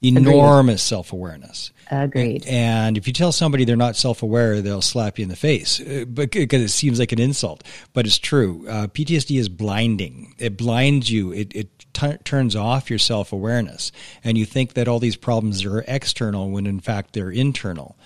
enormous 0.02 0.82
self 0.82 1.14
awareness. 1.14 1.72
Agreed. 1.90 2.46
And 2.48 2.98
if 2.98 3.06
you 3.06 3.14
tell 3.14 3.32
somebody 3.32 3.66
they're 3.66 3.76
not 3.76 3.96
self 3.96 4.24
aware, 4.24 4.62
they'll 4.62 4.82
slap 4.82 5.20
you 5.20 5.24
in 5.24 5.30
the 5.30 5.36
face 5.36 5.80
uh, 5.80 6.06
because 6.08 6.62
it 6.62 6.70
seems 6.70 7.00
like 7.00 7.12
an 7.12 7.20
insult. 7.20 7.64
But 7.94 8.06
it's 8.06 8.18
true. 8.18 8.66
Uh, 8.68 8.88
PTSD 8.88 9.38
is 9.38 9.50
blinding. 9.50 10.34
It 10.38 10.58
blinds 10.58 11.12
you. 11.12 11.34
It, 11.34 11.54
it 11.56 11.86
t- 11.94 12.18
turns 12.24 12.56
off 12.56 12.90
your 12.90 13.00
self 13.00 13.34
awareness, 13.34 13.92
and 14.24 14.38
you 14.38 14.46
think 14.46 14.74
that 14.74 14.88
all 14.88 15.00
these 15.00 15.18
problems 15.18 15.66
are 15.66 15.84
external 15.88 16.50
when 16.50 16.66
in 16.66 16.80
fact 16.80 17.14
they're 17.14 17.32
internal. 17.32 17.98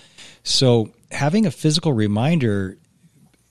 So 0.43 0.91
having 1.11 1.45
a 1.45 1.51
physical 1.51 1.93
reminder 1.93 2.77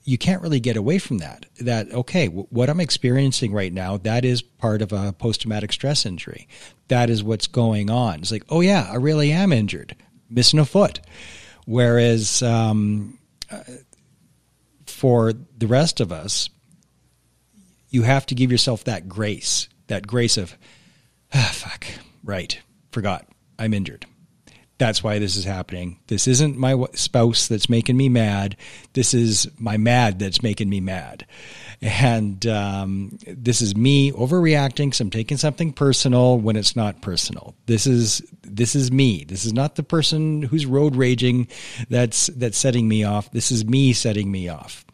you 0.05 0.19
can't 0.19 0.41
really 0.43 0.59
get 0.59 0.77
away 0.77 0.99
from 0.99 1.17
that. 1.17 1.47
That, 1.59 1.91
okay, 1.91 2.27
w- 2.27 2.47
what 2.51 2.69
I'm 2.69 2.79
experiencing 2.79 3.51
right 3.51 3.73
now, 3.73 3.97
that 3.97 4.23
is 4.23 4.43
part 4.43 4.83
of 4.83 4.93
a 4.93 5.11
post 5.11 5.41
traumatic 5.41 5.73
stress 5.73 6.05
injury. 6.05 6.47
That 6.87 7.09
is 7.09 7.23
what's 7.23 7.47
going 7.47 7.89
on. 7.89 8.19
It's 8.19 8.31
like, 8.31 8.45
oh, 8.49 8.61
yeah, 8.61 8.87
I 8.89 8.95
really 8.95 9.31
am 9.31 9.51
injured, 9.51 9.95
missing 10.29 10.59
a 10.59 10.65
foot. 10.65 11.01
Whereas 11.65 12.43
um, 12.43 13.17
uh, 13.51 13.63
for 14.85 15.33
the 15.33 15.67
rest 15.67 15.99
of 15.99 16.11
us, 16.11 16.51
you 17.89 18.03
have 18.03 18.27
to 18.27 18.35
give 18.35 18.51
yourself 18.51 18.83
that 18.83 19.09
grace, 19.09 19.67
that 19.87 20.05
grace 20.05 20.37
of, 20.37 20.55
ah, 21.33 21.51
fuck, 21.51 21.85
right, 22.23 22.59
forgot, 22.91 23.27
I'm 23.57 23.73
injured. 23.73 24.05
That's 24.77 25.01
why 25.01 25.19
this 25.19 25.37
is 25.37 25.45
happening. 25.45 25.99
This 26.07 26.27
isn't 26.27 26.57
my 26.57 26.75
spouse 26.93 27.47
that's 27.47 27.69
making 27.69 27.95
me 27.95 28.09
mad. 28.09 28.57
This 28.91 29.13
is 29.13 29.47
my 29.57 29.77
mad 29.77 30.19
that's 30.19 30.43
making 30.43 30.69
me 30.69 30.81
mad. 30.81 31.25
And 31.81 32.45
um, 32.45 33.17
this 33.25 33.61
is 33.61 33.75
me 33.75 34.11
overreacting. 34.11 34.93
So 34.93 35.03
I'm 35.03 35.09
taking 35.11 35.37
something 35.37 35.71
personal 35.71 36.37
when 36.37 36.57
it's 36.57 36.75
not 36.75 37.01
personal. 37.01 37.55
This 37.67 37.87
is 37.87 38.21
this 38.41 38.75
is 38.75 38.91
me. 38.91 39.23
This 39.23 39.45
is 39.45 39.53
not 39.53 39.75
the 39.75 39.83
person 39.83 40.41
who's 40.41 40.65
road 40.65 40.97
raging 40.97 41.47
that's 41.89 42.27
that's 42.27 42.57
setting 42.57 42.89
me 42.89 43.05
off. 43.05 43.31
This 43.31 43.51
is 43.51 43.65
me 43.65 43.93
setting 43.93 44.29
me 44.29 44.49
off. 44.49 44.85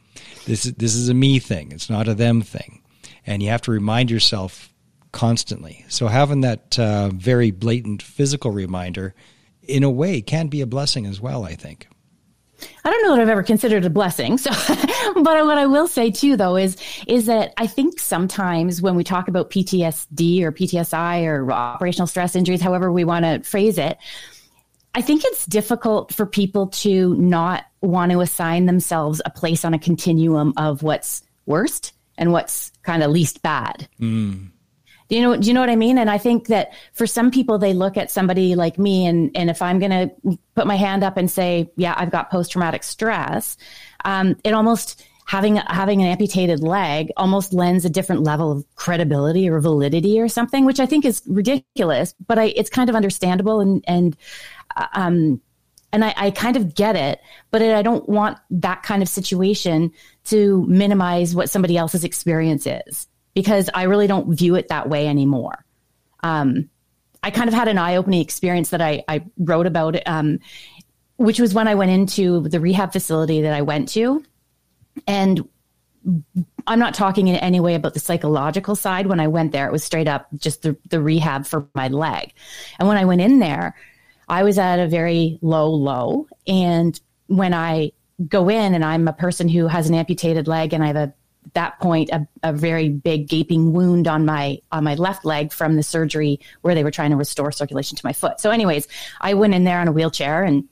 This 0.46 0.66
is 0.66 0.74
this 0.74 0.94
is 0.94 1.10
a 1.10 1.16
me 1.16 1.40
thing. 1.40 1.72
It's 1.72 1.90
not 1.90 2.08
a 2.08 2.14
them 2.14 2.44
thing. 2.44 2.84
And 3.26 3.42
you 3.42 3.50
have 3.50 3.62
to 3.64 3.72
remind 3.72 4.12
yourself 4.12 4.72
constantly. 5.12 5.86
So 5.88 6.08
having 6.08 6.42
that 6.42 6.78
uh, 6.78 7.10
very 7.10 7.50
blatant 7.50 8.04
physical 8.04 8.52
reminder 8.52 9.16
in 9.64 9.84
a 9.84 9.90
way, 9.90 10.22
can 10.22 10.48
be 10.48 10.62
a 10.62 10.68
blessing 10.68 11.06
as 11.06 11.22
well, 11.22 11.44
I 11.44 11.56
think. 11.56 11.88
I 12.84 12.90
don't 12.90 13.04
know 13.04 13.16
that 13.16 13.22
I've 13.22 13.30
ever 13.30 13.44
considered 13.44 13.86
a 13.86 13.90
blessing. 13.90 14.38
So, 14.38 14.52
but 15.16 15.46
what 15.46 15.58
I 15.58 15.66
will 15.66 15.88
say 15.88 16.12
too, 16.12 16.38
though, 16.38 16.58
is 16.58 16.78
is 17.08 17.26
that 17.26 17.54
I 17.58 17.68
think 17.68 18.00
sometimes 18.00 18.82
when 18.82 18.96
we 18.96 19.04
talk 19.04 19.28
about 19.28 19.50
PTSD 19.50 20.42
or 20.44 20.52
PTSI 20.52 21.26
or 21.26 21.52
operational 21.52 22.08
stress 22.08 22.36
injuries, 22.36 22.62
however 22.62 22.92
we 22.92 23.04
want 23.04 23.26
to 23.26 23.42
phrase 23.42 23.78
it, 23.78 23.98
I 24.94 25.02
think 25.02 25.24
it's 25.24 25.46
difficult 25.46 26.14
for 26.14 26.26
people 26.26 26.68
to 26.68 27.16
not 27.16 27.66
want 27.82 28.12
to 28.12 28.22
assign 28.22 28.66
themselves 28.66 29.22
a 29.26 29.30
place 29.30 29.64
on 29.64 29.74
a 29.74 29.80
continuum 29.80 30.54
of 30.58 30.84
what's 30.84 31.24
worst 31.46 31.94
and 32.18 32.32
what's 32.32 32.72
kind 32.84 33.02
of 33.02 33.12
least 33.12 33.42
bad. 33.42 33.88
Mm. 34.00 34.52
Do 35.12 35.18
you 35.18 35.24
know? 35.24 35.36
Do 35.36 35.46
you 35.46 35.54
know 35.54 35.60
what 35.60 35.70
I 35.70 35.76
mean? 35.76 35.98
And 35.98 36.10
I 36.10 36.18
think 36.18 36.48
that 36.48 36.72
for 36.94 37.06
some 37.06 37.32
people, 37.32 37.58
they 37.58 37.74
look 37.74 37.98
at 37.98 38.10
somebody 38.10 38.56
like 38.56 38.80
me, 38.80 39.06
and 39.06 39.30
and 39.36 39.50
if 39.50 39.62
I'm 39.62 39.78
going 39.78 39.92
to 39.92 40.38
put 40.56 40.66
my 40.66 40.78
hand 40.78 41.04
up 41.04 41.18
and 41.18 41.30
say, 41.30 41.70
"Yeah, 41.76 41.94
I've 41.98 42.12
got 42.12 42.32
post 42.32 42.54
traumatic 42.54 42.82
stress," 42.82 43.58
um, 44.06 44.38
it 44.46 44.54
almost 44.54 45.04
having 45.26 45.58
having 45.58 46.02
an 46.02 46.08
amputated 46.08 46.62
leg 46.62 47.10
almost 47.18 47.52
lends 47.52 47.84
a 47.84 47.90
different 47.90 48.24
level 48.24 48.54
of 48.54 48.66
credibility 48.76 49.50
or 49.50 49.60
validity 49.60 50.18
or 50.18 50.30
something, 50.30 50.64
which 50.64 50.80
I 50.80 50.86
think 50.86 51.04
is 51.04 51.22
ridiculous. 51.28 52.16
But 52.26 52.40
I, 52.40 52.46
it's 52.56 52.70
kind 52.70 52.90
of 52.90 52.96
understandable 52.96 53.60
and 53.60 53.84
and 53.90 54.16
uh, 54.78 54.88
um, 54.94 55.42
and 55.92 56.06
I, 56.06 56.14
I, 56.16 56.32
kind 56.32 56.56
of 56.56 56.74
get 56.74 56.96
it, 56.96 57.20
but 57.52 57.62
I 57.62 57.82
don't 57.82 58.08
want 58.08 58.38
that 58.50 58.82
kind 58.84 59.02
of 59.02 59.10
situation 59.10 59.92
to 60.28 60.66
minimize 60.70 61.36
what 61.36 61.50
somebody 61.50 61.76
else's 61.76 62.06
experience 62.06 62.66
is 62.66 63.10
because 63.34 63.70
I 63.74 63.84
really 63.84 64.08
don't 64.08 64.34
view 64.34 64.56
it 64.56 64.68
that 64.70 64.90
way 64.90 65.08
anymore. 65.08 65.64
Um, 66.24 66.70
I 67.24 67.32
kind 67.32 67.48
of 67.48 67.54
had 67.54 67.68
an 67.68 67.78
eye 67.78 67.96
opening 67.96 68.22
experience 68.22 68.70
that 68.72 68.82
I, 68.82 69.04
I 69.08 69.24
wrote 69.38 69.68
about, 69.68 69.96
um, 70.08 70.40
which 71.18 71.40
was 71.40 71.54
when 71.54 71.68
I 71.68 71.76
went 71.76 71.92
into 71.92 72.48
the 72.48 72.60
rehab 72.60 72.92
facility 72.92 73.42
that 73.42 73.54
I 73.54 73.62
went 73.62 73.90
to. 73.90 74.24
And 75.08 75.48
I'm 76.68 76.80
not 76.80 76.94
talking 76.94 77.28
in 77.28 77.36
any 77.36 77.60
way 77.60 77.76
about 77.76 77.94
the 77.94 78.00
psychological 78.00 78.76
side. 78.76 79.08
When 79.08 79.20
I 79.20 79.28
went 79.28 79.52
there, 79.52 79.68
it 79.68 79.72
was 79.72 79.84
straight 79.84 80.08
up 80.08 80.28
just 80.36 80.64
the, 80.64 80.76
the 80.90 81.02
rehab 81.02 81.46
for 81.46 81.68
my 81.76 81.90
leg. 81.90 82.34
And 82.80 82.88
when 82.88 82.98
I 82.98 83.06
went 83.06 83.22
in 83.22 83.40
there, 83.40 83.76
I 84.28 84.44
was 84.44 84.58
at 84.58 84.80
a 84.80 84.88
very 84.88 85.38
low 85.42 85.70
low. 85.70 86.28
And 86.48 87.00
when 87.28 87.54
I 87.54 87.92
go 88.28 88.50
in 88.50 88.74
and 88.74 88.84
I'm 88.84 89.08
a 89.08 89.14
person 89.14 89.48
who 89.48 89.68
has 89.68 89.90
an 89.90 89.96
amputated 89.96 90.48
leg 90.48 90.74
and 90.74 90.84
I 90.84 90.88
have 90.88 90.96
a 90.96 91.14
that 91.54 91.80
point 91.80 92.10
a, 92.12 92.28
a 92.44 92.54
very 92.54 92.90
big 92.90 93.28
gaping 93.28 93.74
wound 93.74 94.08
on 94.08 94.26
my 94.26 94.60
on 94.72 94.84
my 94.84 94.96
left 94.96 95.26
leg 95.26 95.52
from 95.52 95.76
the 95.76 95.84
surgery 95.84 96.40
where 96.62 96.76
they 96.76 96.84
were 96.84 96.92
trying 96.92 97.12
to 97.12 97.18
restore 97.18 97.52
circulation 97.52 97.98
to 97.98 98.06
my 98.06 98.14
foot. 98.14 98.40
So 98.40 98.52
anyways, 98.52 98.88
I 99.20 99.34
went 99.34 99.54
in 99.54 99.64
there 99.64 99.80
on 99.80 99.88
a 99.88 99.92
wheelchair 99.92 100.44
and 100.44 100.68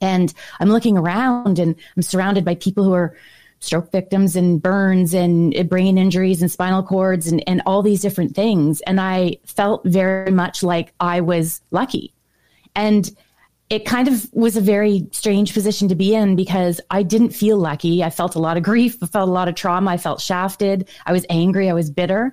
and 0.00 0.32
I'm 0.58 0.70
looking 0.70 0.96
around 0.96 1.58
and 1.58 1.74
I'm 1.96 2.02
surrounded 2.02 2.44
by 2.44 2.54
people 2.54 2.84
who 2.84 2.94
are 2.94 3.14
stroke 3.60 3.92
victims 3.92 4.36
and 4.36 4.62
burns 4.62 5.12
and 5.12 5.68
brain 5.68 5.98
injuries 5.98 6.40
and 6.40 6.50
spinal 6.50 6.82
cords 6.82 7.30
and, 7.30 7.46
and 7.46 7.60
all 7.66 7.82
these 7.82 8.00
different 8.00 8.34
things. 8.34 8.80
And 8.82 8.98
I 8.98 9.36
felt 9.44 9.84
very 9.84 10.30
much 10.30 10.62
like 10.62 10.94
I 10.98 11.20
was 11.20 11.60
lucky. 11.70 12.14
And 12.74 13.14
it 13.70 13.84
kind 13.84 14.08
of 14.08 14.28
was 14.32 14.56
a 14.56 14.60
very 14.60 15.06
strange 15.12 15.54
position 15.54 15.88
to 15.88 15.94
be 15.94 16.12
in 16.12 16.34
because 16.34 16.80
I 16.90 17.04
didn't 17.04 17.30
feel 17.30 17.56
lucky. 17.56 18.02
I 18.02 18.10
felt 18.10 18.34
a 18.34 18.40
lot 18.40 18.56
of 18.56 18.64
grief, 18.64 18.98
I 19.00 19.06
felt 19.06 19.28
a 19.28 19.32
lot 19.32 19.48
of 19.48 19.54
trauma, 19.54 19.92
I 19.92 19.96
felt 19.96 20.20
shafted, 20.20 20.88
I 21.06 21.12
was 21.12 21.24
angry, 21.30 21.70
I 21.70 21.72
was 21.72 21.88
bitter. 21.88 22.32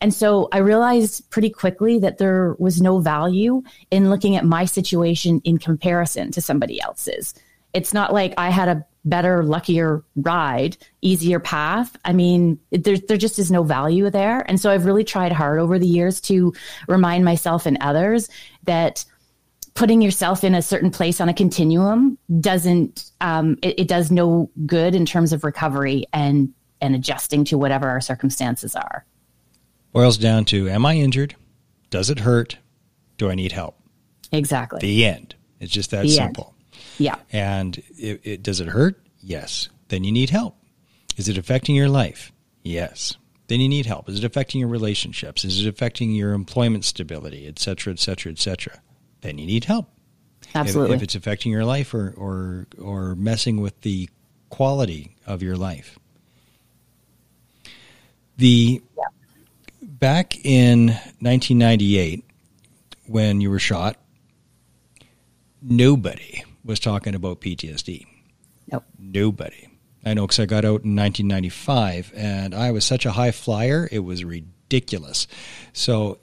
And 0.00 0.14
so 0.14 0.48
I 0.52 0.58
realized 0.58 1.28
pretty 1.30 1.50
quickly 1.50 1.98
that 1.98 2.18
there 2.18 2.54
was 2.58 2.80
no 2.80 3.00
value 3.00 3.62
in 3.90 4.10
looking 4.10 4.36
at 4.36 4.44
my 4.44 4.64
situation 4.64 5.40
in 5.42 5.58
comparison 5.58 6.30
to 6.32 6.40
somebody 6.40 6.80
else's. 6.80 7.34
It's 7.72 7.92
not 7.92 8.12
like 8.12 8.34
I 8.38 8.50
had 8.50 8.68
a 8.68 8.86
better, 9.04 9.42
luckier 9.42 10.04
ride, 10.14 10.76
easier 11.00 11.40
path. 11.40 11.96
I 12.04 12.12
mean, 12.12 12.60
there, 12.70 12.96
there 12.96 13.16
just 13.16 13.38
is 13.38 13.50
no 13.50 13.62
value 13.62 14.10
there. 14.10 14.40
And 14.48 14.60
so 14.60 14.70
I've 14.70 14.84
really 14.84 15.04
tried 15.04 15.32
hard 15.32 15.58
over 15.58 15.78
the 15.78 15.86
years 15.86 16.20
to 16.22 16.52
remind 16.86 17.24
myself 17.24 17.66
and 17.66 17.78
others 17.80 18.28
that 18.64 19.04
putting 19.76 20.00
yourself 20.00 20.42
in 20.42 20.54
a 20.54 20.62
certain 20.62 20.90
place 20.90 21.20
on 21.20 21.28
a 21.28 21.34
continuum 21.34 22.18
doesn't 22.40 23.12
um, 23.20 23.58
it, 23.62 23.80
it, 23.80 23.88
does 23.88 24.10
no 24.10 24.50
good 24.64 24.94
in 24.94 25.06
terms 25.06 25.32
of 25.32 25.44
recovery 25.44 26.06
and 26.12 26.52
and 26.80 26.94
adjusting 26.94 27.44
to 27.44 27.56
whatever 27.56 27.88
our 27.88 28.00
circumstances 28.00 28.74
are. 28.74 29.04
Boils 29.92 30.18
down 30.18 30.44
to 30.46 30.68
am 30.68 30.84
i 30.84 30.94
injured? 30.96 31.36
Does 31.90 32.10
it 32.10 32.20
hurt? 32.20 32.58
Do 33.18 33.30
i 33.30 33.34
need 33.34 33.52
help? 33.52 33.78
Exactly. 34.32 34.80
The 34.80 35.04
end. 35.04 35.36
It's 35.60 35.72
just 35.72 35.90
that 35.92 36.02
the 36.02 36.08
simple. 36.08 36.54
End. 36.72 36.82
yeah. 36.98 37.16
And 37.32 37.82
it, 37.96 38.20
it, 38.24 38.42
does 38.42 38.60
it 38.60 38.68
hurt? 38.68 39.00
Yes. 39.20 39.68
Then 39.88 40.04
you 40.04 40.12
need 40.12 40.30
help. 40.30 40.56
Is 41.16 41.28
it 41.28 41.38
affecting 41.38 41.74
your 41.74 41.88
life? 41.88 42.32
Yes. 42.62 43.16
Then 43.46 43.60
you 43.60 43.68
need 43.68 43.86
help. 43.86 44.08
Is 44.08 44.18
it 44.18 44.24
affecting 44.24 44.60
your 44.60 44.68
relationships? 44.68 45.44
Is 45.44 45.64
it 45.64 45.68
affecting 45.68 46.10
your 46.10 46.32
employment 46.32 46.84
stability? 46.84 47.46
Et 47.46 47.58
cetera 47.58 47.92
et 47.92 48.00
cetera 48.00 48.32
et 48.32 48.38
cetera 48.38 48.80
then 49.26 49.38
you 49.38 49.46
need 49.46 49.64
help. 49.64 49.88
Absolutely. 50.54 50.94
If, 50.94 51.00
if, 51.00 51.02
it's 51.04 51.14
affecting 51.16 51.50
your 51.52 51.64
life 51.64 51.92
or, 51.92 52.14
or, 52.16 52.66
or 52.80 53.14
messing 53.16 53.60
with 53.60 53.80
the 53.80 54.08
quality 54.48 55.16
of 55.26 55.42
your 55.42 55.56
life. 55.56 55.98
The 58.38 58.80
yeah. 58.96 59.04
back 59.82 60.44
in 60.44 60.88
1998, 61.20 62.24
when 63.06 63.40
you 63.40 63.50
were 63.50 63.58
shot, 63.58 63.96
nobody 65.60 66.44
was 66.64 66.78
talking 66.78 67.14
about 67.14 67.40
PTSD. 67.40 68.06
Nope. 68.70 68.84
Nobody. 68.98 69.68
I 70.04 70.14
know 70.14 70.26
because 70.26 70.38
I 70.38 70.46
got 70.46 70.64
out 70.64 70.84
in 70.84 70.94
1995 70.94 72.12
and 72.14 72.54
I 72.54 72.70
was 72.70 72.84
such 72.84 73.06
a 73.06 73.10
high 73.10 73.32
flyer, 73.32 73.88
it 73.90 74.00
was 74.00 74.24
ridiculous. 74.24 75.26
So, 75.72 76.18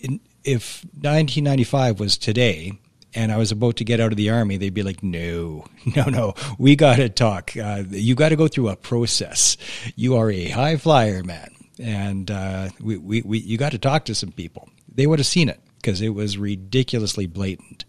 in, 0.00 0.20
if 0.48 0.84
1995 0.94 2.00
was 2.00 2.16
today 2.16 2.72
and 3.14 3.30
I 3.30 3.36
was 3.36 3.52
about 3.52 3.76
to 3.76 3.84
get 3.84 4.00
out 4.00 4.12
of 4.12 4.16
the 4.16 4.30
army, 4.30 4.56
they'd 4.56 4.72
be 4.72 4.82
like, 4.82 5.02
no, 5.02 5.66
no, 5.96 6.04
no, 6.04 6.34
we 6.58 6.74
got 6.74 6.96
to 6.96 7.08
talk. 7.08 7.56
Uh, 7.56 7.84
you 7.90 8.14
got 8.14 8.30
to 8.30 8.36
go 8.36 8.48
through 8.48 8.68
a 8.68 8.76
process. 8.76 9.56
You 9.94 10.16
are 10.16 10.30
a 10.30 10.48
high 10.48 10.76
flyer, 10.76 11.22
man. 11.22 11.54
And 11.78 12.30
uh, 12.30 12.70
we, 12.80 12.96
we, 12.96 13.22
we, 13.22 13.38
you 13.38 13.58
got 13.58 13.72
to 13.72 13.78
talk 13.78 14.06
to 14.06 14.14
some 14.14 14.32
people. 14.32 14.68
They 14.92 15.06
would 15.06 15.18
have 15.18 15.26
seen 15.26 15.48
it 15.48 15.60
because 15.76 16.00
it 16.00 16.10
was 16.10 16.38
ridiculously 16.38 17.26
blatant. 17.26 17.84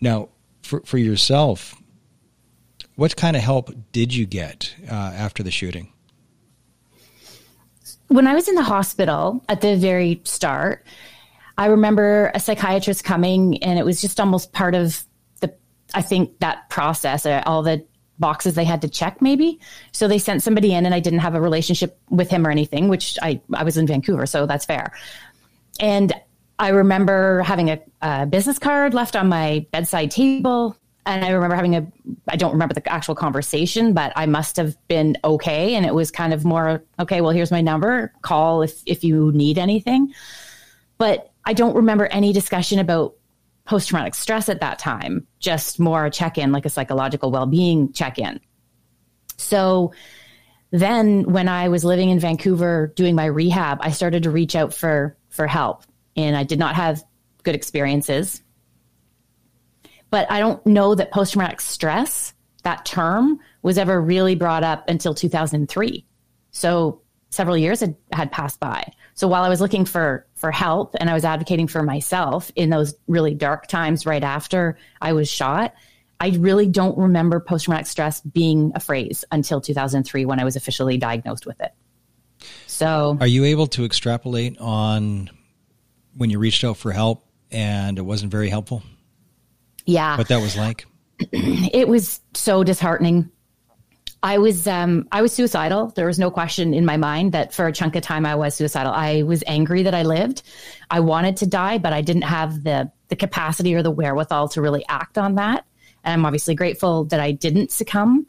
Now, 0.00 0.28
for, 0.62 0.80
for 0.82 0.96
yourself, 0.96 1.74
what 2.94 3.16
kind 3.16 3.36
of 3.36 3.42
help 3.42 3.70
did 3.92 4.14
you 4.14 4.26
get 4.26 4.74
uh, 4.88 4.94
after 4.94 5.42
the 5.42 5.50
shooting? 5.50 5.92
When 8.08 8.26
I 8.26 8.34
was 8.34 8.48
in 8.48 8.54
the 8.54 8.62
hospital 8.62 9.44
at 9.48 9.60
the 9.60 9.76
very 9.76 10.20
start, 10.24 10.84
I 11.56 11.66
remember 11.66 12.30
a 12.34 12.40
psychiatrist 12.40 13.04
coming 13.04 13.62
and 13.62 13.78
it 13.78 13.84
was 13.84 14.00
just 14.00 14.18
almost 14.18 14.52
part 14.52 14.74
of 14.74 15.04
the, 15.40 15.54
I 15.94 16.02
think 16.02 16.38
that 16.40 16.68
process, 16.68 17.26
uh, 17.26 17.42
all 17.46 17.62
the 17.62 17.84
boxes 18.18 18.54
they 18.54 18.64
had 18.64 18.82
to 18.82 18.88
check 18.88 19.20
maybe. 19.20 19.60
So 19.92 20.08
they 20.08 20.18
sent 20.18 20.42
somebody 20.42 20.72
in 20.72 20.86
and 20.86 20.94
I 20.94 21.00
didn't 21.00 21.20
have 21.20 21.34
a 21.34 21.40
relationship 21.40 21.98
with 22.10 22.30
him 22.30 22.46
or 22.46 22.50
anything, 22.50 22.88
which 22.88 23.18
I, 23.22 23.40
I 23.52 23.64
was 23.64 23.76
in 23.76 23.86
Vancouver. 23.86 24.26
So 24.26 24.46
that's 24.46 24.64
fair. 24.64 24.92
And 25.80 26.12
I 26.58 26.68
remember 26.68 27.42
having 27.42 27.70
a, 27.70 27.80
a 28.02 28.26
business 28.26 28.58
card 28.58 28.94
left 28.94 29.16
on 29.16 29.28
my 29.28 29.66
bedside 29.72 30.10
table. 30.10 30.76
And 31.06 31.24
I 31.24 31.30
remember 31.30 31.56
having 31.56 31.76
a, 31.76 31.86
I 32.28 32.36
don't 32.36 32.52
remember 32.52 32.74
the 32.74 32.90
actual 32.90 33.14
conversation, 33.14 33.92
but 33.92 34.12
I 34.16 34.26
must 34.26 34.56
have 34.56 34.76
been 34.88 35.18
okay. 35.22 35.74
And 35.74 35.84
it 35.84 35.94
was 35.94 36.10
kind 36.10 36.32
of 36.32 36.44
more, 36.44 36.82
okay, 36.98 37.20
well, 37.20 37.32
here's 37.32 37.50
my 37.50 37.60
number. 37.60 38.12
Call 38.22 38.62
if, 38.62 38.82
if 38.86 39.04
you 39.04 39.30
need 39.32 39.58
anything. 39.58 40.14
But 40.96 41.33
I 41.44 41.52
don't 41.52 41.76
remember 41.76 42.06
any 42.06 42.32
discussion 42.32 42.78
about 42.78 43.14
post 43.64 43.88
traumatic 43.88 44.14
stress 44.14 44.48
at 44.48 44.60
that 44.60 44.78
time, 44.78 45.26
just 45.38 45.80
more 45.80 46.06
a 46.06 46.10
check 46.10 46.38
in, 46.38 46.52
like 46.52 46.66
a 46.66 46.70
psychological 46.70 47.30
well 47.30 47.46
being 47.46 47.92
check 47.92 48.18
in. 48.18 48.40
So 49.36 49.92
then 50.70 51.24
when 51.24 51.48
I 51.48 51.68
was 51.68 51.84
living 51.84 52.10
in 52.10 52.18
Vancouver 52.18 52.92
doing 52.96 53.14
my 53.14 53.26
rehab, 53.26 53.78
I 53.80 53.90
started 53.90 54.24
to 54.24 54.30
reach 54.30 54.56
out 54.56 54.74
for, 54.74 55.16
for 55.28 55.46
help 55.46 55.84
and 56.16 56.36
I 56.36 56.44
did 56.44 56.58
not 56.58 56.74
have 56.74 57.02
good 57.42 57.54
experiences. 57.54 58.42
But 60.10 60.30
I 60.30 60.38
don't 60.38 60.64
know 60.66 60.94
that 60.94 61.10
post 61.10 61.32
traumatic 61.32 61.60
stress, 61.60 62.34
that 62.62 62.84
term, 62.84 63.40
was 63.62 63.78
ever 63.78 64.00
really 64.00 64.34
brought 64.34 64.62
up 64.62 64.88
until 64.88 65.14
2003. 65.14 66.06
So 66.50 67.00
several 67.30 67.56
years 67.56 67.80
had, 67.80 67.96
had 68.12 68.30
passed 68.30 68.60
by. 68.60 68.92
So 69.14 69.26
while 69.26 69.42
I 69.42 69.48
was 69.48 69.60
looking 69.60 69.84
for 69.84 70.26
for 70.44 70.52
help 70.52 70.94
and 71.00 71.08
I 71.08 71.14
was 71.14 71.24
advocating 71.24 71.68
for 71.68 71.82
myself 71.82 72.52
in 72.54 72.68
those 72.68 72.94
really 73.06 73.32
dark 73.32 73.66
times 73.66 74.04
right 74.04 74.22
after 74.22 74.76
I 75.00 75.14
was 75.14 75.26
shot, 75.26 75.72
I 76.20 76.36
really 76.38 76.68
don't 76.68 76.98
remember 76.98 77.40
post 77.40 77.64
traumatic 77.64 77.86
stress 77.86 78.20
being 78.20 78.70
a 78.74 78.80
phrase 78.80 79.24
until 79.32 79.62
2003 79.62 80.26
when 80.26 80.38
I 80.38 80.44
was 80.44 80.54
officially 80.54 80.98
diagnosed 80.98 81.46
with 81.46 81.58
it. 81.62 81.72
So, 82.66 83.16
are 83.22 83.26
you 83.26 83.46
able 83.46 83.68
to 83.68 83.86
extrapolate 83.86 84.58
on 84.58 85.30
when 86.14 86.28
you 86.28 86.38
reached 86.38 86.62
out 86.62 86.76
for 86.76 86.92
help 86.92 87.26
and 87.50 87.98
it 87.98 88.02
wasn't 88.02 88.30
very 88.30 88.50
helpful? 88.50 88.82
Yeah. 89.86 90.18
What 90.18 90.28
that 90.28 90.42
was 90.42 90.58
like? 90.58 90.84
it 91.32 91.88
was 91.88 92.20
so 92.34 92.62
disheartening. 92.62 93.30
I 94.24 94.38
was 94.38 94.66
um, 94.66 95.06
I 95.12 95.20
was 95.20 95.34
suicidal. 95.34 95.88
There 95.88 96.06
was 96.06 96.18
no 96.18 96.30
question 96.30 96.72
in 96.72 96.86
my 96.86 96.96
mind 96.96 97.32
that 97.32 97.52
for 97.52 97.66
a 97.66 97.72
chunk 97.72 97.94
of 97.94 98.02
time 98.02 98.24
I 98.24 98.34
was 98.34 98.54
suicidal. 98.54 98.90
I 98.90 99.22
was 99.22 99.44
angry 99.46 99.82
that 99.82 99.94
I 99.94 100.02
lived. 100.02 100.42
I 100.90 101.00
wanted 101.00 101.36
to 101.36 101.46
die, 101.46 101.76
but 101.76 101.92
I 101.92 102.00
didn't 102.00 102.22
have 102.22 102.64
the 102.64 102.90
the 103.08 103.16
capacity 103.16 103.74
or 103.74 103.82
the 103.82 103.90
wherewithal 103.90 104.48
to 104.48 104.62
really 104.62 104.82
act 104.88 105.18
on 105.18 105.34
that. 105.34 105.66
And 106.04 106.14
I'm 106.14 106.24
obviously 106.24 106.54
grateful 106.54 107.04
that 107.04 107.20
I 107.20 107.32
didn't 107.32 107.70
succumb 107.70 108.26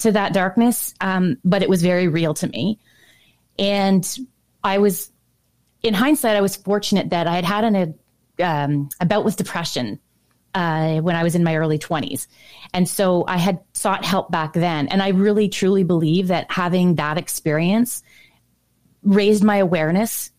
to 0.00 0.12
that 0.12 0.34
darkness. 0.34 0.92
Um, 1.00 1.38
but 1.44 1.62
it 1.62 1.70
was 1.70 1.80
very 1.80 2.08
real 2.08 2.34
to 2.34 2.46
me, 2.46 2.78
and 3.58 4.06
I 4.62 4.76
was, 4.76 5.10
in 5.82 5.94
hindsight, 5.94 6.36
I 6.36 6.42
was 6.42 6.56
fortunate 6.56 7.08
that 7.08 7.26
I 7.26 7.36
had 7.36 7.46
had 7.46 7.64
an, 7.64 7.74
a 8.38 8.44
um, 8.44 8.90
a 9.00 9.06
bout 9.06 9.24
with 9.24 9.36
depression 9.36 9.98
uh, 10.54 10.98
when 11.00 11.16
I 11.16 11.22
was 11.22 11.34
in 11.34 11.44
my 11.44 11.56
early 11.56 11.78
20s. 11.78 12.26
And 12.72 12.88
so 12.88 13.24
I 13.26 13.36
had 13.36 13.60
sought 13.72 14.04
help 14.04 14.30
back 14.30 14.52
then. 14.52 14.88
And 14.88 15.02
I 15.02 15.08
really 15.08 15.48
truly 15.48 15.84
believe 15.84 16.28
that 16.28 16.50
having 16.50 16.96
that 16.96 17.18
experience 17.18 18.02
raised 19.02 19.44
my 19.44 19.56
awareness 19.56 20.30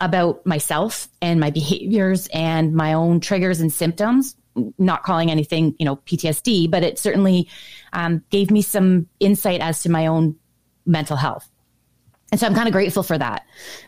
about 0.00 0.44
myself 0.44 1.08
and 1.22 1.40
my 1.40 1.50
behaviors 1.50 2.26
and 2.28 2.74
my 2.74 2.92
own 2.92 3.20
triggers 3.20 3.60
and 3.60 3.72
symptoms. 3.72 4.36
Not 4.78 5.02
calling 5.02 5.30
anything, 5.30 5.74
you 5.78 5.84
know, 5.84 5.96
PTSD, 5.96 6.70
but 6.70 6.84
it 6.84 6.98
certainly 6.98 7.48
um, 7.92 8.22
gave 8.30 8.52
me 8.52 8.62
some 8.62 9.08
insight 9.18 9.60
as 9.60 9.82
to 9.82 9.90
my 9.90 10.06
own 10.06 10.36
mental 10.86 11.16
health. 11.16 11.48
And 12.30 12.40
so 12.40 12.46
I'm 12.46 12.54
kind 12.54 12.68
of 12.68 12.72
grateful 12.72 13.02
for 13.02 13.18
that 13.18 13.46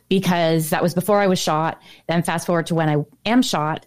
because 0.08 0.70
that 0.70 0.82
was 0.82 0.94
before 0.94 1.20
I 1.20 1.26
was 1.26 1.38
shot. 1.38 1.80
Then 2.08 2.22
fast 2.22 2.46
forward 2.46 2.66
to 2.66 2.74
when 2.74 2.88
I 2.88 3.04
am 3.24 3.42
shot, 3.42 3.86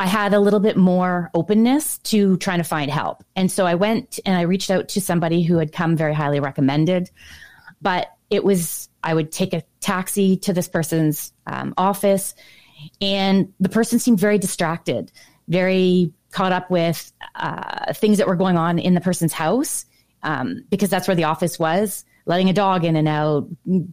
I 0.00 0.06
had 0.06 0.32
a 0.32 0.40
little 0.40 0.60
bit 0.60 0.78
more 0.78 1.30
openness 1.34 1.98
to 1.98 2.38
trying 2.38 2.56
to 2.56 2.64
find 2.64 2.90
help. 2.90 3.22
And 3.36 3.52
so 3.52 3.66
I 3.66 3.74
went 3.74 4.18
and 4.24 4.34
I 4.34 4.42
reached 4.42 4.70
out 4.70 4.88
to 4.88 5.00
somebody 5.00 5.42
who 5.42 5.58
had 5.58 5.72
come 5.72 5.94
very 5.94 6.14
highly 6.14 6.40
recommended. 6.40 7.10
But 7.82 8.10
it 8.30 8.42
was, 8.42 8.88
I 9.04 9.12
would 9.12 9.30
take 9.30 9.52
a 9.52 9.62
taxi 9.80 10.38
to 10.38 10.54
this 10.54 10.68
person's 10.68 11.34
um, 11.46 11.74
office, 11.76 12.34
and 13.02 13.52
the 13.60 13.68
person 13.68 13.98
seemed 13.98 14.18
very 14.18 14.38
distracted, 14.38 15.12
very 15.48 16.14
caught 16.30 16.52
up 16.52 16.70
with 16.70 17.12
uh, 17.34 17.92
things 17.92 18.16
that 18.16 18.26
were 18.26 18.36
going 18.36 18.56
on 18.56 18.78
in 18.78 18.94
the 18.94 19.02
person's 19.02 19.34
house 19.34 19.84
um, 20.22 20.64
because 20.70 20.88
that's 20.88 21.08
where 21.08 21.14
the 21.14 21.24
office 21.24 21.58
was 21.58 22.06
letting 22.26 22.48
a 22.48 22.52
dog 22.52 22.84
in 22.84 22.96
and 22.96 23.08
out, 23.08 23.48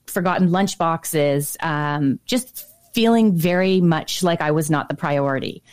forgotten 0.05 0.51
lunch 0.51 0.77
boxes, 0.77 1.57
um, 1.61 2.19
just 2.25 2.65
feeling 2.93 3.35
very 3.35 3.81
much 3.81 4.21
like 4.23 4.41
I 4.41 4.51
was 4.51 4.69
not 4.69 4.89
the 4.89 4.95
priority. 4.95 5.63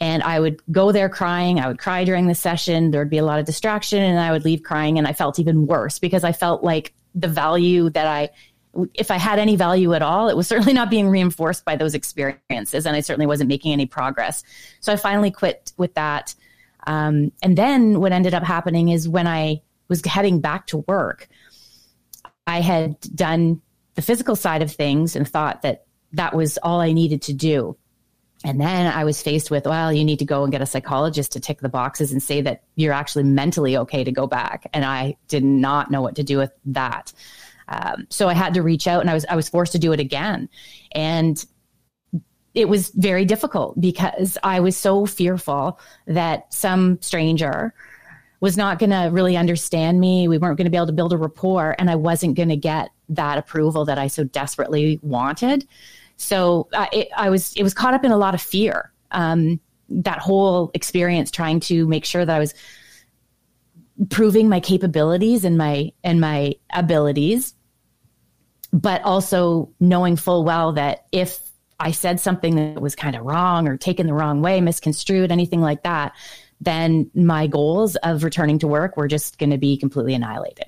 And 0.00 0.22
I 0.22 0.38
would 0.38 0.62
go 0.70 0.92
there 0.92 1.08
crying. 1.08 1.58
I 1.58 1.66
would 1.66 1.78
cry 1.78 2.04
during 2.04 2.28
the 2.28 2.34
session. 2.34 2.90
There 2.90 3.00
would 3.00 3.10
be 3.10 3.18
a 3.18 3.24
lot 3.24 3.40
of 3.40 3.46
distraction, 3.46 4.02
and 4.02 4.18
I 4.18 4.30
would 4.30 4.44
leave 4.44 4.62
crying. 4.62 4.96
And 4.98 5.06
I 5.06 5.12
felt 5.12 5.38
even 5.38 5.66
worse 5.66 5.98
because 5.98 6.22
I 6.22 6.32
felt 6.32 6.62
like 6.62 6.94
the 7.14 7.28
value 7.28 7.90
that 7.90 8.06
I, 8.06 8.30
if 8.94 9.10
I 9.10 9.16
had 9.16 9.40
any 9.40 9.56
value 9.56 9.94
at 9.94 10.02
all, 10.02 10.28
it 10.28 10.36
was 10.36 10.46
certainly 10.48 10.72
not 10.72 10.90
being 10.90 11.08
reinforced 11.08 11.64
by 11.64 11.76
those 11.76 11.94
experiences. 11.94 12.86
And 12.86 12.94
I 12.94 13.00
certainly 13.00 13.26
wasn't 13.26 13.48
making 13.48 13.72
any 13.72 13.86
progress. 13.86 14.44
So 14.80 14.92
I 14.92 14.96
finally 14.96 15.30
quit 15.30 15.72
with 15.76 15.94
that. 15.94 16.34
Um, 16.86 17.32
and 17.42 17.58
then 17.58 18.00
what 18.00 18.12
ended 18.12 18.34
up 18.34 18.44
happening 18.44 18.88
is 18.90 19.08
when 19.08 19.26
I 19.26 19.62
was 19.88 20.04
heading 20.04 20.40
back 20.40 20.68
to 20.68 20.78
work, 20.78 21.28
I 22.46 22.60
had 22.60 23.00
done 23.14 23.60
the 23.94 24.02
physical 24.02 24.36
side 24.36 24.62
of 24.62 24.70
things 24.70 25.16
and 25.16 25.28
thought 25.28 25.62
that 25.62 25.84
that 26.12 26.34
was 26.34 26.56
all 26.58 26.80
I 26.80 26.92
needed 26.92 27.22
to 27.22 27.32
do. 27.32 27.76
And 28.44 28.60
then 28.60 28.86
I 28.86 29.04
was 29.04 29.20
faced 29.20 29.50
with, 29.50 29.66
well, 29.66 29.92
you 29.92 30.04
need 30.04 30.20
to 30.20 30.24
go 30.24 30.44
and 30.44 30.52
get 30.52 30.62
a 30.62 30.66
psychologist 30.66 31.32
to 31.32 31.40
tick 31.40 31.60
the 31.60 31.68
boxes 31.68 32.12
and 32.12 32.22
say 32.22 32.40
that 32.42 32.62
you're 32.76 32.92
actually 32.92 33.24
mentally 33.24 33.76
okay 33.76 34.04
to 34.04 34.12
go 34.12 34.26
back. 34.26 34.68
And 34.72 34.84
I 34.84 35.16
did 35.26 35.42
not 35.42 35.90
know 35.90 36.02
what 36.02 36.16
to 36.16 36.22
do 36.22 36.38
with 36.38 36.52
that. 36.66 37.12
Um, 37.68 38.06
so 38.10 38.28
I 38.28 38.34
had 38.34 38.54
to 38.54 38.62
reach 38.62 38.86
out 38.86 39.00
and 39.00 39.10
I 39.10 39.14
was, 39.14 39.26
I 39.28 39.36
was 39.36 39.48
forced 39.48 39.72
to 39.72 39.78
do 39.78 39.92
it 39.92 40.00
again. 40.00 40.48
And 40.92 41.44
it 42.54 42.68
was 42.68 42.90
very 42.90 43.24
difficult 43.24 43.80
because 43.80 44.38
I 44.42 44.60
was 44.60 44.76
so 44.76 45.04
fearful 45.04 45.78
that 46.06 46.52
some 46.52 47.00
stranger 47.02 47.74
was 48.40 48.56
not 48.56 48.78
going 48.78 48.90
to 48.90 49.10
really 49.12 49.36
understand 49.36 50.00
me. 50.00 50.28
We 50.28 50.38
weren't 50.38 50.56
going 50.56 50.64
to 50.64 50.70
be 50.70 50.76
able 50.76 50.86
to 50.86 50.92
build 50.92 51.12
a 51.12 51.16
rapport, 51.16 51.74
and 51.78 51.90
I 51.90 51.96
wasn't 51.96 52.36
going 52.36 52.48
to 52.50 52.56
get 52.56 52.90
that 53.10 53.36
approval 53.36 53.84
that 53.86 53.98
I 53.98 54.06
so 54.06 54.24
desperately 54.24 55.00
wanted. 55.02 55.66
So 56.18 56.68
uh, 56.74 56.86
it, 56.92 57.08
I 57.16 57.30
was 57.30 57.54
it 57.54 57.62
was 57.62 57.72
caught 57.72 57.94
up 57.94 58.04
in 58.04 58.12
a 58.12 58.18
lot 58.18 58.34
of 58.34 58.42
fear. 58.42 58.92
Um, 59.10 59.60
that 59.88 60.18
whole 60.18 60.70
experience, 60.74 61.30
trying 61.30 61.60
to 61.60 61.86
make 61.86 62.04
sure 62.04 62.26
that 62.26 62.36
I 62.36 62.38
was 62.38 62.52
proving 64.10 64.48
my 64.48 64.60
capabilities 64.60 65.44
and 65.44 65.56
my 65.56 65.92
and 66.04 66.20
my 66.20 66.54
abilities, 66.74 67.54
but 68.72 69.02
also 69.02 69.70
knowing 69.80 70.16
full 70.16 70.44
well 70.44 70.72
that 70.72 71.06
if 71.12 71.40
I 71.80 71.92
said 71.92 72.20
something 72.20 72.56
that 72.56 72.82
was 72.82 72.96
kind 72.96 73.14
of 73.14 73.24
wrong 73.24 73.68
or 73.68 73.76
taken 73.76 74.06
the 74.06 74.12
wrong 74.12 74.42
way, 74.42 74.60
misconstrued, 74.60 75.30
anything 75.30 75.60
like 75.60 75.84
that, 75.84 76.12
then 76.60 77.08
my 77.14 77.46
goals 77.46 77.94
of 77.96 78.24
returning 78.24 78.58
to 78.58 78.66
work 78.66 78.96
were 78.96 79.08
just 79.08 79.38
going 79.38 79.50
to 79.50 79.58
be 79.58 79.76
completely 79.76 80.14
annihilated. 80.14 80.66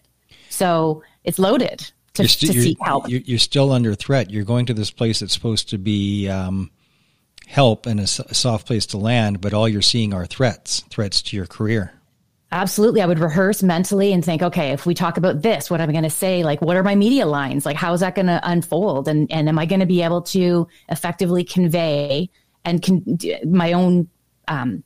So 0.48 1.02
it's 1.24 1.40
loaded 1.40 1.90
to, 2.14 2.28
st- 2.28 2.52
to 2.52 2.62
seek 2.62 2.78
help. 2.80 3.08
You're, 3.08 3.20
you're, 3.20 3.38
still 3.38 3.72
under 3.72 3.94
threat. 3.94 4.30
You're 4.30 4.44
going 4.44 4.66
to 4.66 4.74
this 4.74 4.90
place 4.90 5.20
that's 5.20 5.32
supposed 5.32 5.70
to 5.70 5.78
be 5.78 6.28
um, 6.28 6.70
help 7.46 7.86
and 7.86 8.00
a, 8.00 8.04
a 8.04 8.34
soft 8.34 8.66
place 8.66 8.86
to 8.86 8.98
land, 8.98 9.40
but 9.40 9.54
all 9.54 9.68
you're 9.68 9.82
seeing 9.82 10.12
are 10.12 10.26
threats, 10.26 10.80
threats 10.90 11.22
to 11.22 11.36
your 11.36 11.46
career. 11.46 11.92
Absolutely. 12.52 13.00
I 13.00 13.06
would 13.06 13.20
rehearse 13.20 13.62
mentally 13.62 14.12
and 14.12 14.24
think, 14.24 14.42
okay, 14.42 14.70
if 14.70 14.84
we 14.84 14.92
talk 14.92 15.16
about 15.16 15.40
this, 15.40 15.70
what 15.70 15.80
am 15.80 15.88
I 15.88 15.92
going 15.92 16.02
to 16.02 16.10
say? 16.10 16.42
Like, 16.42 16.60
what 16.60 16.76
are 16.76 16.82
my 16.82 16.96
media 16.96 17.26
lines? 17.26 17.64
Like, 17.64 17.76
how 17.76 17.92
is 17.92 18.00
that 18.00 18.16
going 18.16 18.26
to 18.26 18.40
unfold? 18.42 19.06
And, 19.06 19.30
and 19.30 19.48
am 19.48 19.58
I 19.58 19.66
going 19.66 19.80
to 19.80 19.86
be 19.86 20.02
able 20.02 20.22
to 20.22 20.66
effectively 20.88 21.44
convey 21.44 22.28
and 22.64 22.82
con- 22.82 23.18
my 23.46 23.72
own 23.72 24.08
um, 24.48 24.82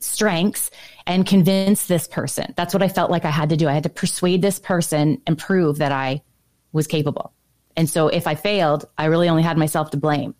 strengths 0.00 0.70
and 1.06 1.26
convince 1.26 1.86
this 1.86 2.08
person. 2.08 2.52
That's 2.56 2.74
what 2.74 2.82
I 2.82 2.88
felt 2.88 3.10
like 3.10 3.24
I 3.24 3.30
had 3.30 3.50
to 3.50 3.56
do. 3.56 3.68
I 3.68 3.72
had 3.72 3.84
to 3.84 3.88
persuade 3.88 4.42
this 4.42 4.58
person 4.58 5.20
and 5.26 5.38
prove 5.38 5.78
that 5.78 5.92
I 5.92 6.22
was 6.72 6.86
capable. 6.86 7.32
And 7.76 7.88
so 7.88 8.08
if 8.08 8.26
I 8.26 8.34
failed, 8.34 8.86
I 8.98 9.06
really 9.06 9.28
only 9.28 9.42
had 9.42 9.56
myself 9.56 9.90
to 9.90 9.96
blame. 9.96 10.34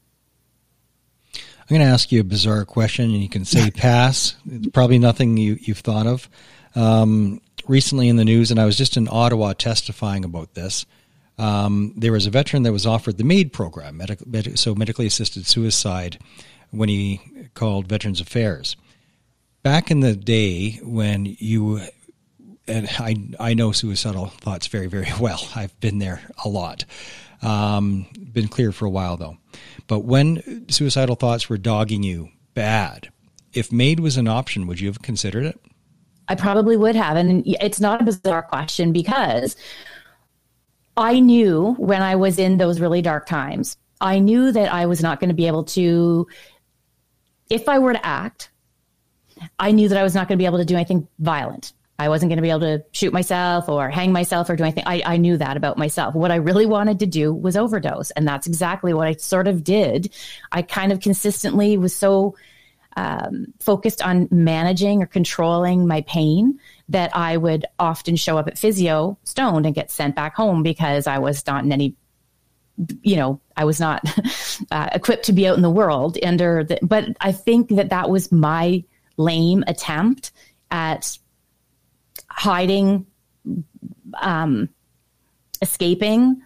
I'm 1.34 1.76
going 1.76 1.80
to 1.80 1.92
ask 1.92 2.10
you 2.10 2.20
a 2.20 2.24
bizarre 2.24 2.64
question 2.64 3.06
and 3.06 3.22
you 3.22 3.28
can 3.28 3.44
say 3.44 3.70
pass. 3.74 4.36
It's 4.50 4.68
probably 4.68 4.98
nothing 4.98 5.36
you, 5.36 5.56
you've 5.60 5.78
thought 5.78 6.06
of. 6.06 6.28
Um, 6.74 7.40
recently 7.68 8.08
in 8.08 8.16
the 8.16 8.24
news, 8.24 8.50
and 8.50 8.60
I 8.60 8.64
was 8.64 8.76
just 8.76 8.96
in 8.96 9.08
Ottawa 9.10 9.52
testifying 9.52 10.24
about 10.24 10.54
this. 10.54 10.86
Um, 11.38 11.94
there 11.96 12.12
was 12.12 12.26
a 12.26 12.30
veteran 12.30 12.64
that 12.64 12.72
was 12.72 12.86
offered 12.86 13.16
the 13.16 13.24
MAID 13.24 13.52
program, 13.52 13.96
medic- 13.96 14.58
so 14.58 14.74
medically 14.74 15.06
assisted 15.06 15.46
suicide, 15.46 16.18
when 16.70 16.88
he 16.88 17.20
called 17.54 17.86
Veterans 17.86 18.20
Affairs 18.20 18.76
back 19.62 19.90
in 19.90 20.00
the 20.00 20.16
day 20.16 20.72
when 20.82 21.36
you 21.38 21.80
and 22.70 22.88
I 22.98 23.16
I 23.38 23.54
know 23.54 23.72
suicidal 23.72 24.26
thoughts 24.26 24.66
very 24.66 24.87
very 24.87 25.09
well. 25.20 25.40
I've 25.54 25.78
been 25.80 25.98
there 25.98 26.22
a 26.44 26.48
lot. 26.48 26.85
Um, 27.42 28.06
been 28.33 28.48
clear 28.48 28.72
for 28.72 28.85
a 28.85 28.90
while 28.90 29.16
though. 29.16 29.38
But 29.87 30.00
when 30.00 30.66
suicidal 30.70 31.16
thoughts 31.16 31.48
were 31.48 31.59
dogging 31.59 32.02
you 32.02 32.28
bad, 32.54 33.11
if 33.52 33.72
MAID 33.72 34.00
was 34.00 34.16
an 34.16 34.28
option, 34.28 34.66
would 34.66 34.80
you 34.80 34.88
have 34.88 35.02
considered 35.02 35.44
it? 35.44 35.61
I 36.28 36.37
probably 36.37 36.76
would 36.76 36.94
have, 36.94 37.16
and 37.16 37.42
it's 37.44 37.80
not 37.80 38.00
a 38.00 38.04
bizarre 38.04 38.42
question 38.42 38.92
because 38.92 39.56
I 40.96 41.18
knew 41.18 41.74
when 41.76 42.02
I 42.02 42.14
was 42.14 42.38
in 42.38 42.59
those 42.59 42.78
really 42.78 43.02
dark 43.02 43.26
times, 43.26 43.76
I 44.00 44.20
knew 44.20 44.52
that 44.52 44.72
I 44.72 44.87
was 44.87 45.02
not 45.02 45.18
going 45.18 45.30
to 45.30 45.35
be 45.35 45.48
able 45.48 45.64
to, 45.64 46.28
if 47.48 47.68
I 47.68 47.80
were 47.80 47.94
to 47.94 48.06
act, 48.06 48.50
I 49.59 49.72
knew 49.72 49.88
that 49.88 49.98
I 49.98 50.04
was 50.04 50.14
not 50.14 50.28
going 50.28 50.38
to 50.38 50.42
be 50.42 50.46
able 50.46 50.59
to 50.59 50.64
do 50.64 50.76
anything 50.76 51.09
violent. 51.18 51.72
I 52.00 52.08
wasn't 52.08 52.30
going 52.30 52.38
to 52.38 52.42
be 52.42 52.48
able 52.48 52.60
to 52.60 52.82
shoot 52.92 53.12
myself 53.12 53.68
or 53.68 53.90
hang 53.90 54.10
myself 54.10 54.48
or 54.48 54.56
do 54.56 54.64
anything. 54.64 54.84
I, 54.86 55.02
I 55.04 55.16
knew 55.18 55.36
that 55.36 55.58
about 55.58 55.76
myself. 55.76 56.14
What 56.14 56.30
I 56.30 56.36
really 56.36 56.64
wanted 56.64 56.98
to 57.00 57.06
do 57.06 57.30
was 57.34 57.58
overdose. 57.58 58.10
And 58.12 58.26
that's 58.26 58.46
exactly 58.46 58.94
what 58.94 59.06
I 59.06 59.12
sort 59.16 59.46
of 59.46 59.62
did. 59.62 60.10
I 60.50 60.62
kind 60.62 60.92
of 60.92 61.00
consistently 61.00 61.76
was 61.76 61.94
so 61.94 62.36
um, 62.96 63.52
focused 63.60 64.00
on 64.00 64.28
managing 64.30 65.02
or 65.02 65.06
controlling 65.06 65.86
my 65.86 66.00
pain 66.00 66.58
that 66.88 67.14
I 67.14 67.36
would 67.36 67.66
often 67.78 68.16
show 68.16 68.38
up 68.38 68.48
at 68.48 68.58
physio 68.58 69.18
stoned 69.24 69.66
and 69.66 69.74
get 69.74 69.90
sent 69.90 70.16
back 70.16 70.34
home 70.34 70.62
because 70.62 71.06
I 71.06 71.18
was 71.18 71.46
not 71.46 71.64
in 71.64 71.70
any 71.70 71.96
you 73.02 73.14
know 73.14 73.38
i 73.58 73.64
was 73.64 73.78
not 73.78 74.02
uh, 74.70 74.88
equipped 74.92 75.26
to 75.26 75.34
be 75.34 75.46
out 75.46 75.54
in 75.54 75.60
the 75.60 75.68
world 75.68 76.16
under 76.22 76.64
the, 76.64 76.78
but 76.80 77.04
i 77.20 77.30
think 77.30 77.68
that 77.68 77.90
that 77.90 78.08
was 78.08 78.32
my 78.32 78.82
lame 79.18 79.62
attempt 79.66 80.32
at 80.70 81.18
hiding, 82.40 83.05
um, 84.18 84.70
escaping, 85.61 86.40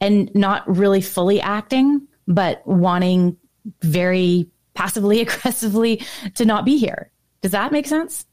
and 0.00 0.34
not 0.34 0.64
really 0.66 1.02
fully 1.02 1.42
acting, 1.42 2.08
but 2.26 2.66
wanting 2.66 3.36
very 3.82 4.48
passively 4.72 5.20
aggressively 5.26 6.02
to 6.36 6.46
not 6.46 6.64
be 6.64 6.78
here. 6.78 7.10
Does 7.42 7.52
that 7.52 7.70
make 7.70 7.86
sense? 7.86 8.24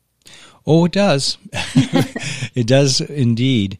Oh, 0.66 0.86
it 0.86 0.94
does. 0.94 1.38
it 2.56 2.68
does 2.68 3.02
indeed. 3.02 3.80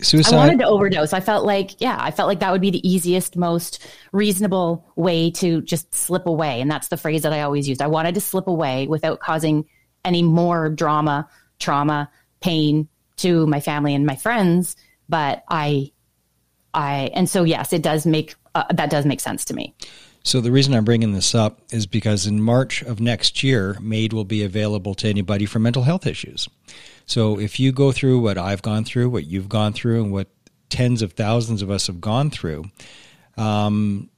Suicide. 0.00 0.34
I 0.34 0.38
wanted 0.38 0.58
to 0.60 0.66
overdose. 0.66 1.12
I 1.12 1.20
felt 1.20 1.44
like, 1.44 1.82
yeah, 1.82 1.98
I 2.00 2.10
felt 2.10 2.28
like 2.28 2.40
that 2.40 2.50
would 2.50 2.62
be 2.62 2.70
the 2.70 2.88
easiest, 2.88 3.36
most 3.36 3.86
reasonable 4.10 4.86
way 4.96 5.30
to 5.32 5.60
just 5.60 5.94
slip 5.94 6.24
away. 6.24 6.62
And 6.62 6.70
that's 6.70 6.88
the 6.88 6.96
phrase 6.96 7.22
that 7.22 7.34
I 7.34 7.42
always 7.42 7.68
used. 7.68 7.82
I 7.82 7.88
wanted 7.88 8.14
to 8.14 8.22
slip 8.22 8.46
away 8.46 8.86
without 8.86 9.20
causing 9.20 9.66
any 10.02 10.22
more 10.22 10.70
drama, 10.70 11.28
trauma, 11.58 12.10
pain 12.40 12.88
to 13.16 13.46
my 13.46 13.60
family 13.60 13.94
and 13.94 14.06
my 14.06 14.16
friends. 14.16 14.76
But 15.08 15.44
I, 15.48 15.92
I, 16.72 17.10
and 17.14 17.28
so 17.28 17.44
yes, 17.44 17.72
it 17.72 17.82
does 17.82 18.06
make, 18.06 18.34
uh, 18.54 18.64
that 18.72 18.90
does 18.90 19.06
make 19.06 19.20
sense 19.20 19.44
to 19.46 19.54
me. 19.54 19.74
So 20.26 20.40
the 20.40 20.50
reason 20.50 20.72
I'm 20.72 20.86
bringing 20.86 21.12
this 21.12 21.34
up 21.34 21.60
is 21.70 21.86
because 21.86 22.26
in 22.26 22.40
March 22.40 22.80
of 22.82 22.98
next 22.98 23.42
year, 23.42 23.76
MAID 23.80 24.14
will 24.14 24.24
be 24.24 24.42
available 24.42 24.94
to 24.94 25.08
anybody 25.08 25.44
for 25.44 25.58
mental 25.58 25.82
health 25.82 26.06
issues. 26.06 26.48
So 27.04 27.38
if 27.38 27.60
you 27.60 27.72
go 27.72 27.92
through 27.92 28.20
what 28.20 28.38
I've 28.38 28.62
gone 28.62 28.84
through, 28.84 29.10
what 29.10 29.26
you've 29.26 29.50
gone 29.50 29.74
through, 29.74 30.02
and 30.02 30.12
what 30.12 30.28
tens 30.70 31.02
of 31.02 31.12
thousands 31.12 31.60
of 31.60 31.70
us 31.70 31.88
have 31.88 32.00
gone 32.00 32.30
through, 32.30 32.64
um, 33.36 34.08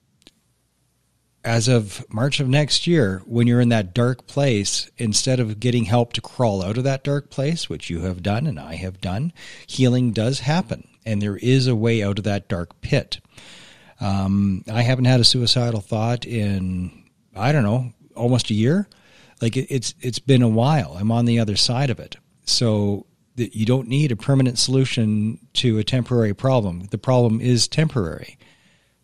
as 1.46 1.68
of 1.68 2.04
March 2.12 2.40
of 2.40 2.48
next 2.48 2.88
year, 2.88 3.22
when 3.24 3.46
you're 3.46 3.60
in 3.60 3.68
that 3.68 3.94
dark 3.94 4.26
place, 4.26 4.90
instead 4.98 5.38
of 5.38 5.60
getting 5.60 5.84
help 5.84 6.12
to 6.14 6.20
crawl 6.20 6.60
out 6.60 6.76
of 6.76 6.82
that 6.84 7.04
dark 7.04 7.30
place, 7.30 7.70
which 7.70 7.88
you 7.88 8.00
have 8.00 8.20
done 8.20 8.48
and 8.48 8.58
I 8.58 8.74
have 8.74 9.00
done, 9.00 9.32
healing 9.66 10.12
does 10.12 10.40
happen. 10.40 10.88
and 11.06 11.22
there 11.22 11.36
is 11.36 11.68
a 11.68 11.76
way 11.76 12.02
out 12.02 12.18
of 12.18 12.24
that 12.24 12.48
dark 12.48 12.80
pit. 12.80 13.20
Um, 14.00 14.64
I 14.70 14.82
haven't 14.82 15.04
had 15.04 15.20
a 15.20 15.24
suicidal 15.24 15.80
thought 15.80 16.26
in 16.26 17.04
I 17.34 17.52
don't 17.52 17.62
know 17.62 17.92
almost 18.14 18.50
a 18.50 18.54
year. 18.54 18.88
Like 19.40 19.56
it, 19.56 19.68
it's 19.70 19.94
it's 20.00 20.18
been 20.18 20.42
a 20.42 20.48
while. 20.48 20.96
I'm 20.98 21.12
on 21.12 21.26
the 21.26 21.38
other 21.38 21.56
side 21.56 21.90
of 21.90 22.00
it, 22.00 22.16
so 22.44 23.06
that 23.36 23.54
you 23.54 23.64
don't 23.66 23.88
need 23.88 24.10
a 24.10 24.16
permanent 24.16 24.58
solution 24.58 25.38
to 25.54 25.78
a 25.78 25.84
temporary 25.84 26.34
problem. 26.34 26.88
The 26.90 26.98
problem 26.98 27.40
is 27.40 27.68
temporary. 27.68 28.36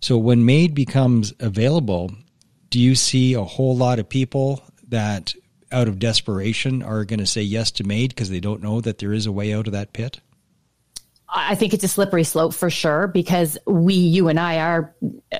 So 0.00 0.18
when 0.18 0.44
MAID 0.44 0.74
becomes 0.74 1.32
available, 1.38 2.10
do 2.72 2.80
you 2.80 2.94
see 2.94 3.34
a 3.34 3.44
whole 3.44 3.76
lot 3.76 3.98
of 3.98 4.08
people 4.08 4.62
that 4.88 5.34
out 5.70 5.88
of 5.88 5.98
desperation 5.98 6.82
are 6.82 7.04
going 7.04 7.20
to 7.20 7.26
say 7.26 7.42
yes 7.42 7.70
to 7.70 7.84
MAID 7.84 8.08
because 8.08 8.30
they 8.30 8.40
don't 8.40 8.62
know 8.62 8.80
that 8.80 8.96
there 8.96 9.12
is 9.12 9.26
a 9.26 9.32
way 9.32 9.52
out 9.52 9.66
of 9.66 9.74
that 9.74 9.92
pit? 9.92 10.20
I 11.28 11.54
think 11.54 11.74
it's 11.74 11.84
a 11.84 11.88
slippery 11.88 12.24
slope 12.24 12.54
for 12.54 12.70
sure 12.70 13.08
because 13.08 13.58
we, 13.66 13.92
you 13.92 14.28
and 14.28 14.40
I 14.40 14.58
are, 14.58 14.94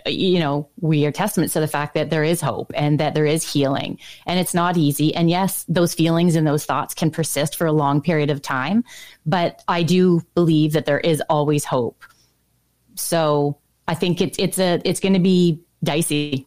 you 0.05 0.41
know, 0.41 0.69
we 0.79 1.07
are 1.07 1.13
testaments 1.13 1.55
to 1.55 1.61
the 1.61 1.67
fact 1.67 1.95
that 1.95 2.11
there 2.11 2.23
is 2.23 2.43
hope 2.43 2.71
and 2.75 3.01
that 3.01 3.15
there 3.15 3.27
is 3.27 3.51
healing 3.51 3.99
and 4.27 4.39
it's 4.39 4.53
not 4.53 4.77
easy. 4.77 5.15
And 5.15 5.31
yes, 5.31 5.65
those 5.69 5.95
feelings 5.95 6.37
and 6.37 6.47
those 6.47 6.67
thoughts 6.67 6.93
can 6.93 7.11
persist 7.11 7.57
for 7.57 7.67
a 7.67 7.73
long 7.73 8.03
period 8.03 8.29
of 8.29 8.43
time, 8.43 8.85
but 9.25 9.63
I 9.69 9.85
do 9.85 10.21
believe 10.35 10.75
that 10.75 10.85
there 10.85 11.01
is 11.01 11.23
always 11.31 11.65
hope. 11.65 12.05
So 12.95 13.57
I 13.89 13.95
think 13.95 14.21
it's, 14.21 14.39
it's 14.39 14.59
a, 14.59 14.83
it's 14.85 15.01
going 15.01 15.15
to 15.15 15.19
be 15.19 15.63
dicey. 15.83 16.47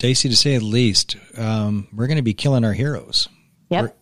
Dicey 0.00 0.30
to 0.30 0.36
say 0.36 0.56
the 0.56 0.64
least. 0.64 1.16
Um, 1.36 1.86
we're 1.92 2.06
going 2.06 2.16
to 2.16 2.22
be 2.22 2.32
killing 2.32 2.64
our 2.64 2.72
heroes. 2.72 3.28
Yep. 3.68 3.82
We're, 3.82 3.92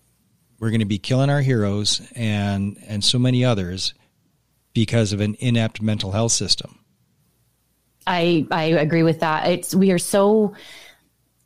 we're 0.60 0.70
going 0.70 0.80
to 0.80 0.86
be 0.86 0.98
killing 0.98 1.28
our 1.28 1.40
heroes 1.42 2.00
and 2.14 2.82
and 2.86 3.04
so 3.04 3.18
many 3.18 3.44
others 3.44 3.94
because 4.72 5.12
of 5.12 5.20
an 5.20 5.36
inept 5.40 5.82
mental 5.82 6.12
health 6.12 6.32
system. 6.32 6.78
I 8.06 8.46
I 8.50 8.64
agree 8.64 9.02
with 9.02 9.20
that. 9.20 9.48
It's 9.48 9.74
we 9.74 9.90
are 9.90 9.98
so 9.98 10.54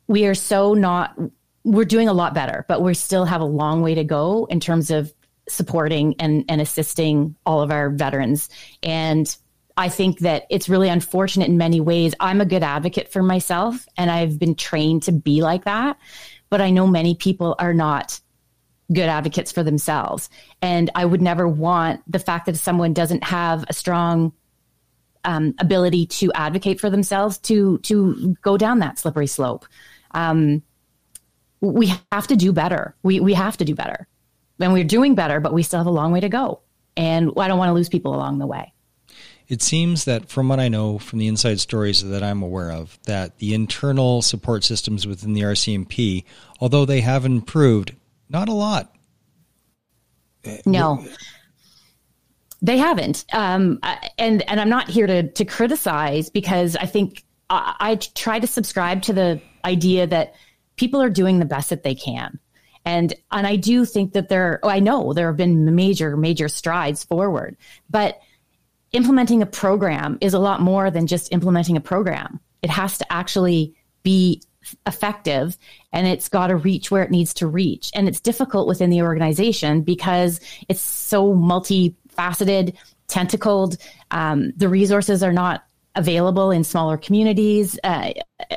we 0.07 0.27
are 0.27 0.35
so 0.35 0.75
not 0.75 1.19
we're 1.63 1.85
doing 1.85 2.07
a 2.07 2.13
lot 2.13 2.35
better, 2.35 2.63
but 2.67 2.81
we 2.81 2.93
still 2.93 3.25
have 3.25 3.41
a 3.41 3.45
long 3.45 3.81
way 3.81 3.95
to 3.95 4.03
go 4.03 4.45
in 4.51 4.59
terms 4.59 4.91
of 4.91 5.11
supporting 5.49 6.15
and 6.19 6.45
and 6.47 6.61
assisting 6.61 7.35
all 7.45 7.61
of 7.61 7.71
our 7.71 7.89
veterans 7.89 8.49
and 8.83 9.35
I 9.75 9.89
think 9.89 10.19
that 10.19 10.45
it's 10.49 10.69
really 10.69 10.89
unfortunate 10.89 11.49
in 11.49 11.57
many 11.57 11.79
ways. 11.79 12.13
I'm 12.19 12.41
a 12.41 12.45
good 12.45 12.63
advocate 12.63 13.11
for 13.11 13.23
myself 13.23 13.87
and 13.97 14.11
I've 14.11 14.37
been 14.37 14.55
trained 14.55 15.03
to 15.03 15.11
be 15.11 15.41
like 15.41 15.65
that, 15.65 15.97
but 16.49 16.61
I 16.61 16.69
know 16.69 16.85
many 16.85 17.15
people 17.15 17.55
are 17.57 17.73
not 17.73 18.19
good 18.91 19.09
advocates 19.09 19.51
for 19.51 19.63
themselves. 19.63 20.29
And 20.61 20.91
I 20.93 21.05
would 21.05 21.21
never 21.21 21.47
want 21.47 22.01
the 22.11 22.19
fact 22.19 22.45
that 22.45 22.57
someone 22.57 22.93
doesn't 22.93 23.23
have 23.23 23.65
a 23.67 23.73
strong 23.73 24.33
um, 25.25 25.55
ability 25.59 26.05
to 26.07 26.31
advocate 26.33 26.79
for 26.79 26.89
themselves 26.89 27.37
to 27.39 27.77
to 27.79 28.35
go 28.41 28.57
down 28.57 28.79
that 28.79 28.99
slippery 28.99 29.27
slope. 29.27 29.65
Um, 30.11 30.61
we 31.61 31.93
have 32.11 32.27
to 32.27 32.35
do 32.35 32.51
better. 32.51 32.95
We 33.03 33.19
we 33.19 33.33
have 33.33 33.57
to 33.57 33.65
do 33.65 33.73
better, 33.73 34.07
and 34.59 34.73
we're 34.73 34.83
doing 34.83 35.15
better, 35.15 35.39
but 35.39 35.53
we 35.53 35.63
still 35.63 35.79
have 35.79 35.87
a 35.87 35.91
long 35.91 36.11
way 36.11 36.19
to 36.19 36.29
go. 36.29 36.59
And 36.97 37.31
I 37.37 37.47
don't 37.47 37.57
want 37.57 37.69
to 37.69 37.73
lose 37.73 37.89
people 37.89 38.13
along 38.13 38.39
the 38.39 38.47
way. 38.47 38.73
It 39.53 39.61
seems 39.61 40.05
that, 40.05 40.29
from 40.29 40.49
what 40.49 40.59
I 40.59 40.67
know 40.67 40.97
from 40.97 41.19
the 41.19 41.27
inside 41.27 41.59
stories 41.59 42.03
that 42.03 42.23
I'm 42.23 42.41
aware 42.41 42.71
of, 42.71 42.97
that 43.03 43.37
the 43.37 43.53
internal 43.53 44.23
support 44.23 44.63
systems 44.63 45.05
within 45.05 45.33
the 45.33 45.41
RCMP, 45.41 46.23
although 46.59 46.85
they 46.85 47.01
have 47.01 47.23
improved, 47.23 47.95
not 48.29 48.49
a 48.49 48.51
lot. 48.51 48.95
No. 50.65 51.05
They 52.63 52.79
haven't, 52.79 53.25
um, 53.31 53.79
and 54.17 54.41
and 54.49 54.59
I'm 54.59 54.69
not 54.69 54.89
here 54.89 55.05
to 55.05 55.29
to 55.29 55.45
criticize 55.45 56.31
because 56.31 56.75
I 56.75 56.87
think 56.87 57.23
I, 57.51 57.75
I 57.79 57.95
try 57.97 58.39
to 58.39 58.47
subscribe 58.47 59.03
to 59.03 59.13
the 59.13 59.39
idea 59.63 60.07
that 60.07 60.33
people 60.77 60.99
are 60.99 61.11
doing 61.11 61.37
the 61.37 61.45
best 61.45 61.69
that 61.69 61.83
they 61.83 61.93
can, 61.93 62.39
and 62.85 63.13
and 63.31 63.45
I 63.45 63.57
do 63.57 63.85
think 63.85 64.13
that 64.13 64.29
there. 64.29 64.59
I 64.63 64.79
know 64.79 65.13
there 65.13 65.27
have 65.27 65.37
been 65.37 65.75
major 65.75 66.17
major 66.17 66.47
strides 66.47 67.03
forward, 67.03 67.55
but 67.87 68.19
implementing 68.93 69.41
a 69.41 69.45
program 69.45 70.17
is 70.21 70.33
a 70.33 70.39
lot 70.39 70.61
more 70.61 70.89
than 70.89 71.07
just 71.07 71.33
implementing 71.33 71.75
a 71.75 71.81
program. 71.81 72.39
It 72.61 72.69
has 72.69 72.97
to 72.99 73.11
actually 73.11 73.75
be 74.03 74.41
effective 74.87 75.57
and 75.91 76.07
it's 76.07 76.29
got 76.29 76.47
to 76.47 76.55
reach 76.55 76.89
where 76.89 77.03
it 77.03 77.11
needs 77.11 77.33
to 77.35 77.47
reach. 77.47 77.91
And 77.93 78.07
it's 78.07 78.21
difficult 78.21 78.67
within 78.67 78.89
the 78.89 79.01
organization 79.01 79.81
because 79.81 80.39
it's 80.69 80.81
so 80.81 81.33
multifaceted, 81.33 82.75
tentacled. 83.07 83.77
Um, 84.11 84.53
the 84.55 84.69
resources 84.69 85.21
are 85.21 85.33
not 85.33 85.65
available 85.95 86.49
in 86.49 86.63
smaller 86.63 86.97
communities. 86.97 87.79
Uh, 87.83 88.11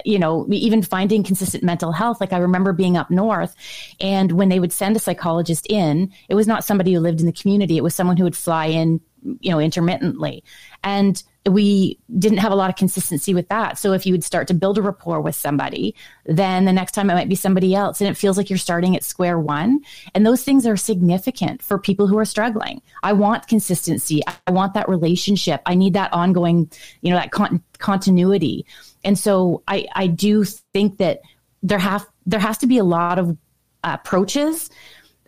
you 0.04 0.18
know, 0.18 0.46
even 0.50 0.82
finding 0.82 1.22
consistent 1.22 1.62
mental 1.62 1.92
health. 1.92 2.20
Like 2.20 2.32
I 2.32 2.38
remember 2.38 2.72
being 2.72 2.96
up 2.96 3.10
north, 3.10 3.54
and 4.00 4.32
when 4.32 4.48
they 4.48 4.60
would 4.60 4.72
send 4.72 4.96
a 4.96 5.00
psychologist 5.00 5.66
in, 5.68 6.12
it 6.28 6.34
was 6.34 6.46
not 6.46 6.64
somebody 6.64 6.94
who 6.94 7.00
lived 7.00 7.20
in 7.20 7.26
the 7.26 7.32
community. 7.32 7.76
It 7.76 7.82
was 7.82 7.94
someone 7.94 8.16
who 8.16 8.24
would 8.24 8.36
fly 8.36 8.66
in, 8.66 9.00
you 9.40 9.50
know, 9.50 9.58
intermittently. 9.58 10.44
And 10.82 11.22
we 11.48 11.98
didn't 12.18 12.38
have 12.38 12.52
a 12.52 12.56
lot 12.56 12.70
of 12.70 12.76
consistency 12.76 13.32
with 13.32 13.48
that. 13.48 13.78
So 13.78 13.92
if 13.92 14.04
you 14.04 14.12
would 14.12 14.24
start 14.24 14.48
to 14.48 14.54
build 14.54 14.78
a 14.78 14.82
rapport 14.82 15.20
with 15.20 15.34
somebody, 15.34 15.94
then 16.24 16.64
the 16.64 16.72
next 16.72 16.92
time 16.92 17.08
it 17.08 17.14
might 17.14 17.28
be 17.28 17.34
somebody 17.34 17.74
else. 17.74 18.00
And 18.00 18.10
it 18.10 18.16
feels 18.16 18.36
like 18.36 18.50
you're 18.50 18.58
starting 18.58 18.96
at 18.96 19.04
square 19.04 19.38
one. 19.38 19.80
And 20.14 20.26
those 20.26 20.42
things 20.42 20.66
are 20.66 20.76
significant 20.76 21.62
for 21.62 21.78
people 21.78 22.08
who 22.08 22.18
are 22.18 22.24
struggling. 22.24 22.82
I 23.02 23.12
want 23.12 23.46
consistency. 23.48 24.22
I 24.46 24.50
want 24.50 24.74
that 24.74 24.88
relationship. 24.88 25.62
I 25.66 25.74
need 25.74 25.94
that 25.94 26.12
ongoing, 26.12 26.70
you 27.00 27.10
know, 27.10 27.16
that 27.16 27.30
con- 27.30 27.62
continuity. 27.78 28.66
And 29.04 29.18
so 29.18 29.62
I, 29.68 29.86
I 29.94 30.08
do 30.08 30.44
think 30.44 30.98
that 30.98 31.20
there 31.62 31.78
have, 31.78 32.06
there 32.26 32.40
has 32.40 32.58
to 32.58 32.66
be 32.66 32.78
a 32.78 32.84
lot 32.84 33.18
of 33.18 33.36
approaches 33.84 34.68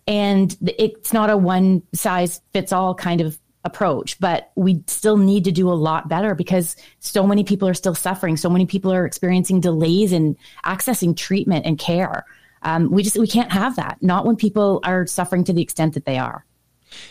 and 0.09 0.57
it's 0.79 1.13
not 1.13 1.29
a 1.29 1.37
one 1.37 1.83
size 1.93 2.41
fits 2.53 2.73
all 2.73 2.95
kind 2.95 3.21
of 3.21 3.39
approach, 3.69 4.19
but 4.19 4.51
we 4.57 4.83
still 4.87 5.17
need 5.17 5.45
to 5.45 5.53
do 5.53 5.71
a 5.71 5.75
lot 5.75 6.09
better 6.09 6.35
because 6.35 6.77
so 7.01 7.27
many 7.27 7.45
people 7.45 7.69
are 7.69 7.75
still 7.75 7.95
suffering. 7.95 8.37
So 8.37 8.51
many 8.51 8.67
people 8.67 8.93
are 8.93 9.07
experiencing 9.07 9.61
delays 9.61 10.13
in 10.13 10.37
accessing 10.65 11.17
treatment 11.17 11.67
and 11.67 11.79
care. 11.79 12.25
Um, 12.63 12.91
we 12.91 13.03
just 13.03 13.17
we 13.17 13.29
can't 13.29 13.53
have 13.53 13.77
that. 13.77 13.99
Not 14.03 14.27
when 14.27 14.37
people 14.37 14.81
are 14.83 15.07
suffering 15.07 15.45
to 15.45 15.53
the 15.53 15.63
extent 15.63 15.95
that 15.95 16.05
they 16.05 16.19
are. 16.19 16.45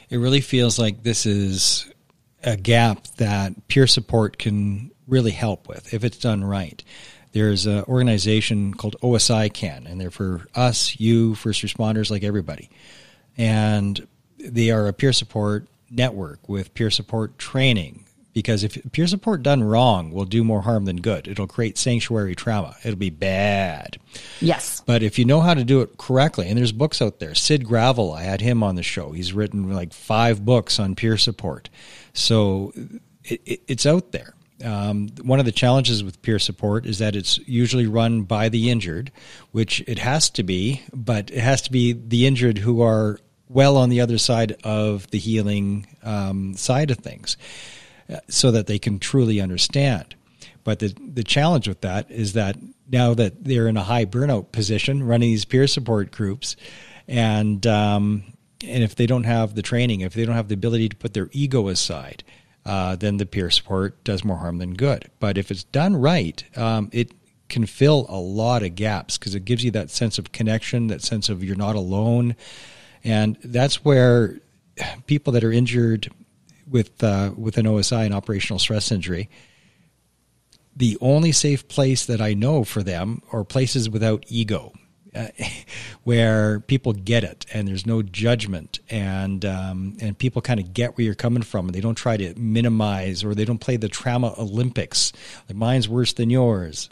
It 0.09 0.17
really 0.17 0.41
feels 0.41 0.77
like 0.77 1.03
this 1.03 1.25
is 1.25 1.89
a 2.43 2.57
gap 2.57 3.07
that 3.17 3.67
peer 3.67 3.87
support 3.87 4.37
can 4.37 4.91
really 5.07 5.31
help 5.31 5.67
with 5.67 5.93
if 5.93 6.03
it's 6.03 6.17
done 6.17 6.43
right. 6.43 6.83
There's 7.31 7.65
an 7.65 7.83
organization 7.83 8.73
called 8.73 8.95
OSI 9.03 9.53
Can, 9.53 9.85
and 9.85 10.01
they're 10.01 10.09
for 10.09 10.47
us, 10.55 10.99
you, 10.99 11.35
first 11.35 11.63
responders, 11.63 12.09
like 12.09 12.23
everybody. 12.23 12.69
And 13.37 14.07
they 14.39 14.71
are 14.71 14.87
a 14.87 14.93
peer 14.93 15.13
support 15.13 15.67
network 15.89 16.47
with 16.47 16.73
peer 16.73 16.91
support 16.91 17.37
training. 17.37 18.05
Because 18.33 18.63
if 18.63 18.77
peer 18.91 19.07
support 19.07 19.41
done 19.41 19.63
wrong 19.63 20.11
will 20.11 20.25
do 20.25 20.43
more 20.43 20.61
harm 20.61 20.85
than 20.85 20.97
good. 20.97 21.27
It'll 21.27 21.47
create 21.47 21.75
sanctuary 21.75 22.35
trauma. 22.35 22.75
It'll 22.83 22.95
be 22.95 23.09
bad. 23.09 23.97
Yes. 24.39 24.83
But 24.85 25.01
if 25.01 25.17
you 25.17 25.25
know 25.25 25.41
how 25.41 25.55
to 25.55 25.63
do 25.63 25.81
it 25.81 25.97
correctly 25.97 26.47
and 26.47 26.55
there's 26.55 26.71
books 26.71 27.01
out 27.01 27.17
there. 27.17 27.33
Syd 27.33 27.65
Gravel 27.65 28.13
i 28.13 28.21
had 28.21 28.41
him 28.41 28.61
on 28.61 28.75
the 28.75 28.83
show. 28.83 29.11
He's 29.11 29.33
written 29.33 29.73
like 29.73 29.91
five 29.91 30.45
books 30.45 30.79
on 30.79 30.93
peer 30.93 31.17
support. 31.17 31.69
So 32.13 32.73
it, 33.23 33.41
it, 33.45 33.61
it's 33.67 33.85
out 33.87 34.11
there. 34.11 34.35
Um, 34.63 35.09
one 35.21 35.39
of 35.39 35.45
the 35.45 35.51
challenges 35.51 36.03
with 36.03 36.21
peer 36.21 36.39
support 36.39 36.85
is 36.85 36.99
that 36.99 37.15
it's 37.15 37.37
usually 37.47 37.85
run 37.85 38.23
by 38.23 38.49
the 38.49 38.71
injured, 38.71 39.11
which 39.51 39.81
it 39.87 39.99
has 39.99 40.29
to 40.31 40.43
be, 40.43 40.81
but 40.93 41.29
it 41.29 41.39
has 41.39 41.61
to 41.63 41.71
be 41.71 41.93
the 41.93 42.25
injured 42.25 42.57
who 42.57 42.81
are 42.81 43.19
well 43.49 43.77
on 43.77 43.89
the 43.89 44.01
other 44.01 44.17
side 44.17 44.55
of 44.63 45.09
the 45.11 45.19
healing 45.19 45.87
um, 46.03 46.53
side 46.55 46.91
of 46.91 46.97
things 46.97 47.37
uh, 48.09 48.17
so 48.27 48.51
that 48.51 48.67
they 48.67 48.79
can 48.79 48.99
truly 48.99 49.39
understand. 49.39 50.15
But 50.63 50.79
the, 50.79 50.93
the 51.13 51.23
challenge 51.23 51.67
with 51.67 51.81
that 51.81 52.11
is 52.11 52.33
that 52.33 52.57
now 52.89 53.13
that 53.13 53.43
they're 53.43 53.67
in 53.67 53.77
a 53.77 53.83
high 53.83 54.05
burnout 54.05 54.51
position 54.51 55.03
running 55.03 55.29
these 55.29 55.45
peer 55.45 55.67
support 55.67 56.11
groups, 56.11 56.55
and 57.07 57.65
um, 57.65 58.23
and 58.65 58.83
if 58.83 58.95
they 58.95 59.05
don't 59.05 59.23
have 59.23 59.55
the 59.55 59.61
training, 59.61 60.01
if 60.01 60.13
they 60.13 60.25
don't 60.25 60.35
have 60.35 60.49
the 60.49 60.55
ability 60.55 60.89
to 60.89 60.95
put 60.95 61.13
their 61.13 61.29
ego 61.31 61.69
aside, 61.69 62.23
uh, 62.65 62.95
then 62.97 63.15
the 63.17 63.25
peer 63.25 63.49
support 63.49 64.03
does 64.03 64.25
more 64.25 64.37
harm 64.37 64.57
than 64.57 64.73
good. 64.73 65.09
But 65.19 65.37
if 65.37 65.51
it's 65.51 65.63
done 65.63 65.95
right, 65.95 66.43
um, 66.57 66.89
it 66.91 67.11
can 67.47 67.65
fill 67.65 68.05
a 68.09 68.19
lot 68.19 68.63
of 68.63 68.75
gaps 68.75 69.17
because 69.17 69.35
it 69.35 69.45
gives 69.45 69.63
you 69.63 69.71
that 69.71 69.89
sense 69.89 70.17
of 70.17 70.33
connection, 70.33 70.87
that 70.87 71.01
sense 71.01 71.29
of 71.29 71.43
you're 71.43 71.55
not 71.55 71.77
alone. 71.77 72.35
And 73.07 73.37
that's 73.41 73.85
where 73.85 74.37
people 75.05 75.31
that 75.33 75.43
are 75.45 75.51
injured 75.51 76.09
with 76.69 77.01
uh, 77.01 77.31
with 77.37 77.57
an 77.57 77.65
OSI, 77.65 78.05
an 78.05 78.13
operational 78.13 78.59
stress 78.59 78.91
injury, 78.91 79.29
the 80.75 80.97
only 80.99 81.31
safe 81.31 81.69
place 81.69 82.05
that 82.05 82.21
I 82.21 82.33
know 82.33 82.65
for 82.65 82.83
them 82.83 83.21
are 83.31 83.45
places 83.45 83.89
without 83.89 84.25
ego. 84.27 84.73
uh, 85.15 85.27
where 86.03 86.59
people 86.59 86.91
get 86.93 87.23
it 87.23 87.45
and 87.53 87.65
there's 87.67 87.85
no 87.85 88.01
judgment 88.01 88.79
and 88.89 89.45
um, 89.45 89.95
and 90.01 90.17
people 90.17 90.41
kind 90.41 90.59
of 90.59 90.73
get 90.73 90.97
where 90.97 91.05
you're 91.05 91.15
coming 91.15 91.43
from 91.43 91.67
and 91.67 91.75
they 91.75 91.81
don't 91.81 91.95
try 91.95 92.17
to 92.17 92.37
minimize 92.37 93.23
or 93.23 93.33
they 93.33 93.45
don't 93.45 93.59
play 93.59 93.77
the 93.77 93.87
trauma 93.89 94.33
Olympics. 94.37 95.13
Like 95.47 95.55
mine's 95.55 95.87
worse 95.87 96.11
than 96.11 96.29
yours. 96.29 96.89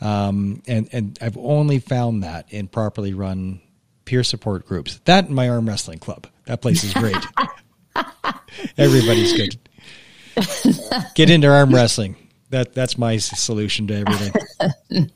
Um, 0.00 0.62
and 0.66 0.88
and 0.92 1.18
I've 1.20 1.36
only 1.36 1.78
found 1.78 2.22
that 2.22 2.50
in 2.50 2.68
properly 2.68 3.12
run 3.12 3.60
peer 4.04 4.24
support 4.24 4.66
groups. 4.66 5.00
That 5.04 5.26
and 5.26 5.34
my 5.34 5.48
arm 5.48 5.68
wrestling 5.68 5.98
club. 5.98 6.26
That 6.46 6.60
place 6.60 6.84
is 6.84 6.92
great. 6.94 7.16
Everybody's 8.78 9.32
good. 9.32 9.58
Get 11.14 11.30
into 11.30 11.48
arm 11.48 11.74
wrestling. 11.74 12.16
That 12.50 12.74
that's 12.74 12.98
my 12.98 13.16
solution 13.16 13.86
to 13.88 13.94
everything. 13.94 15.10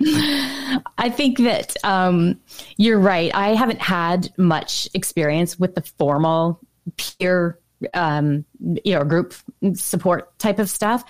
I 0.98 1.10
think 1.10 1.38
that 1.38 1.76
um, 1.84 2.40
you're 2.76 2.98
right. 2.98 3.34
I 3.34 3.54
haven't 3.54 3.80
had 3.80 4.32
much 4.36 4.88
experience 4.94 5.58
with 5.58 5.74
the 5.74 5.82
formal 5.82 6.60
peer 6.96 7.58
um, 7.94 8.44
you 8.60 8.94
know, 8.94 9.04
group 9.04 9.34
support 9.74 10.36
type 10.38 10.58
of 10.58 10.68
stuff. 10.68 11.04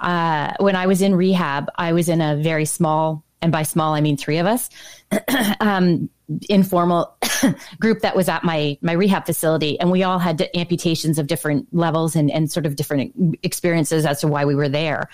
Uh, 0.00 0.52
when 0.60 0.76
I 0.76 0.86
was 0.86 1.02
in 1.02 1.14
rehab, 1.14 1.68
I 1.76 1.92
was 1.92 2.08
in 2.08 2.20
a 2.20 2.36
very 2.36 2.64
small, 2.64 3.24
and 3.40 3.50
by 3.50 3.62
small 3.64 3.94
I 3.94 4.00
mean 4.00 4.16
three 4.16 4.38
of 4.38 4.46
us, 4.46 4.70
um, 5.60 6.08
informal 6.48 7.16
group 7.80 8.00
that 8.00 8.16
was 8.16 8.28
at 8.28 8.44
my 8.44 8.78
my 8.82 8.92
rehab 8.92 9.26
facility, 9.26 9.78
and 9.80 9.90
we 9.90 10.02
all 10.02 10.18
had 10.18 10.48
amputations 10.54 11.18
of 11.18 11.26
different 11.26 11.66
levels 11.74 12.16
and 12.16 12.30
and 12.30 12.50
sort 12.50 12.66
of 12.66 12.76
different 12.76 13.14
experiences 13.42 14.06
as 14.06 14.20
to 14.20 14.28
why 14.28 14.44
we 14.44 14.54
were 14.54 14.68
there. 14.68 15.08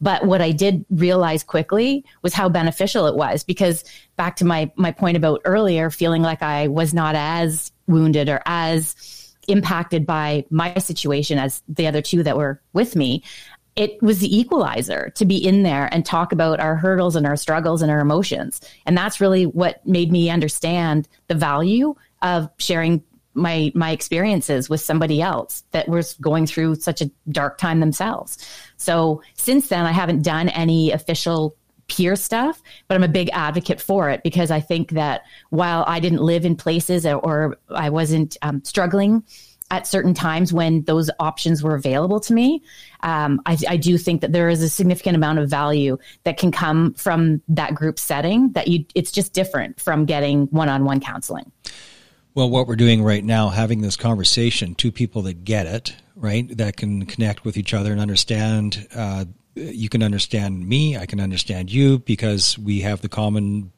But 0.00 0.26
what 0.26 0.40
I 0.40 0.52
did 0.52 0.84
realize 0.90 1.42
quickly 1.42 2.04
was 2.22 2.34
how 2.34 2.48
beneficial 2.48 3.06
it 3.06 3.16
was 3.16 3.44
because 3.44 3.84
back 4.16 4.36
to 4.36 4.44
my 4.44 4.70
my 4.76 4.92
point 4.92 5.16
about 5.16 5.40
earlier, 5.44 5.90
feeling 5.90 6.22
like 6.22 6.42
I 6.42 6.68
was 6.68 6.94
not 6.94 7.14
as 7.14 7.72
wounded 7.86 8.28
or 8.28 8.42
as 8.46 8.94
impacted 9.48 10.06
by 10.06 10.44
my 10.50 10.74
situation 10.78 11.38
as 11.38 11.62
the 11.68 11.86
other 11.86 12.00
two 12.00 12.22
that 12.22 12.36
were 12.36 12.60
with 12.72 12.96
me 12.96 13.22
it 13.76 14.00
was 14.02 14.20
the 14.20 14.36
equalizer 14.36 15.10
to 15.16 15.24
be 15.24 15.36
in 15.36 15.62
there 15.62 15.88
and 15.92 16.06
talk 16.06 16.32
about 16.32 16.60
our 16.60 16.76
hurdles 16.76 17.16
and 17.16 17.26
our 17.26 17.36
struggles 17.36 17.82
and 17.82 17.90
our 17.90 18.00
emotions. 18.00 18.60
And 18.86 18.96
that's 18.96 19.20
really 19.20 19.46
what 19.46 19.84
made 19.86 20.12
me 20.12 20.30
understand 20.30 21.08
the 21.26 21.34
value 21.34 21.94
of 22.22 22.48
sharing 22.58 23.02
my 23.34 23.72
my 23.74 23.90
experiences 23.90 24.70
with 24.70 24.80
somebody 24.80 25.20
else 25.20 25.64
that 25.72 25.88
was 25.88 26.14
going 26.14 26.46
through 26.46 26.76
such 26.76 27.02
a 27.02 27.10
dark 27.28 27.58
time 27.58 27.80
themselves. 27.80 28.38
So 28.76 29.22
since 29.34 29.68
then 29.68 29.84
i 29.86 29.92
haven't 29.92 30.22
done 30.22 30.48
any 30.50 30.92
official 30.92 31.56
peer 31.88 32.16
stuff, 32.16 32.62
but 32.88 32.94
I'm 32.94 33.02
a 33.02 33.08
big 33.08 33.28
advocate 33.32 33.80
for 33.80 34.08
it 34.08 34.22
because 34.22 34.50
I 34.50 34.60
think 34.60 34.90
that 34.92 35.22
while 35.50 35.84
I 35.86 36.00
didn't 36.00 36.22
live 36.22 36.44
in 36.44 36.56
places 36.56 37.04
or 37.04 37.58
I 37.68 37.90
wasn't 37.90 38.36
um, 38.40 38.64
struggling 38.64 39.24
at 39.70 39.86
certain 39.86 40.14
times 40.14 40.52
when 40.52 40.82
those 40.82 41.10
options 41.18 41.62
were 41.62 41.74
available 41.74 42.20
to 42.20 42.32
me, 42.32 42.62
um, 43.00 43.40
I, 43.46 43.56
I, 43.68 43.76
do 43.76 43.96
think 43.96 44.20
that 44.20 44.32
there 44.32 44.48
is 44.48 44.62
a 44.62 44.68
significant 44.68 45.16
amount 45.16 45.38
of 45.38 45.48
value 45.48 45.98
that 46.24 46.36
can 46.36 46.52
come 46.52 46.94
from 46.94 47.40
that 47.48 47.74
group 47.74 47.98
setting. 47.98 48.52
That 48.52 48.68
you, 48.68 48.84
it's 48.94 49.10
just 49.10 49.32
different 49.32 49.80
from 49.80 50.04
getting 50.04 50.46
one-on-one 50.46 51.00
counseling. 51.00 51.50
Well, 52.34 52.50
what 52.50 52.66
we're 52.66 52.76
doing 52.76 53.02
right 53.02 53.24
now, 53.24 53.48
having 53.48 53.80
this 53.80 53.96
conversation, 53.96 54.74
two 54.74 54.92
people 54.92 55.22
that 55.22 55.44
get 55.44 55.66
it, 55.66 55.94
right, 56.14 56.56
that 56.58 56.76
can 56.76 57.06
connect 57.06 57.44
with 57.44 57.56
each 57.56 57.72
other 57.72 57.90
and 57.90 58.00
understand 58.00 58.86
uh, 58.94 59.24
you 59.54 59.88
can 59.88 60.02
understand 60.02 60.66
me, 60.66 60.96
I 60.96 61.06
can 61.06 61.20
understand 61.20 61.72
you 61.72 62.00
because 62.00 62.58
we 62.58 62.80
have 62.80 63.00
the 63.00 63.08
common 63.08 63.72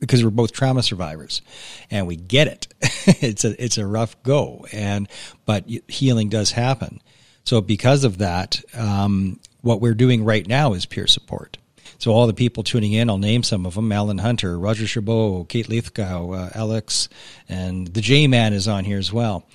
because 0.00 0.24
we're 0.24 0.30
both 0.30 0.52
trauma 0.52 0.82
survivors 0.82 1.42
and 1.90 2.06
we 2.06 2.16
get 2.16 2.48
it. 2.48 2.68
it's 3.22 3.44
a 3.44 3.62
it's 3.62 3.78
a 3.78 3.86
rough 3.86 4.20
go 4.22 4.66
and 4.72 5.08
but 5.44 5.64
healing 5.86 6.28
does 6.28 6.50
happen. 6.52 7.00
So 7.44 7.60
because 7.60 8.04
of 8.04 8.18
that, 8.18 8.60
um, 8.74 9.38
what 9.60 9.80
we're 9.80 9.94
doing 9.94 10.24
right 10.24 10.46
now 10.46 10.72
is 10.72 10.86
peer 10.86 11.06
support. 11.06 11.58
So 11.98 12.12
all 12.12 12.26
the 12.26 12.34
people 12.34 12.62
tuning 12.62 12.92
in, 12.92 13.10
I'll 13.10 13.18
name 13.18 13.42
some 13.42 13.66
of 13.66 13.74
them: 13.74 13.92
Alan 13.92 14.18
Hunter, 14.18 14.58
Roger 14.58 14.86
Chabot, 14.86 15.48
Kate 15.48 15.68
Lithgow, 15.68 16.32
uh, 16.32 16.50
Alex, 16.54 17.08
and 17.48 17.88
the 17.88 18.00
J 18.00 18.26
Man 18.26 18.52
is 18.54 18.66
on 18.68 18.84
here 18.84 18.98
as 18.98 19.12
well. 19.12 19.46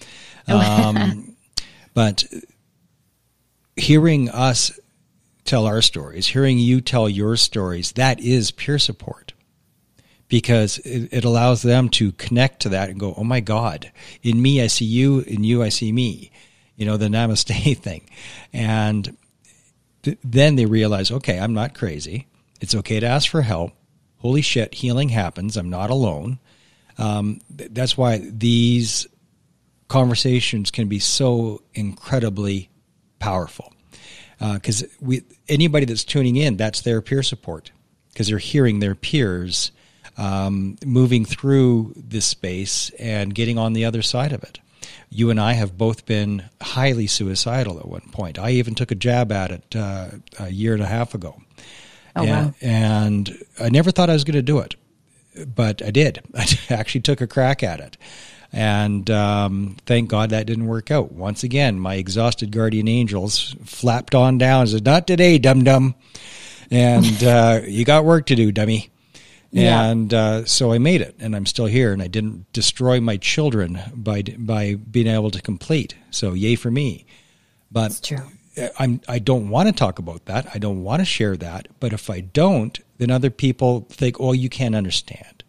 Oh. 0.48 0.60
Um, 0.60 1.36
but 1.94 2.24
hearing 3.76 4.30
us 4.30 4.80
tell 5.44 5.66
our 5.66 5.82
stories, 5.82 6.28
hearing 6.28 6.60
you 6.60 6.82
tell 6.82 7.10
your 7.10 7.36
stories, 7.36 7.94
that 7.94 8.20
is 8.20 8.52
peer 8.52 8.78
support 8.78 9.34
because 10.28 10.80
it, 10.80 11.10
it, 11.12 11.26
allows 11.26 11.62
them 11.62 11.90
to 11.90 12.12
connect 12.14 12.62
to 12.62 12.70
that 12.70 12.90
and 12.90 13.00
go, 13.00 13.14
oh 13.16 13.24
my 13.24 13.40
God, 13.40 13.92
in 14.24 14.42
me, 14.42 14.62
I 14.62 14.68
see 14.68 14.86
you, 14.86 15.20
in 15.20 15.44
you, 15.44 15.62
I 15.62 15.70
see 15.70 15.92
me. 15.92 16.32
You 16.76 16.86
know, 16.86 16.98
the 16.98 17.08
namaste 17.10 17.78
thing. 17.78 18.10
And 18.52 19.16
th- 20.04 20.18
then 20.24 20.56
they 20.56 20.66
realize, 20.66 21.12
okay, 21.12 21.40
I'm 21.40 21.54
not 21.54 21.76
crazy. 21.76 22.28
It's 22.60 22.76
okay 22.76 23.00
to 23.00 23.06
ask 23.06 23.30
for 23.30 23.42
help. 23.44 23.74
Holy 24.18 24.42
shit, 24.42 24.74
healing 24.74 25.10
happens. 25.10 25.58
I'm 25.58 25.70
not 25.70 25.90
alone. 25.90 26.40
Um, 26.98 27.42
th- 27.56 27.72
that's 27.74 27.98
why 27.98 28.18
these 28.18 29.08
conversations 29.88 30.72
can 30.72 30.88
be 30.88 31.00
so 31.00 31.62
incredibly 31.76 32.70
powerful 33.20 33.72
because 34.40 34.84
uh, 34.84 34.88
we 35.00 35.24
anybody 35.48 35.86
that's 35.86 36.04
tuning 36.04 36.36
in, 36.36 36.58
that's 36.58 36.82
their 36.82 37.02
peer 37.02 37.24
support 37.24 37.72
because 38.12 38.28
they're 38.28 38.38
hearing 38.38 38.80
their 38.80 38.96
peers 38.96 39.72
um, 40.18 40.78
moving 40.86 41.26
through 41.26 41.94
this 41.96 42.26
space 42.26 42.90
and 43.00 43.36
getting 43.36 43.58
on 43.58 43.74
the 43.74 43.86
other 43.86 44.02
side 44.02 44.32
of 44.32 44.44
it. 44.44 44.60
You 45.10 45.30
and 45.30 45.40
I 45.40 45.54
have 45.54 45.78
both 45.78 46.06
been 46.06 46.44
highly 46.62 47.08
suicidal 47.08 47.80
at 47.80 47.88
one 47.88 48.10
point. 48.12 48.40
I 48.40 48.52
even 48.52 48.76
took 48.76 48.92
a 48.92 48.96
jab 48.96 49.32
at 49.32 49.52
it 49.52 49.76
uh, 49.76 50.10
a 50.40 50.50
year 50.50 50.74
and 50.74 50.84
a 50.84 50.88
half 50.88 51.14
ago. 51.14 51.42
Oh, 52.16 52.24
and, 52.24 52.30
wow. 52.30 52.54
and 52.62 53.44
I 53.60 53.70
never 53.70 53.92
thought 53.92 54.10
I 54.10 54.14
was 54.14 54.24
going 54.24 54.36
to 54.36 54.42
do 54.42 54.60
it, 54.60 54.76
but 55.54 55.82
I 55.82 55.92
did. 55.92 56.22
I 56.36 56.46
actually 56.70 57.02
took 57.02 57.22
a 57.22 57.28
crack 57.28 57.64
at 57.64 57.80
it. 57.80 57.98
And 58.52 59.10
um, 59.10 59.76
thank 59.86 60.10
God 60.10 60.30
that 60.30 60.46
didn't 60.46 60.68
work 60.68 60.92
out. 60.92 61.12
Once 61.12 61.44
again, 61.44 61.78
my 61.78 61.96
exhausted 61.96 62.52
guardian 62.52 62.88
angels 62.88 63.54
flapped 63.66 64.16
on 64.16 64.38
down 64.38 64.62
and 64.62 64.70
said, 64.70 64.86
Not 64.86 65.08
today, 65.08 65.38
dum 65.38 65.64
dum. 65.66 65.96
And 66.72 67.24
uh, 67.24 67.62
you 67.66 67.84
got 67.84 68.06
work 68.06 68.28
to 68.28 68.36
do, 68.36 68.54
dummy. 68.54 68.92
Yeah. 69.56 69.86
And 69.86 70.14
uh, 70.14 70.46
so 70.46 70.74
I 70.74 70.80
made 70.80 71.02
it, 71.02 71.16
and 71.20 71.34
I'm 71.36 71.46
still 71.46 71.66
here, 71.66 71.94
and 71.94 72.02
I 72.02 72.08
didn't 72.08 72.52
destroy 72.52 73.00
my 73.00 73.16
children 73.16 73.80
by 73.94 74.22
by 74.38 74.76
being 74.76 75.08
able 75.08 75.32
to 75.32 75.42
complete. 75.42 75.96
So 76.12 76.34
yay 76.34 76.56
for 76.56 76.70
me. 76.70 77.06
But 77.72 77.90
That's 77.90 78.02
true. 78.02 78.72
I'm 78.78 79.02
I 79.08 79.20
don't 79.20 79.50
want 79.50 79.70
to 79.70 79.74
talk 79.74 79.98
about 79.98 80.26
that. 80.26 80.48
I 80.54 80.58
don't 80.58 80.84
want 80.84 81.00
to 81.00 81.06
share 81.06 81.38
that. 81.38 81.70
But 81.80 81.94
if 81.94 82.10
I 82.10 82.20
don't, 82.20 82.78
then 82.98 83.12
other 83.12 83.30
people 83.30 83.88
think, 83.90 84.20
"Oh, 84.20 84.34
you 84.34 84.50
can't 84.50 84.76
understand. 84.76 85.44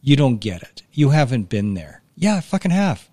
You 0.00 0.16
don't 0.16 0.38
get 0.38 0.62
it. 0.62 0.82
You 0.92 1.10
haven't 1.10 1.50
been 1.50 1.74
there." 1.74 2.02
Yeah, 2.16 2.36
I 2.36 2.40
fucking 2.40 2.70
have. 2.70 3.08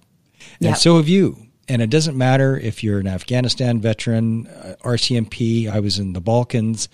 And 0.61 0.77
so 0.77 0.97
have 0.97 1.09
you. 1.09 1.47
And 1.67 1.81
it 1.81 1.89
doesn't 1.89 2.17
matter 2.17 2.57
if 2.57 2.83
you're 2.83 2.99
an 2.99 3.07
Afghanistan 3.07 3.79
veteran, 3.79 4.47
uh, 4.47 4.75
RCMP, 4.83 5.69
I 5.69 5.79
was 5.79 5.99
in 5.99 6.13
the 6.13 6.21
Balkans. 6.21 6.89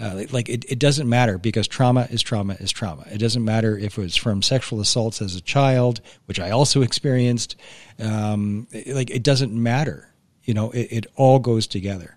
Uh, 0.00 0.24
like 0.30 0.48
it, 0.48 0.64
it 0.66 0.78
doesn't 0.78 1.08
matter 1.08 1.36
because 1.36 1.68
trauma 1.68 2.08
is 2.10 2.22
trauma 2.22 2.54
is 2.54 2.70
trauma. 2.70 3.04
It 3.12 3.18
doesn't 3.18 3.44
matter 3.44 3.76
if 3.76 3.98
it 3.98 4.00
was 4.00 4.16
from 4.16 4.40
sexual 4.40 4.80
assaults 4.80 5.20
as 5.20 5.36
a 5.36 5.42
child, 5.42 6.00
which 6.24 6.40
I 6.40 6.50
also 6.50 6.80
experienced. 6.80 7.56
Um, 7.98 8.66
it, 8.72 8.94
like 8.94 9.10
it 9.10 9.22
doesn't 9.22 9.52
matter. 9.52 10.08
You 10.44 10.54
know, 10.54 10.70
it, 10.70 10.88
it 10.90 11.06
all 11.16 11.38
goes 11.38 11.66
together. 11.66 12.16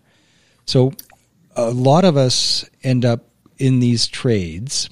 So 0.66 0.94
a 1.58 1.72
lot 1.72 2.06
of 2.06 2.16
us 2.16 2.64
end 2.84 3.04
up 3.04 3.26
in 3.58 3.82
these 3.82 4.08
trades 4.08 4.90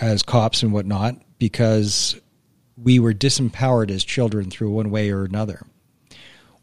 as 0.00 0.24
cops 0.24 0.64
and 0.64 0.72
whatnot 0.72 1.22
because 1.38 2.20
we 2.76 2.98
were 2.98 3.14
disempowered 3.14 3.90
as 3.90 4.04
children 4.04 4.50
through 4.50 4.70
one 4.70 4.90
way 4.90 5.10
or 5.10 5.24
another. 5.24 5.64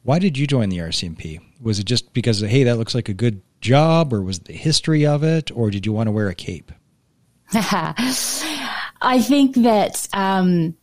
Why 0.04 0.20
did 0.20 0.38
you 0.38 0.46
join 0.46 0.70
the 0.70 0.80
RCMP? 0.80 1.40
Was 1.62 1.80
it 1.80 1.86
just 1.86 2.14
because, 2.14 2.42
hey, 2.42 2.64
that 2.64 2.78
looks 2.78 2.94
like 2.94 3.10
a 3.10 3.14
good 3.14 3.42
job, 3.66 4.14
or 4.14 4.22
was 4.22 4.40
the 4.40 4.54
history 4.54 5.06
of 5.06 5.24
it, 5.24 5.52
or 5.52 5.72
did 5.72 5.86
you 5.86 5.92
want 5.92 6.08
to 6.08 6.12
wear 6.12 6.30
a 6.30 6.36
cape? 6.36 6.72
I 7.54 9.22
think 9.22 9.56
that, 9.56 10.08
um, 10.14 10.76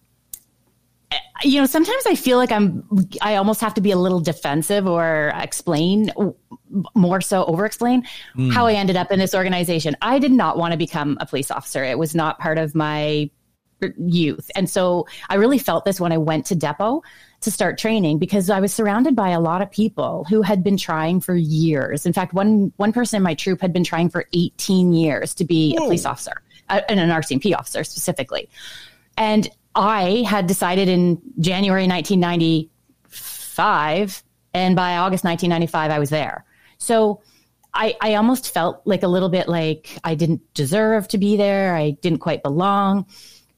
you 1.43 1.61
know, 1.61 1.67
sometimes 1.67 2.07
I 2.07 2.15
feel 2.15 2.39
like 2.39 2.53
I'm, 2.53 2.87
I 3.21 3.37
almost 3.37 3.61
have 3.61 3.75
to 3.75 3.81
be 3.81 3.91
a 3.91 3.97
little 3.97 4.21
defensive 4.21 4.87
or 4.87 5.33
explain 5.37 6.13
more 6.95 7.21
so 7.21 7.45
over 7.45 7.65
explain 7.65 8.05
mm. 8.37 8.53
how 8.53 8.67
I 8.67 8.75
ended 8.75 8.97
up 8.97 9.13
in 9.13 9.19
this 9.19 9.35
organization. 9.35 9.97
I 10.03 10.19
did 10.19 10.33
not 10.33 10.57
want 10.59 10.73
to 10.73 10.79
become 10.79 11.19
a 11.21 11.27
police 11.27 11.51
officer. 11.51 11.85
It 11.85 11.99
was 11.99 12.15
not 12.15 12.39
part 12.39 12.59
of 12.59 12.75
my 12.75 13.31
youth. 13.99 14.51
And 14.55 14.69
so 14.69 15.07
I 15.29 15.35
really 15.35 15.59
felt 15.59 15.85
this 15.85 16.01
when 16.01 16.13
I 16.13 16.19
went 16.19 16.47
to 16.47 16.55
Depot 16.55 17.03
to 17.43 17.51
start 17.51 17.79
training 17.79 18.19
because 18.19 18.51
I 18.51 18.61
was 18.61 18.73
surrounded 18.73 19.15
by 19.15 19.31
a 19.31 19.41
lot 19.41 19.63
of 19.63 19.71
people 19.71 20.25
who 20.29 20.43
had 20.43 20.65
been 20.65 20.77
trying 20.77 21.21
for 21.21 21.35
years. 21.35 22.07
In 22.07 22.13
fact, 22.13 22.33
one 22.33 22.73
one 22.77 22.93
person 22.93 23.19
in 23.19 23.23
my 23.23 23.35
troop 23.35 23.61
had 23.61 23.73
been 23.73 23.85
trying 23.85 24.09
for 24.09 24.27
18 24.33 24.93
years 24.93 25.35
to 25.35 25.45
be 25.45 25.77
a 25.77 25.81
police 25.81 26.07
officer. 26.07 26.43
uh, 26.69 26.81
and 26.89 26.99
an 26.99 27.11
RCMP 27.11 27.57
officer 27.57 27.85
specifically. 27.85 28.49
And 29.17 29.49
I 29.75 30.25
had 30.27 30.47
decided 30.47 30.89
in 30.89 31.21
January 31.41 31.87
1995, 31.87 34.23
and 34.55 34.77
by 34.77 34.99
August 34.99 35.25
1995, 35.25 35.91
I 35.91 35.99
was 35.99 36.11
there. 36.11 36.45
So 36.79 37.21
I, 37.75 37.97
I 38.01 38.15
almost 38.15 38.53
felt 38.53 38.83
like 38.85 39.03
a 39.03 39.09
little 39.09 39.29
bit 39.29 39.49
like 39.49 39.99
I 40.05 40.15
didn't 40.15 40.41
deserve 40.55 41.09
to 41.09 41.19
be 41.19 41.37
there. 41.37 41.75
I 41.75 41.91
didn't 41.91 42.19
quite 42.19 42.43
belong. 42.43 43.07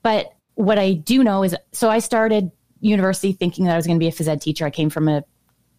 But 0.03 0.33
what 0.55 0.79
I 0.79 0.93
do 0.93 1.25
know 1.25 1.43
is 1.43 1.57
so 1.73 1.91
I 1.91 1.99
started 1.99 2.53
university 2.85 3.33
thinking 3.33 3.65
that 3.65 3.73
I 3.73 3.77
was 3.77 3.87
going 3.87 3.99
to 3.99 4.01
be 4.01 4.09
a 4.09 4.13
phys 4.13 4.29
ed 4.29 4.41
teacher. 4.41 4.67
I 4.67 4.71
came 4.71 4.91
from 4.91 5.09
a 5.09 5.25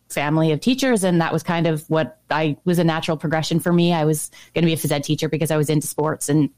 family 0.10 0.52
of 0.52 0.60
teachers 0.60 1.04
and 1.04 1.20
that 1.22 1.34
was 1.34 1.44
kind 1.44 1.68
of 1.68 1.88
what 1.90 2.20
I 2.30 2.58
was 2.66 2.80
a 2.80 2.84
natural 2.84 3.18
progression 3.18 3.60
for 3.60 3.74
me. 3.74 3.94
I 3.94 4.06
was 4.06 4.30
going 4.54 4.64
to 4.64 4.68
be 4.68 4.74
a 4.74 4.78
phys 4.78 4.92
ed 4.92 5.04
teacher 5.04 5.30
because 5.30 5.52
I 5.52 5.58
was 5.58 5.70
into 5.70 5.88
sports 5.88 6.30
and 6.30 6.50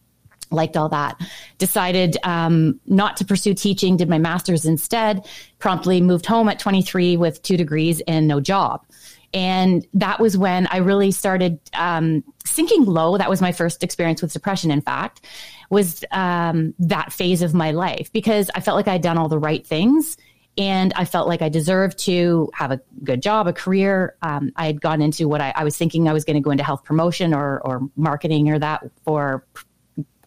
liked 0.50 0.78
all 0.78 0.90
that. 0.90 1.20
Decided 1.58 2.18
um, 2.24 2.80
not 2.86 3.18
to 3.18 3.26
pursue 3.26 3.54
teaching, 3.54 3.98
did 3.98 4.10
my 4.10 4.18
master's 4.18 4.66
instead, 4.66 5.28
promptly 5.60 6.02
moved 6.02 6.26
home 6.26 6.50
at 6.50 6.60
23 6.60 7.18
with 7.18 7.42
two 7.42 7.58
degrees 7.58 8.02
and 8.08 8.28
no 8.28 8.40
job. 8.40 8.86
And 9.34 9.86
that 9.94 10.20
was 10.22 10.38
when 10.38 10.68
I 10.68 10.78
really 10.78 11.12
started 11.12 11.60
um, 11.74 12.24
sinking 12.46 12.86
low. 12.86 13.18
That 13.18 13.30
was 13.30 13.42
my 13.42 13.52
first 13.52 13.84
experience 13.84 14.22
with 14.22 14.32
depression, 14.32 14.72
in 14.72 14.82
fact, 14.82 15.26
was 15.70 16.06
um, 16.12 16.74
that 16.80 17.12
phase 17.12 17.42
of 17.42 17.54
my 17.54 17.72
life 17.72 18.12
because 18.14 18.50
I 18.56 18.62
felt 18.62 18.78
like 18.78 18.88
I'd 18.88 19.02
done 19.02 19.18
all 19.18 19.28
the 19.28 19.40
right 19.40 19.68
things 19.68 20.18
and 20.58 20.92
I 20.96 21.06
felt 21.06 21.28
like 21.28 21.42
I 21.42 21.50
deserved 21.50 22.00
to 22.00 22.50
have 22.54 22.72
a 22.72 22.82
good 23.04 23.22
job, 23.22 23.48
a 23.48 23.54
career. 23.54 24.16
Um, 24.24 24.52
I 24.56 24.66
had 24.66 24.82
gone 24.82 25.02
into 25.02 25.28
what 25.28 25.40
I, 25.40 25.54
I 25.56 25.64
was 25.64 25.78
thinking 25.78 26.08
I 26.08 26.14
was 26.14 26.26
going 26.26 26.36
to 26.36 26.42
go 26.42 26.50
into 26.50 26.64
health 26.64 26.84
promotion 26.84 27.34
or, 27.34 27.62
or 27.62 27.88
marketing 27.96 28.50
or 28.50 28.58
that 28.58 28.84
for 29.04 29.46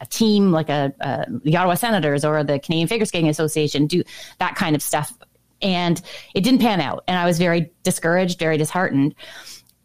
a 0.01 0.07
team 0.07 0.53
like 0.53 0.69
a, 0.69 0.93
a, 1.01 1.27
the 1.45 1.57
Ottawa 1.57 1.75
Senators 1.75 2.25
or 2.25 2.45
the 2.45 2.61
Canadian 2.61 2.87
Figure 2.87 3.07
Skating 3.07 3.29
Association, 3.29 3.87
do 3.87 4.05
that 4.39 4.55
kind 4.55 4.77
of 4.77 4.83
stuff. 4.83 5.13
And 5.63 6.01
it 6.35 6.43
didn't 6.43 6.61
pan 6.61 6.81
out. 6.81 7.05
And 7.09 7.19
I 7.19 7.27
was 7.27 7.39
very 7.39 7.71
discouraged, 7.83 8.39
very 8.39 8.57
disheartened. 8.57 9.15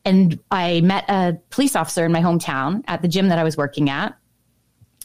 And 0.06 0.40
I 0.52 0.82
met 0.82 1.06
a 1.10 1.38
police 1.50 1.76
officer 1.76 2.06
in 2.06 2.12
my 2.12 2.22
hometown 2.22 2.84
at 2.88 3.02
the 3.02 3.08
gym 3.08 3.30
that 3.30 3.40
I 3.40 3.44
was 3.44 3.58
working 3.58 3.90
at 3.90 4.16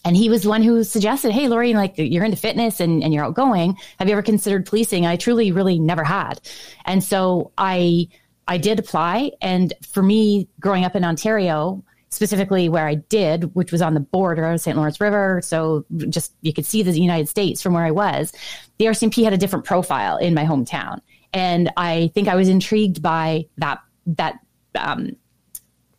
and 0.05 0.16
he 0.16 0.28
was 0.28 0.42
the 0.42 0.48
one 0.48 0.62
who 0.62 0.82
suggested, 0.84 1.32
Hey, 1.32 1.48
Lori, 1.48 1.74
like 1.74 1.94
you're 1.96 2.24
into 2.24 2.36
fitness 2.36 2.80
and, 2.80 3.03
and 3.03 3.12
you're 3.12 3.24
outgoing. 3.24 3.76
Have 3.98 4.09
you 4.09 4.12
ever 4.12 4.22
considered 4.22 4.66
policing? 4.66 5.07
I 5.07 5.16
truly, 5.16 5.53
really 5.53 5.78
never 5.78 6.05
had. 6.05 6.40
And 6.86 7.05
so 7.05 7.53
I, 7.59 8.09
I 8.48 8.57
did 8.59 8.78
apply. 8.78 9.32
And 9.42 9.72
for 9.86 10.03
me, 10.03 10.48
growing 10.59 10.84
up 10.84 10.96
in 10.96 11.05
Ontario, 11.05 11.84
specifically 12.09 12.68
where 12.68 12.88
I 12.88 12.94
did, 12.96 13.55
which 13.55 13.72
was 13.72 13.82
on 13.82 13.94
the 13.94 14.01
border 14.01 14.44
of 14.44 14.61
St. 14.61 14.76
Lawrence 14.76 15.01
River. 15.01 15.40
So 15.44 15.84
just 16.09 16.32
you 16.40 16.53
could 16.53 16.66
see 16.66 16.82
the 16.82 16.98
United 16.98 17.28
States 17.28 17.62
from 17.62 17.74
where 17.74 17.84
I 17.84 17.92
was. 17.92 18.32
The 18.78 18.86
RCMP 18.86 19.22
had 19.22 19.32
a 19.32 19.38
different 19.38 19.64
profile 19.64 20.16
in 20.16 20.34
my 20.34 20.44
hometown. 20.44 21.01
And 21.32 21.70
I 21.76 22.11
think 22.14 22.26
I 22.26 22.34
was 22.34 22.48
intrigued 22.48 23.03
by 23.03 23.46
that, 23.59 23.80
that, 24.07 24.40
um, 24.74 25.14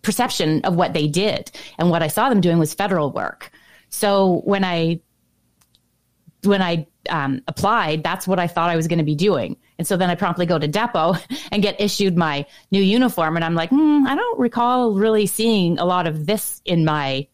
perception 0.01 0.61
of 0.63 0.75
what 0.75 0.93
they 0.93 1.07
did. 1.07 1.51
And 1.77 1.89
what 1.89 2.03
I 2.03 2.07
saw 2.07 2.27
them 2.27 2.41
doing 2.41 2.57
was 2.57 2.73
federal 2.73 3.11
work. 3.11 3.51
So 3.91 4.41
when 4.45 4.63
I 4.63 5.01
when 6.43 6.61
I 6.61 6.87
um, 7.09 7.41
applied, 7.47 8.03
that's 8.03 8.27
what 8.27 8.39
I 8.39 8.47
thought 8.47 8.69
I 8.69 8.75
was 8.75 8.87
going 8.87 8.99
to 8.99 9.05
be 9.05 9.15
doing. 9.15 9.57
And 9.77 9.87
so 9.87 9.97
then 9.97 10.09
I 10.09 10.15
promptly 10.15 10.45
go 10.45 10.57
to 10.57 10.67
depot 10.67 11.15
and 11.51 11.61
get 11.61 11.79
issued 11.79 12.17
my 12.17 12.45
new 12.71 12.81
uniform. 12.81 13.35
And 13.35 13.45
I'm 13.45 13.55
like, 13.55 13.69
hmm, 13.69 14.05
I 14.07 14.15
don't 14.15 14.39
recall 14.39 14.93
really 14.93 15.27
seeing 15.27 15.77
a 15.77 15.85
lot 15.85 16.07
of 16.07 16.25
this 16.25 16.61
in 16.65 16.85
my 16.85 17.27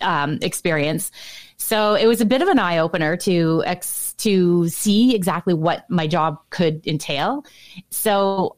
um, 0.00 0.38
experience. 0.42 1.10
So 1.56 1.94
it 1.94 2.06
was 2.06 2.20
a 2.20 2.26
bit 2.26 2.42
of 2.42 2.48
an 2.48 2.58
eye 2.58 2.78
opener 2.78 3.16
to 3.18 3.62
ex- 3.66 4.14
to 4.18 4.68
see 4.68 5.14
exactly 5.14 5.54
what 5.54 5.88
my 5.90 6.06
job 6.06 6.38
could 6.50 6.86
entail. 6.86 7.44
So 7.90 8.56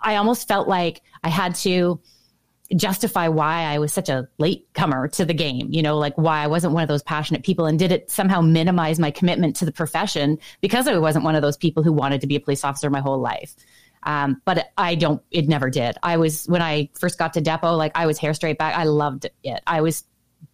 I 0.00 0.16
almost 0.16 0.46
felt 0.46 0.68
like 0.68 1.02
I 1.22 1.28
had 1.28 1.54
to 1.56 2.00
justify 2.74 3.28
why 3.28 3.62
I 3.62 3.78
was 3.78 3.92
such 3.92 4.08
a 4.08 4.28
late 4.38 4.66
comer 4.74 5.08
to 5.08 5.24
the 5.24 5.34
game, 5.34 5.68
you 5.70 5.82
know, 5.82 5.98
like 5.98 6.16
why 6.16 6.42
I 6.42 6.46
wasn't 6.46 6.72
one 6.74 6.82
of 6.82 6.88
those 6.88 7.02
passionate 7.02 7.44
people 7.44 7.66
and 7.66 7.78
did 7.78 7.92
it 7.92 8.10
somehow 8.10 8.40
minimize 8.40 8.98
my 8.98 9.10
commitment 9.10 9.56
to 9.56 9.64
the 9.64 9.72
profession 9.72 10.38
because 10.60 10.88
I 10.88 10.98
wasn't 10.98 11.24
one 11.24 11.36
of 11.36 11.42
those 11.42 11.56
people 11.56 11.82
who 11.82 11.92
wanted 11.92 12.20
to 12.22 12.26
be 12.26 12.36
a 12.36 12.40
police 12.40 12.64
officer 12.64 12.90
my 12.90 13.00
whole 13.00 13.18
life. 13.18 13.54
Um, 14.02 14.40
but 14.44 14.68
I 14.78 14.94
don't, 14.94 15.22
it 15.30 15.48
never 15.48 15.70
did. 15.70 15.96
I 16.02 16.16
was, 16.16 16.46
when 16.46 16.62
I 16.62 16.88
first 16.94 17.18
got 17.18 17.34
to 17.34 17.40
depot, 17.40 17.74
like 17.74 17.92
I 17.94 18.06
was 18.06 18.18
hair 18.18 18.34
straight 18.34 18.58
back. 18.58 18.76
I 18.76 18.84
loved 18.84 19.26
it. 19.42 19.62
I 19.66 19.80
was 19.80 20.04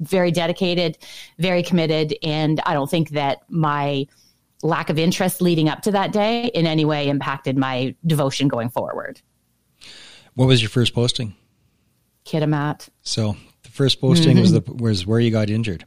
very 0.01 0.31
dedicated, 0.31 0.99
very 1.39 1.63
committed. 1.63 2.17
And 2.23 2.61
I 2.65 2.73
don't 2.75 2.91
think 2.91 3.11
that 3.11 3.39
my 3.49 4.07
lack 4.63 4.91
of 4.91 4.99
interest 4.99 5.43
leading 5.43 5.69
up 5.69 5.83
to 5.83 5.91
that 5.91 6.13
day 6.13 6.47
in 6.47 6.67
any 6.67 6.85
way 6.85 7.09
impacted 7.09 7.59
my 7.59 7.95
devotion 8.07 8.49
going 8.49 8.71
forward. 8.71 9.21
What 10.35 10.47
was 10.47 10.63
your 10.63 10.71
first 10.71 10.95
posting? 10.95 11.35
Kitimat. 12.25 12.89
So 13.03 13.37
the 13.63 13.71
first 13.71 14.01
posting 14.01 14.37
mm-hmm. 14.37 14.41
was 14.41 14.53
the 14.53 14.63
was 14.73 15.07
where 15.07 15.21
you 15.21 15.31
got 15.31 15.51
injured. 15.51 15.85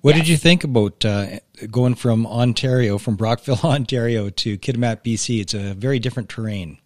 What 0.00 0.14
yes. 0.14 0.24
did 0.24 0.28
you 0.28 0.36
think 0.36 0.64
about 0.64 1.04
uh, 1.04 1.40
going 1.70 1.94
from 1.94 2.26
Ontario, 2.26 2.98
from 2.98 3.16
Brockville, 3.16 3.60
Ontario, 3.64 4.30
to 4.30 4.58
Kitimat, 4.58 5.04
BC? 5.04 5.40
It's 5.40 5.54
a 5.54 5.74
very 5.74 5.98
different 5.98 6.28
terrain. 6.28 6.78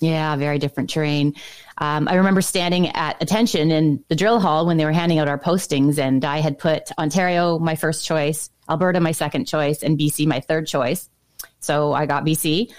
Yeah, 0.00 0.34
very 0.36 0.58
different 0.58 0.88
terrain. 0.88 1.34
Um, 1.76 2.08
I 2.08 2.14
remember 2.14 2.40
standing 2.40 2.88
at 2.88 3.22
attention 3.22 3.70
in 3.70 4.02
the 4.08 4.16
drill 4.16 4.40
hall 4.40 4.66
when 4.66 4.78
they 4.78 4.86
were 4.86 4.92
handing 4.92 5.18
out 5.18 5.28
our 5.28 5.38
postings, 5.38 5.98
and 5.98 6.24
I 6.24 6.38
had 6.38 6.58
put 6.58 6.90
Ontario 6.98 7.58
my 7.58 7.76
first 7.76 8.06
choice, 8.06 8.50
Alberta 8.68 9.00
my 9.00 9.12
second 9.12 9.46
choice, 9.46 9.82
and 9.82 9.98
BC 9.98 10.26
my 10.26 10.40
third 10.40 10.66
choice. 10.66 11.10
So 11.60 11.92
I 11.92 12.06
got 12.06 12.24
BC. 12.24 12.72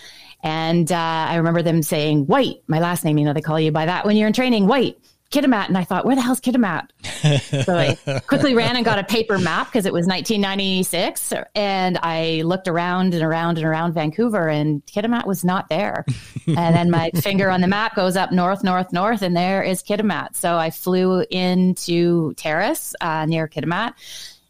And 0.43 0.91
uh, 0.91 0.95
I 0.95 1.36
remember 1.36 1.62
them 1.62 1.84
saying, 1.84 2.26
White, 2.26 2.64
my 2.68 2.80
last 2.80 3.05
name, 3.05 3.20
you 3.20 3.26
know, 3.26 3.34
they 3.34 3.41
call 3.41 3.59
you 3.59 3.72
by 3.72 3.86
that 3.86 4.05
when 4.05 4.18
you're 4.18 4.28
in 4.28 4.34
training, 4.34 4.66
White. 4.66 4.97
Kitimat. 5.32 5.68
And 5.68 5.78
I 5.78 5.84
thought, 5.84 6.06
where 6.06 6.16
the 6.16 6.22
hell's 6.22 6.42
Kitimat? 6.42 6.90
so 7.66 7.78
I 7.78 8.20
quickly 8.28 8.54
ran 8.54 8.76
and 8.76 8.84
got 8.84 9.00
a 9.00 9.04
paper 9.04 9.38
map 9.38 9.68
because 9.68 9.86
it 9.86 9.94
was 9.94 10.06
1996. 10.06 11.34
And 11.56 11.98
I 12.04 12.42
looked 12.44 12.68
around 12.68 13.14
and 13.14 13.24
around 13.24 13.58
and 13.58 13.66
around 13.66 13.94
Vancouver 13.94 14.50
and 14.50 14.86
Kitimat 14.86 15.26
was 15.26 15.44
not 15.44 15.70
there. 15.70 16.06
and 16.48 16.76
then 16.76 16.92
my 16.92 17.12
finger 17.16 17.50
on 17.50 17.62
the 17.62 17.68
map 17.68 17.96
goes 17.96 18.18
up 18.18 18.32
north, 18.32 18.64
north, 18.64 18.92
north, 18.92 19.22
and 19.22 19.36
there 19.36 19.64
is 19.64 19.82
Kitimat. 19.82 20.36
So 20.36 20.58
I 20.58 20.70
flew 20.70 21.26
into 21.30 22.34
Terrace 22.34 22.94
uh, 23.00 23.26
near 23.26 23.48
Kitimat. 23.48 23.94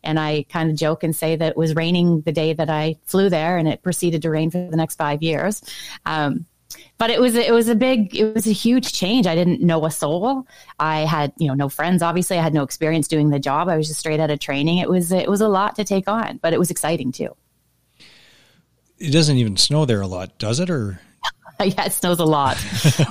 And 0.04 0.20
I 0.20 0.48
kind 0.50 0.72
of 0.72 0.76
joke 0.76 1.04
and 1.04 1.16
say 1.16 1.36
that 1.36 1.52
it 1.52 1.58
was 1.58 1.76
raining 1.76 2.22
the 2.22 2.32
day 2.32 2.54
that 2.54 2.72
I 2.72 2.98
flew 3.06 3.30
there, 3.30 3.58
and 3.58 3.68
it 3.68 3.84
proceeded 3.84 4.24
to 4.24 4.32
rain 4.32 4.50
for 4.50 4.58
the 4.58 4.76
next 4.76 4.96
five 4.96 5.22
years. 5.22 5.62
Um, 6.08 6.48
but 6.98 7.10
it 7.10 7.20
was 7.20 7.36
it 7.36 7.54
was 7.54 7.68
a 7.68 7.76
big 7.76 8.16
it 8.16 8.34
was 8.34 8.48
a 8.48 8.52
huge 8.52 8.94
change. 8.94 9.28
I 9.28 9.36
didn't 9.36 9.62
know 9.62 9.86
a 9.86 9.92
soul. 9.92 10.46
I 10.80 11.02
had 11.02 11.34
you 11.38 11.48
know 11.48 11.54
no 11.54 11.70
friends. 11.70 12.02
Obviously, 12.02 12.38
I 12.38 12.42
had 12.42 12.54
no 12.54 12.64
experience 12.64 13.08
doing 13.08 13.30
the 13.30 13.40
job. 13.40 13.70
I 13.70 13.78
was 13.78 13.88
just 13.88 14.00
straight 14.00 14.20
out 14.20 14.32
of 14.32 14.40
training. 14.40 14.80
It 14.80 14.90
was 14.90 15.12
it 15.12 15.30
was 15.30 15.42
a 15.42 15.48
lot 15.48 15.76
to 15.76 15.84
take 15.84 16.08
on, 16.08 16.38
but 16.42 16.54
it 16.54 16.60
was 16.60 16.72
exciting 16.72 17.12
too. 17.12 17.36
It 18.98 19.12
doesn't 19.12 19.38
even 19.38 19.58
snow 19.58 19.86
there 19.86 20.02
a 20.02 20.08
lot, 20.08 20.38
does 20.38 20.60
it? 20.60 20.70
Or 20.70 21.02
yeah, 21.60 21.86
it 21.86 21.94
snows 21.94 22.20
a 22.20 22.26
lot. 22.26 22.58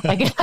like 0.05 0.21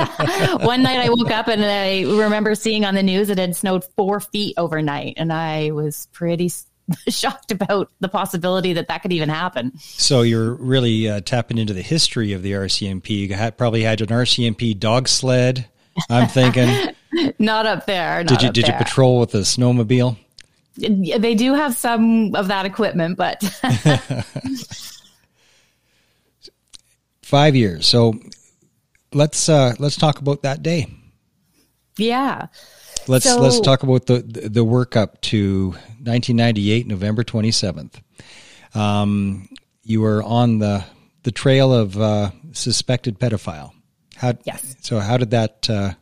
one 0.62 0.82
night 0.82 0.98
I 0.98 1.08
woke 1.08 1.30
up 1.30 1.48
and 1.48 1.64
I 1.64 2.02
remember 2.02 2.54
seeing 2.54 2.84
on 2.84 2.94
the 2.94 3.02
news 3.02 3.30
it 3.30 3.38
had 3.38 3.56
snowed 3.56 3.84
four 3.96 4.20
feet 4.20 4.54
overnight, 4.56 5.14
and 5.16 5.32
I 5.32 5.70
was 5.70 6.08
pretty 6.12 6.50
shocked 7.08 7.52
about 7.52 7.90
the 8.00 8.08
possibility 8.08 8.72
that 8.72 8.88
that 8.88 9.02
could 9.02 9.12
even 9.12 9.28
happen. 9.28 9.72
So 9.78 10.22
you're 10.22 10.54
really 10.54 11.08
uh, 11.08 11.20
tapping 11.20 11.58
into 11.58 11.74
the 11.74 11.82
history 11.82 12.32
of 12.32 12.42
the 12.42 12.52
RCMP. 12.52 13.10
You 13.10 13.34
had, 13.34 13.56
probably 13.56 13.82
had 13.82 14.00
an 14.00 14.08
RCMP 14.08 14.78
dog 14.78 15.08
sled. 15.08 15.68
I'm 16.08 16.28
thinking. 16.28 16.94
not 17.38 17.66
up 17.66 17.86
there. 17.86 18.18
Not 18.24 18.28
did 18.28 18.42
you 18.42 18.52
did 18.52 18.64
there. 18.66 18.72
you 18.72 18.78
patrol 18.84 19.20
with 19.20 19.34
a 19.34 19.38
snowmobile? 19.38 20.16
They 20.76 21.34
do 21.34 21.54
have 21.54 21.74
some 21.74 22.36
of 22.36 22.48
that 22.48 22.64
equipment, 22.64 23.16
but 23.16 23.42
five 27.22 27.56
years. 27.56 27.84
So 27.86 28.14
let's 29.12 29.48
uh, 29.48 29.74
let's 29.80 29.96
talk 29.96 30.20
about 30.20 30.42
that 30.42 30.62
day. 30.62 30.86
Yeah. 31.96 32.46
Let's 33.08 33.24
so, 33.24 33.40
let's 33.40 33.60
talk 33.60 33.82
about 33.82 34.06
the 34.06 34.20
the 34.20 34.64
work 34.64 34.96
up 34.96 35.20
to 35.22 35.70
1998, 35.70 36.86
November 36.86 37.24
27th. 37.24 38.00
Um, 38.74 39.48
you 39.82 40.02
were 40.02 40.22
on 40.22 40.58
the 40.58 40.84
the 41.22 41.32
trail 41.32 41.72
of 41.72 41.98
uh, 41.98 42.30
suspected 42.52 43.18
pedophile. 43.18 43.72
How, 44.14 44.34
yes. 44.44 44.76
So 44.80 44.98
how 44.98 45.16
did 45.16 45.30
that 45.30 45.70
uh, 45.70 45.94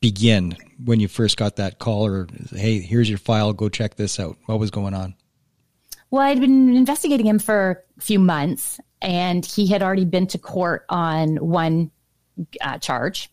begin 0.00 0.56
when 0.84 1.00
you 1.00 1.08
first 1.08 1.36
got 1.36 1.56
that 1.56 1.78
call, 1.78 2.06
or 2.06 2.28
hey, 2.50 2.80
here's 2.80 3.08
your 3.08 3.18
file, 3.18 3.52
go 3.52 3.68
check 3.68 3.96
this 3.96 4.18
out? 4.18 4.36
What 4.46 4.58
was 4.58 4.70
going 4.70 4.94
on? 4.94 5.14
Well, 6.10 6.22
I'd 6.22 6.40
been 6.40 6.74
investigating 6.76 7.26
him 7.26 7.38
for 7.38 7.84
a 7.98 8.00
few 8.00 8.18
months, 8.18 8.78
and 9.00 9.44
he 9.44 9.66
had 9.66 9.82
already 9.82 10.04
been 10.04 10.26
to 10.28 10.38
court 10.38 10.84
on 10.88 11.36
one 11.36 11.90
uh, 12.60 12.78
charge. 12.78 13.30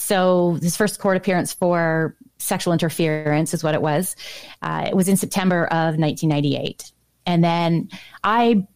So 0.00 0.58
his 0.62 0.76
first 0.76 0.98
court 0.98 1.16
appearance 1.16 1.52
for 1.52 2.16
sexual 2.38 2.72
interference, 2.72 3.52
is 3.52 3.62
what 3.62 3.74
it 3.74 3.82
was. 3.82 4.16
Uh, 4.62 4.86
it 4.88 4.96
was 4.96 5.08
in 5.08 5.16
September 5.16 5.66
of 5.66 5.98
1998. 5.98 6.90
And 7.26 7.44
then 7.44 7.90
I 8.24 8.66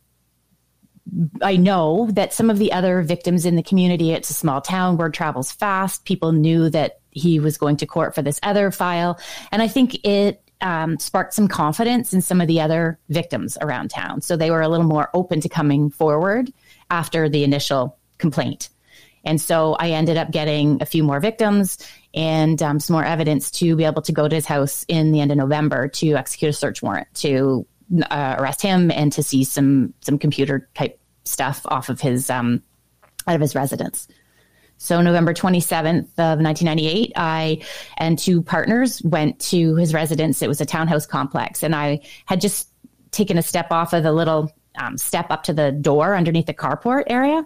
I 1.42 1.56
know 1.56 2.08
that 2.12 2.32
some 2.32 2.50
of 2.50 2.58
the 2.58 2.72
other 2.72 3.02
victims 3.02 3.46
in 3.46 3.56
the 3.56 3.62
community, 3.62 4.12
it's 4.12 4.30
a 4.30 4.34
small 4.34 4.60
town, 4.60 4.96
word 4.96 5.14
travels 5.14 5.52
fast. 5.52 6.04
People 6.04 6.32
knew 6.32 6.70
that 6.70 7.00
he 7.10 7.38
was 7.38 7.58
going 7.58 7.76
to 7.78 7.86
court 7.86 8.14
for 8.14 8.22
this 8.22 8.40
other 8.42 8.70
file. 8.70 9.18
And 9.52 9.62
I 9.62 9.68
think 9.68 10.04
it 10.04 10.42
um, 10.60 10.98
sparked 10.98 11.34
some 11.34 11.46
confidence 11.46 12.12
in 12.12 12.20
some 12.20 12.40
of 12.40 12.48
the 12.48 12.60
other 12.60 12.98
victims 13.10 13.56
around 13.60 13.90
town. 13.90 14.22
So 14.22 14.36
they 14.36 14.50
were 14.50 14.62
a 14.62 14.68
little 14.68 14.86
more 14.86 15.10
open 15.14 15.40
to 15.42 15.48
coming 15.48 15.90
forward 15.90 16.52
after 16.90 17.28
the 17.28 17.44
initial 17.44 17.96
complaint. 18.18 18.70
And 19.24 19.40
so 19.40 19.74
I 19.74 19.90
ended 19.90 20.16
up 20.16 20.30
getting 20.30 20.80
a 20.82 20.86
few 20.86 21.02
more 21.02 21.20
victims 21.20 21.78
and 22.14 22.62
um, 22.62 22.78
some 22.78 22.94
more 22.94 23.04
evidence 23.04 23.50
to 23.52 23.74
be 23.74 23.84
able 23.84 24.02
to 24.02 24.12
go 24.12 24.28
to 24.28 24.34
his 24.34 24.46
house 24.46 24.84
in 24.88 25.12
the 25.12 25.20
end 25.20 25.30
of 25.30 25.38
November 25.38 25.88
to 25.88 26.14
execute 26.14 26.50
a 26.50 26.52
search 26.52 26.82
warrant 26.82 27.08
to 27.14 27.66
uh, 28.10 28.36
arrest 28.38 28.62
him 28.62 28.90
and 28.90 29.12
to 29.12 29.22
see 29.22 29.44
some 29.44 29.92
some 30.00 30.18
computer 30.18 30.68
type 30.74 30.98
stuff 31.24 31.62
off 31.66 31.88
of 31.88 32.00
his 32.00 32.30
um, 32.30 32.62
out 33.26 33.34
of 33.34 33.40
his 33.40 33.54
residence. 33.54 34.08
So 34.76 35.00
November 35.00 35.32
27th 35.32 36.10
of 36.18 36.40
1998, 36.40 37.12
I 37.16 37.62
and 37.96 38.18
two 38.18 38.42
partners 38.42 39.00
went 39.02 39.38
to 39.40 39.76
his 39.76 39.94
residence. 39.94 40.42
It 40.42 40.48
was 40.48 40.60
a 40.60 40.66
townhouse 40.66 41.06
complex, 41.06 41.62
and 41.62 41.74
I 41.74 42.00
had 42.26 42.40
just 42.40 42.68
taken 43.10 43.38
a 43.38 43.42
step 43.42 43.70
off 43.70 43.92
of 43.92 44.02
the 44.02 44.12
little 44.12 44.52
um, 44.76 44.98
step 44.98 45.30
up 45.30 45.44
to 45.44 45.52
the 45.52 45.70
door 45.70 46.16
underneath 46.16 46.46
the 46.46 46.54
carport 46.54 47.04
area, 47.06 47.44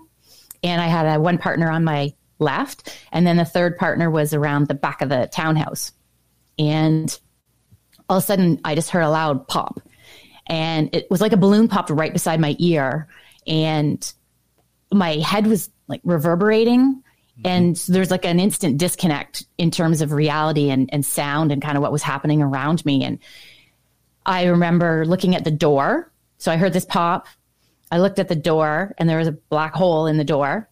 and 0.63 0.81
I 0.81 0.87
had 0.87 1.07
a, 1.07 1.21
one 1.21 1.39
partner 1.39 1.71
on 1.71 1.85
my 1.85 2.13
left, 2.39 2.97
and 3.13 3.27
then 3.27 3.37
the 3.37 3.45
third 3.45 3.77
partner 3.77 4.11
was 4.11 4.35
around 4.35 4.69
the 4.69 4.75
back 4.75 5.03
of 5.03 5.09
the 5.09 5.29
townhouse, 5.33 5.93
and 6.59 7.19
all 8.09 8.19
of 8.19 8.25
a 8.25 8.27
sudden 8.27 8.61
I 8.65 8.75
just 8.75 8.91
heard 8.91 9.03
a 9.03 9.11
loud 9.11 9.49
pop, 9.49 9.81
and 10.47 10.95
it 10.95 11.11
was 11.11 11.21
like 11.21 11.33
a 11.33 11.37
balloon 11.37 11.69
popped 11.69 11.91
right 11.91 12.13
beside 12.13 12.41
my 12.41 12.57
ear 12.59 13.09
and 13.49 14.13
my 14.93 15.17
head 15.17 15.47
was 15.47 15.71
like 15.89 16.01
reverberating. 16.05 17.03
Mm-hmm. 17.39 17.47
and 17.47 17.77
there's 17.87 18.11
like 18.11 18.25
an 18.25 18.41
instant 18.41 18.79
disconnect 18.79 19.47
in 19.59 19.71
terms 19.71 20.01
of 20.01 20.11
reality 20.11 20.71
and, 20.71 20.91
and 20.93 21.07
sound 21.07 21.53
and 21.53 21.63
kind 21.63 21.77
of 21.77 21.83
what 21.83 21.93
was 21.93 22.03
happening 22.03 22.43
around 22.43 22.85
me. 22.85 23.05
And 23.05 23.21
i 24.27 24.47
remember 24.47 25.07
looking 25.07 25.37
at 25.37 25.45
the 25.45 25.53
door. 25.53 26.13
So 26.39 26.51
i 26.51 26.57
heard 26.57 26.73
this 26.73 26.85
pop 26.85 27.29
i 27.91 27.99
looked 27.99 28.19
at 28.19 28.29
the 28.29 28.37
door 28.37 28.95
and 28.99 29.09
there 29.09 29.19
was 29.19 29.29
a 29.29 29.33
black 29.33 29.75
hole 29.75 30.07
in 30.07 30.17
the 30.17 30.25
door 30.25 30.69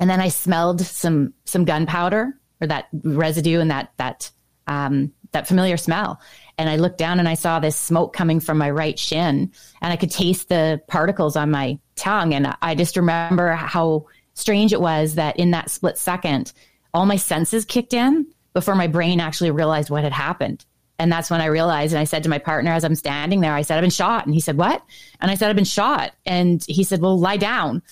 and 0.00 0.08
then 0.08 0.20
i 0.20 0.28
smelled 0.28 0.80
some 0.80 1.32
some 1.44 1.64
gunpowder 1.64 2.32
or 2.60 2.66
that 2.66 2.88
residue 3.02 3.60
and 3.60 3.70
that 3.70 3.92
that 3.96 4.30
um, 4.68 5.12
that 5.32 5.48
familiar 5.48 5.76
smell 5.76 6.20
and 6.58 6.68
I 6.68 6.76
looked 6.76 6.98
down 6.98 7.18
and 7.18 7.28
I 7.28 7.34
saw 7.34 7.58
this 7.58 7.76
smoke 7.76 8.12
coming 8.12 8.40
from 8.40 8.58
my 8.58 8.70
right 8.70 8.98
shin 8.98 9.50
and 9.80 9.92
I 9.92 9.96
could 9.96 10.10
taste 10.10 10.48
the 10.48 10.80
particles 10.86 11.36
on 11.36 11.50
my 11.50 11.78
tongue. 11.96 12.34
And 12.34 12.54
I 12.60 12.74
just 12.74 12.96
remember 12.96 13.52
how 13.52 14.06
strange 14.34 14.72
it 14.72 14.80
was 14.80 15.16
that 15.16 15.38
in 15.38 15.50
that 15.52 15.70
split 15.70 15.98
second, 15.98 16.52
all 16.94 17.06
my 17.06 17.16
senses 17.16 17.64
kicked 17.64 17.94
in 17.94 18.26
before 18.52 18.74
my 18.74 18.86
brain 18.86 19.18
actually 19.18 19.50
realized 19.50 19.90
what 19.90 20.04
had 20.04 20.12
happened. 20.12 20.64
And 20.98 21.10
that's 21.10 21.30
when 21.30 21.40
I 21.40 21.46
realized, 21.46 21.92
and 21.92 22.00
I 22.00 22.04
said 22.04 22.22
to 22.24 22.28
my 22.28 22.38
partner 22.38 22.72
as 22.72 22.84
I'm 22.84 22.94
standing 22.94 23.40
there, 23.40 23.54
I 23.54 23.62
said, 23.62 23.76
I've 23.76 23.82
been 23.82 23.90
shot. 23.90 24.24
And 24.24 24.34
he 24.34 24.40
said, 24.40 24.56
What? 24.56 24.82
And 25.20 25.30
I 25.30 25.34
said, 25.34 25.50
I've 25.50 25.56
been 25.56 25.64
shot. 25.64 26.12
And 26.24 26.64
he 26.68 26.84
said, 26.84 27.00
Well, 27.00 27.18
lie 27.18 27.38
down. 27.38 27.82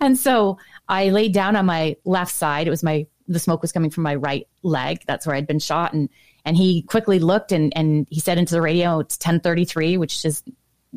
And 0.00 0.18
so 0.18 0.58
I 0.88 1.10
laid 1.10 1.32
down 1.32 1.56
on 1.56 1.66
my 1.66 1.96
left 2.04 2.34
side. 2.34 2.66
It 2.66 2.70
was 2.70 2.82
my, 2.82 3.06
the 3.26 3.38
smoke 3.38 3.62
was 3.62 3.72
coming 3.72 3.90
from 3.90 4.02
my 4.02 4.16
right 4.16 4.46
leg. 4.62 5.02
That's 5.06 5.26
where 5.26 5.36
I'd 5.36 5.46
been 5.46 5.60
shot. 5.60 5.92
And 5.92 6.08
and 6.44 6.56
he 6.56 6.82
quickly 6.82 7.18
looked 7.18 7.52
and, 7.52 7.76
and 7.76 8.06
he 8.10 8.20
said 8.20 8.38
into 8.38 8.54
the 8.54 8.62
radio, 8.62 9.00
it's 9.00 9.16
1033, 9.16 9.98
which 9.98 10.24
is 10.24 10.42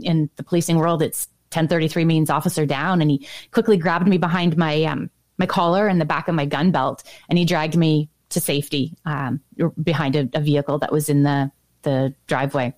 in 0.02 0.30
the 0.38 0.44
policing 0.44 0.78
world, 0.78 1.02
it's 1.02 1.28
1033 1.48 2.06
means 2.06 2.30
officer 2.30 2.66
down. 2.66 3.02
And 3.02 3.12
he 3.12 3.28
quickly 3.52 3.76
grabbed 3.76 4.08
me 4.08 4.18
behind 4.18 4.56
my, 4.56 4.84
um, 4.86 5.10
my 5.38 5.46
collar 5.46 5.88
and 5.88 6.00
the 6.00 6.06
back 6.06 6.30
of 6.30 6.36
my 6.36 6.46
gun 6.46 6.72
belt 6.72 7.04
and 7.28 7.38
he 7.38 7.44
dragged 7.44 7.76
me 7.76 8.10
to 8.32 8.40
safety 8.40 8.96
um, 9.06 9.42
behind 9.82 10.16
a, 10.16 10.30
a 10.34 10.42
vehicle 10.42 10.80
that 10.80 10.92
was 10.92 11.10
in 11.10 11.24
the, 11.24 11.52
the 11.84 12.14
driveway. 12.28 12.74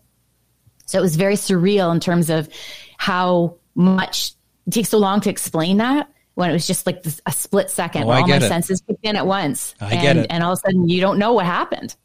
So 0.85 0.99
it 0.99 1.01
was 1.01 1.15
very 1.15 1.35
surreal 1.35 1.93
in 1.93 1.99
terms 1.99 2.29
of 2.29 2.49
how 2.97 3.55
much 3.75 4.33
it 4.67 4.71
takes 4.71 4.89
so 4.89 4.97
long 4.97 5.21
to 5.21 5.29
explain 5.29 5.77
that 5.77 6.09
when 6.35 6.49
it 6.49 6.53
was 6.53 6.67
just 6.67 6.85
like 6.85 7.05
a 7.25 7.31
split 7.31 7.69
second 7.69 8.03
oh, 8.03 8.11
all 8.11 8.27
my 8.27 8.35
it. 8.35 8.41
senses 8.41 8.81
kicked 8.81 9.05
in 9.05 9.15
at 9.15 9.25
once. 9.25 9.75
I 9.79 9.93
and, 9.93 10.01
get 10.01 10.17
it. 10.17 10.27
And 10.29 10.43
all 10.43 10.53
of 10.53 10.59
a 10.59 10.67
sudden 10.67 10.89
you 10.89 10.99
don't 10.99 11.19
know 11.19 11.33
what 11.33 11.45
happened. 11.45 11.95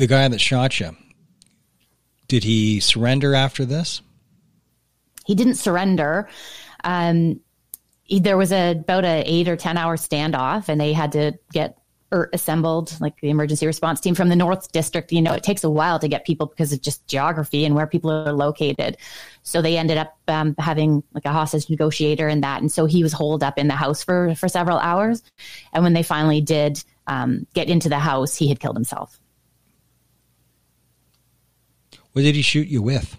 the 0.00 0.06
guy 0.06 0.26
that 0.26 0.40
shot 0.40 0.80
you, 0.80 0.96
did 2.26 2.42
he 2.42 2.80
surrender 2.80 3.34
after 3.34 3.64
this? 3.64 4.00
He 5.26 5.34
didn't 5.34 5.56
surrender. 5.56 6.28
Um, 6.82 7.40
there 8.18 8.36
was 8.36 8.52
a, 8.52 8.72
about 8.72 9.04
a 9.04 9.22
eight 9.24 9.48
or 9.48 9.56
ten 9.56 9.76
hour 9.76 9.96
standoff, 9.96 10.68
and 10.68 10.80
they 10.80 10.92
had 10.92 11.12
to 11.12 11.38
get 11.52 11.78
ERT 12.12 12.30
assembled, 12.32 13.00
like 13.00 13.20
the 13.20 13.30
emergency 13.30 13.66
response 13.66 14.00
team 14.00 14.14
from 14.14 14.28
the 14.28 14.36
North 14.36 14.72
District. 14.72 15.12
You 15.12 15.22
know, 15.22 15.32
it 15.32 15.42
takes 15.42 15.62
a 15.62 15.70
while 15.70 15.98
to 16.00 16.08
get 16.08 16.24
people 16.24 16.46
because 16.46 16.72
of 16.72 16.82
just 16.82 17.06
geography 17.06 17.64
and 17.64 17.74
where 17.74 17.86
people 17.86 18.10
are 18.10 18.32
located. 18.32 18.96
So 19.42 19.62
they 19.62 19.78
ended 19.78 19.96
up 19.96 20.18
um, 20.26 20.54
having 20.58 21.02
like 21.12 21.24
a 21.24 21.32
hostage 21.32 21.70
negotiator 21.70 22.26
and 22.26 22.42
that, 22.42 22.60
and 22.60 22.70
so 22.72 22.86
he 22.86 23.02
was 23.02 23.12
holed 23.12 23.42
up 23.42 23.58
in 23.58 23.68
the 23.68 23.76
house 23.76 24.02
for 24.02 24.34
for 24.34 24.48
several 24.48 24.78
hours. 24.78 25.22
And 25.72 25.84
when 25.84 25.92
they 25.92 26.02
finally 26.02 26.40
did 26.40 26.82
um, 27.06 27.46
get 27.54 27.68
into 27.68 27.88
the 27.88 27.98
house, 27.98 28.36
he 28.36 28.48
had 28.48 28.58
killed 28.58 28.76
himself. 28.76 29.20
What 32.12 32.22
did 32.22 32.34
he 32.34 32.42
shoot 32.42 32.66
you 32.66 32.82
with? 32.82 33.16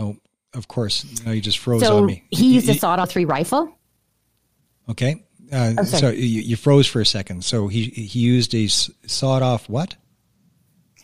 Oh, 0.00 0.16
of 0.54 0.68
course. 0.68 1.24
No, 1.24 1.32
he 1.32 1.40
just 1.40 1.58
froze 1.58 1.82
so 1.82 1.98
on 1.98 2.06
me. 2.06 2.24
He 2.30 2.54
used 2.54 2.68
a 2.68 2.74
sawed-off 2.74 3.10
three 3.10 3.24
rifle. 3.24 3.76
Okay. 4.88 5.24
Uh, 5.52 5.74
oh, 5.78 5.84
so 5.84 6.08
you, 6.10 6.40
you, 6.40 6.56
froze 6.56 6.86
for 6.86 7.00
a 7.00 7.06
second. 7.06 7.44
So 7.44 7.68
he 7.68 7.84
he 7.84 8.20
used 8.20 8.54
a 8.54 8.66
sawed-off 8.68 9.68
what? 9.68 9.96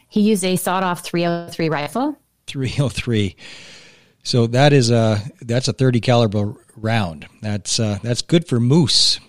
He 0.09 0.23
used 0.23 0.45
a 0.45 0.57
sawed-off 0.57 1.05
303 1.05 1.69
rifle. 1.69 2.19
303. 2.47 3.37
So 4.23 4.47
that 4.49 4.73
is 4.73 4.91
a 4.91 5.21
that's 5.43 5.69
a 5.69 5.73
30 5.73 6.01
caliber 6.01 6.55
round. 6.77 7.27
That's 7.43 7.79
uh, 7.79 7.99
that's 8.03 8.23
good 8.23 8.49
for 8.49 8.59
moose. 8.59 9.21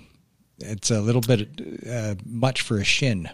It's 0.59 0.91
a 0.91 1.01
little 1.01 1.21
bit 1.21 1.47
uh, 1.89 2.15
much 2.25 2.61
for 2.61 2.77
a 2.77 2.83
shin. 2.83 3.29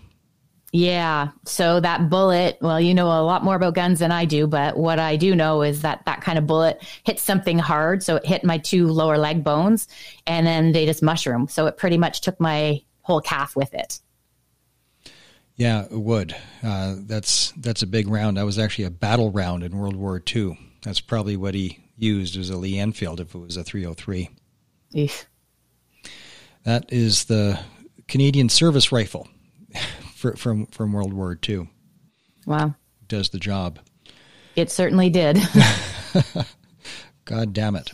Yeah. 0.76 1.30
So 1.45 1.80
that 1.80 2.09
bullet, 2.09 2.57
well, 2.59 2.82
you 2.82 2.93
know 2.93 3.07
a 3.07 3.23
lot 3.23 3.45
more 3.45 3.55
about 3.55 3.76
guns 3.76 3.99
than 3.99 4.11
I 4.11 4.26
do, 4.26 4.45
but 4.45 4.76
what 4.76 4.99
I 4.99 5.15
do 5.15 5.34
know 5.34 5.61
is 5.61 5.84
that 5.84 6.03
that 6.05 6.19
kind 6.19 6.38
of 6.38 6.47
bullet 6.47 6.84
hit 7.05 7.17
something 7.17 7.57
hard. 7.57 8.03
So 8.03 8.17
it 8.17 8.26
hit 8.26 8.43
my 8.43 8.57
two 8.57 8.88
lower 8.88 9.17
leg 9.17 9.41
bones 9.41 9.88
and 10.28 10.45
then 10.45 10.73
they 10.73 10.86
just 10.86 11.01
mushroom. 11.01 11.47
So 11.47 11.67
it 11.67 11.78
pretty 11.78 11.97
much 11.97 12.19
took 12.19 12.41
my 12.41 12.82
whole 13.03 13.21
calf 13.21 13.55
with 13.55 13.73
it. 13.73 14.01
Yeah, 15.55 15.86
it 15.86 15.93
would. 15.93 16.36
Uh, 16.61 16.95
that's 16.99 17.53
that's 17.55 17.82
a 17.82 17.88
big 17.88 18.09
round. 18.09 18.36
That 18.36 18.43
was 18.43 18.59
actually 18.59 18.84
a 18.84 18.91
battle 18.91 19.32
round 19.32 19.63
in 19.63 19.78
World 19.78 19.95
War 19.95 20.21
II. 20.36 20.59
That's 20.84 20.99
probably 20.99 21.38
what 21.38 21.53
he 21.53 21.86
used 21.95 22.36
as 22.36 22.49
a 22.49 22.57
Lee 22.57 22.80
Enfield 22.80 23.21
if 23.21 23.34
it 23.34 23.38
was 23.38 23.55
a 23.55 23.63
303. 23.63 24.30
Eesh. 24.93 25.23
That 26.65 26.91
is 26.91 27.23
the 27.26 27.61
Canadian 28.09 28.49
service 28.49 28.91
rifle 28.91 29.30
for, 30.26 30.36
from 30.36 30.65
from 30.67 30.91
World 30.91 31.13
War 31.13 31.38
II. 31.47 31.69
Wow, 32.45 32.76
does 33.07 33.30
the 33.30 33.39
job. 33.39 33.80
It 34.55 34.71
certainly 34.71 35.09
did. 35.09 35.38
God 37.26 37.53
damn 37.53 37.76
it. 37.76 37.91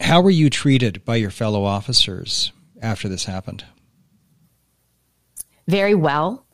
How 0.00 0.20
were 0.20 0.30
you 0.30 0.48
treated 0.48 1.04
by 1.04 1.16
your 1.16 1.30
fellow 1.30 1.64
officers 1.64 2.52
after 2.80 3.08
this 3.08 3.24
happened? 3.24 3.64
Very 5.66 5.94
well. 5.94 6.46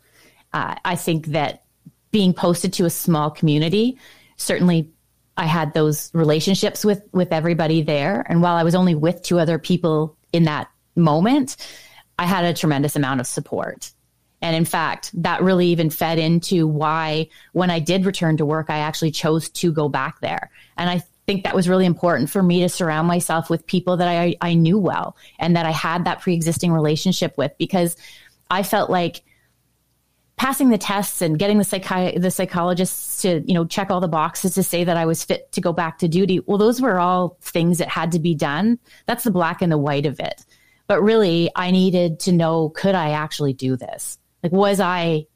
Uh, 0.53 0.75
I 0.85 0.97
think 0.97 1.27
that 1.27 1.65
being 2.11 2.33
posted 2.33 2.73
to 2.75 2.85
a 2.85 2.91
small 2.91 3.31
community 3.31 3.99
certainly 4.37 4.91
I 5.37 5.47
had 5.47 5.75
those 5.75 6.11
relationships 6.15 6.85
with 6.85 7.03
with 7.13 7.33
everybody 7.33 7.83
there 7.83 8.25
and 8.29 8.43
while 8.43 8.57
I 8.57 8.63
was 8.63 8.75
only 8.75 8.95
with 8.95 9.23
two 9.23 9.39
other 9.39 9.59
people 9.59 10.17
in 10.33 10.45
that 10.45 10.69
moment 10.97 11.57
I 12.19 12.27
had 12.27 12.45
a 12.45 12.55
tremendous 12.55 12.97
amount 12.97 13.21
of 13.21 13.27
support. 13.27 13.93
And 14.43 14.55
in 14.55 14.65
fact, 14.65 15.11
that 15.23 15.43
really 15.43 15.69
even 15.69 15.89
fed 15.89 16.19
into 16.19 16.67
why 16.67 17.29
when 17.53 17.71
I 17.71 17.79
did 17.79 18.05
return 18.05 18.37
to 18.37 18.45
work, 18.45 18.69
I 18.69 18.79
actually 18.79 19.11
chose 19.11 19.49
to 19.51 19.73
go 19.73 19.89
back 19.89 20.21
there. 20.21 20.51
And 20.77 20.91
I 20.91 21.03
think 21.27 21.45
that 21.45 21.55
was 21.55 21.69
really 21.69 21.87
important 21.87 22.29
for 22.29 22.43
me 22.43 22.61
to 22.61 22.69
surround 22.69 23.09
myself 23.09 23.49
with 23.49 23.67
people 23.67 23.97
that 23.97 24.09
I, 24.09 24.37
I 24.41 24.55
knew 24.55 24.79
well 24.79 25.17
and 25.39 25.57
that 25.57 25.65
I 25.67 25.71
had 25.71 26.05
that 26.05 26.21
pre 26.21 26.35
existing 26.35 26.73
relationship 26.73 27.39
with 27.39 27.53
because 27.59 27.97
I 28.51 28.63
felt 28.63 28.91
like 28.91 29.23
passing 30.37 30.69
the 30.69 30.79
tests 30.79 31.23
and 31.23 31.39
getting 31.39 31.59
the 31.59 31.65
psychi- 31.65 32.21
the 32.21 32.31
psychologists 32.31 33.23
to 33.23 33.43
you 33.47 33.55
know 33.55 33.65
check 33.65 33.91
all 33.91 34.01
the 34.01 34.09
boxes 34.09 34.55
to 34.55 34.63
say 34.63 34.85
that 34.85 34.97
I 34.97 35.07
was 35.07 35.25
fit 35.25 35.51
to 35.53 35.61
go 35.61 35.73
back 35.73 35.99
to 35.99 36.09
duty. 36.09 36.41
Well, 36.41 36.59
those 36.59 36.81
were 36.81 36.99
all 36.99 37.39
things 37.41 37.79
that 37.79 37.89
had 37.89 38.13
to 38.13 38.19
be 38.19 38.35
done. 38.35 38.79
That's 39.07 39.25
the 39.25 39.31
black 39.31 39.63
and 39.63 39.73
the 39.73 39.79
white 39.79 40.07
of 40.07 40.21
it. 40.21 40.45
But 40.87 41.03
really, 41.03 41.51
I 41.55 41.71
needed 41.71 42.21
to 42.21 42.33
know 42.33 42.69
could 42.71 42.95
I 42.95 43.11
actually 43.11 43.53
do 43.53 43.77
this? 43.77 44.19
Like, 44.43 44.53
was 44.53 44.81
I 44.81 45.27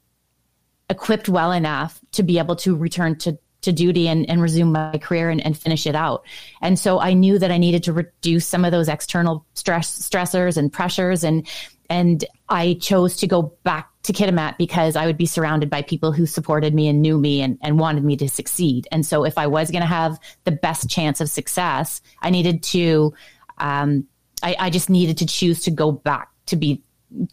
equipped 0.90 1.28
well 1.28 1.52
enough 1.52 2.00
to 2.12 2.22
be 2.22 2.38
able 2.38 2.56
to 2.56 2.76
return 2.76 3.16
to 3.18 3.38
to 3.60 3.72
duty 3.72 4.08
and, 4.08 4.28
and 4.30 4.40
resume 4.40 4.70
my 4.70 4.98
career 4.98 5.30
and, 5.30 5.44
and 5.44 5.58
finish 5.58 5.84
it 5.84 5.96
out. 5.96 6.24
And 6.62 6.78
so 6.78 7.00
I 7.00 7.12
knew 7.12 7.40
that 7.40 7.50
I 7.50 7.58
needed 7.58 7.82
to 7.84 7.92
reduce 7.92 8.46
some 8.46 8.64
of 8.64 8.70
those 8.70 8.88
external 8.88 9.44
stress 9.54 10.08
stressors 10.08 10.56
and 10.56 10.72
pressures 10.72 11.24
and 11.24 11.46
and 11.90 12.24
I 12.48 12.74
chose 12.74 13.16
to 13.16 13.26
go 13.26 13.54
back 13.64 13.88
to 14.02 14.12
Kitimat 14.12 14.58
because 14.58 14.94
I 14.94 15.06
would 15.06 15.16
be 15.16 15.26
surrounded 15.26 15.70
by 15.70 15.82
people 15.82 16.12
who 16.12 16.26
supported 16.26 16.74
me 16.74 16.86
and 16.86 17.00
knew 17.00 17.18
me 17.18 17.40
and, 17.40 17.58
and 17.62 17.78
wanted 17.78 18.04
me 18.04 18.16
to 18.18 18.28
succeed. 18.28 18.86
And 18.92 19.06
so 19.06 19.24
if 19.24 19.38
I 19.38 19.46
was 19.46 19.70
going 19.70 19.80
to 19.80 19.88
have 19.88 20.20
the 20.44 20.52
best 20.52 20.90
chance 20.90 21.22
of 21.22 21.30
success, 21.30 22.02
I 22.20 22.28
needed 22.28 22.62
to, 22.64 23.14
um, 23.56 24.06
I, 24.42 24.56
I 24.58 24.70
just 24.70 24.90
needed 24.90 25.18
to 25.18 25.26
choose 25.26 25.60
to 25.62 25.70
go 25.70 25.92
back 25.92 26.30
to 26.46 26.56
be, 26.56 26.82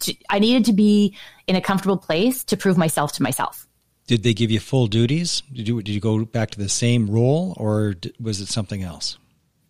to, 0.00 0.14
I 0.30 0.38
needed 0.38 0.64
to 0.66 0.72
be 0.72 1.16
in 1.46 1.56
a 1.56 1.60
comfortable 1.60 1.96
place 1.96 2.44
to 2.44 2.56
prove 2.56 2.76
myself 2.76 3.12
to 3.12 3.22
myself. 3.22 3.66
Did 4.06 4.22
they 4.22 4.34
give 4.34 4.50
you 4.50 4.60
full 4.60 4.86
duties? 4.86 5.42
Did 5.52 5.66
you, 5.66 5.82
did 5.82 5.92
you 5.92 6.00
go 6.00 6.24
back 6.24 6.50
to 6.50 6.58
the 6.58 6.68
same 6.68 7.10
role 7.10 7.54
or 7.56 7.94
was 8.20 8.40
it 8.40 8.48
something 8.48 8.82
else? 8.82 9.18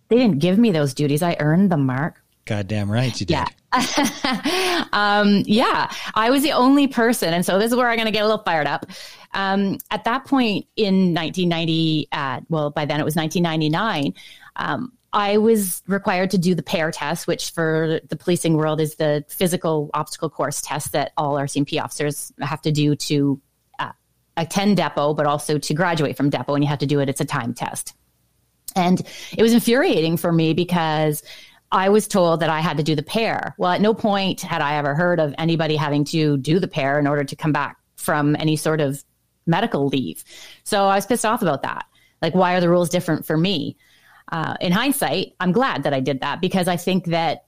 They 0.08 0.16
didn't 0.16 0.38
give 0.38 0.58
me 0.58 0.70
those 0.70 0.94
duties. 0.94 1.22
I 1.22 1.36
earned 1.40 1.72
them, 1.72 1.86
Mark. 1.86 2.22
Goddamn 2.44 2.90
right 2.90 3.18
you 3.18 3.26
did. 3.26 3.34
Yeah. 3.34 4.86
um, 4.92 5.42
yeah. 5.46 5.90
I 6.14 6.30
was 6.30 6.42
the 6.42 6.52
only 6.52 6.86
person. 6.86 7.34
And 7.34 7.44
so 7.44 7.58
this 7.58 7.72
is 7.72 7.76
where 7.76 7.88
I'm 7.88 7.96
going 7.96 8.06
to 8.06 8.12
get 8.12 8.22
a 8.22 8.26
little 8.26 8.42
fired 8.44 8.68
up. 8.68 8.86
Um, 9.34 9.78
at 9.90 10.04
that 10.04 10.26
point 10.26 10.66
in 10.76 11.12
1990, 11.12 12.08
uh, 12.12 12.40
well, 12.48 12.70
by 12.70 12.84
then 12.84 13.00
it 13.00 13.04
was 13.04 13.16
1999, 13.16 14.14
um, 14.54 14.92
I 15.12 15.38
was 15.38 15.82
required 15.86 16.30
to 16.32 16.38
do 16.38 16.54
the 16.54 16.62
PARE 16.62 16.90
test, 16.90 17.26
which 17.26 17.50
for 17.50 18.00
the 18.08 18.16
policing 18.16 18.56
world 18.56 18.80
is 18.80 18.96
the 18.96 19.24
physical 19.28 19.90
obstacle 19.94 20.28
course 20.28 20.60
test 20.60 20.92
that 20.92 21.12
all 21.16 21.34
RCMP 21.34 21.82
officers 21.82 22.32
have 22.40 22.60
to 22.62 22.72
do 22.72 22.96
to 22.96 23.40
uh, 23.78 23.92
attend 24.36 24.76
depot, 24.76 25.14
but 25.14 25.26
also 25.26 25.58
to 25.58 25.74
graduate 25.74 26.16
from 26.16 26.30
depot. 26.30 26.54
And 26.54 26.64
you 26.64 26.68
have 26.68 26.80
to 26.80 26.86
do 26.86 27.00
it, 27.00 27.08
it's 27.08 27.20
a 27.20 27.24
time 27.24 27.54
test. 27.54 27.94
And 28.74 29.00
it 29.36 29.42
was 29.42 29.54
infuriating 29.54 30.16
for 30.18 30.32
me 30.32 30.52
because 30.52 31.22
I 31.72 31.88
was 31.88 32.06
told 32.06 32.40
that 32.40 32.50
I 32.50 32.60
had 32.60 32.76
to 32.76 32.82
do 32.82 32.94
the 32.94 33.02
PARE. 33.02 33.54
Well, 33.58 33.72
at 33.72 33.80
no 33.80 33.94
point 33.94 34.42
had 34.42 34.60
I 34.60 34.76
ever 34.76 34.94
heard 34.94 35.18
of 35.18 35.34
anybody 35.38 35.76
having 35.76 36.04
to 36.06 36.36
do 36.36 36.60
the 36.60 36.68
PARE 36.68 36.98
in 36.98 37.06
order 37.06 37.24
to 37.24 37.36
come 37.36 37.52
back 37.52 37.78
from 37.96 38.36
any 38.38 38.56
sort 38.56 38.80
of 38.80 39.02
medical 39.46 39.88
leave. 39.88 40.22
So 40.64 40.86
I 40.86 40.96
was 40.96 41.06
pissed 41.06 41.24
off 41.24 41.42
about 41.42 41.62
that. 41.62 41.86
Like, 42.22 42.34
why 42.34 42.54
are 42.54 42.60
the 42.60 42.68
rules 42.68 42.88
different 42.88 43.26
for 43.26 43.36
me? 43.36 43.76
Uh, 44.30 44.56
in 44.60 44.72
hindsight, 44.72 45.34
I'm 45.38 45.52
glad 45.52 45.84
that 45.84 45.94
I 45.94 46.00
did 46.00 46.20
that 46.20 46.40
because 46.40 46.68
I 46.68 46.76
think 46.76 47.06
that 47.06 47.44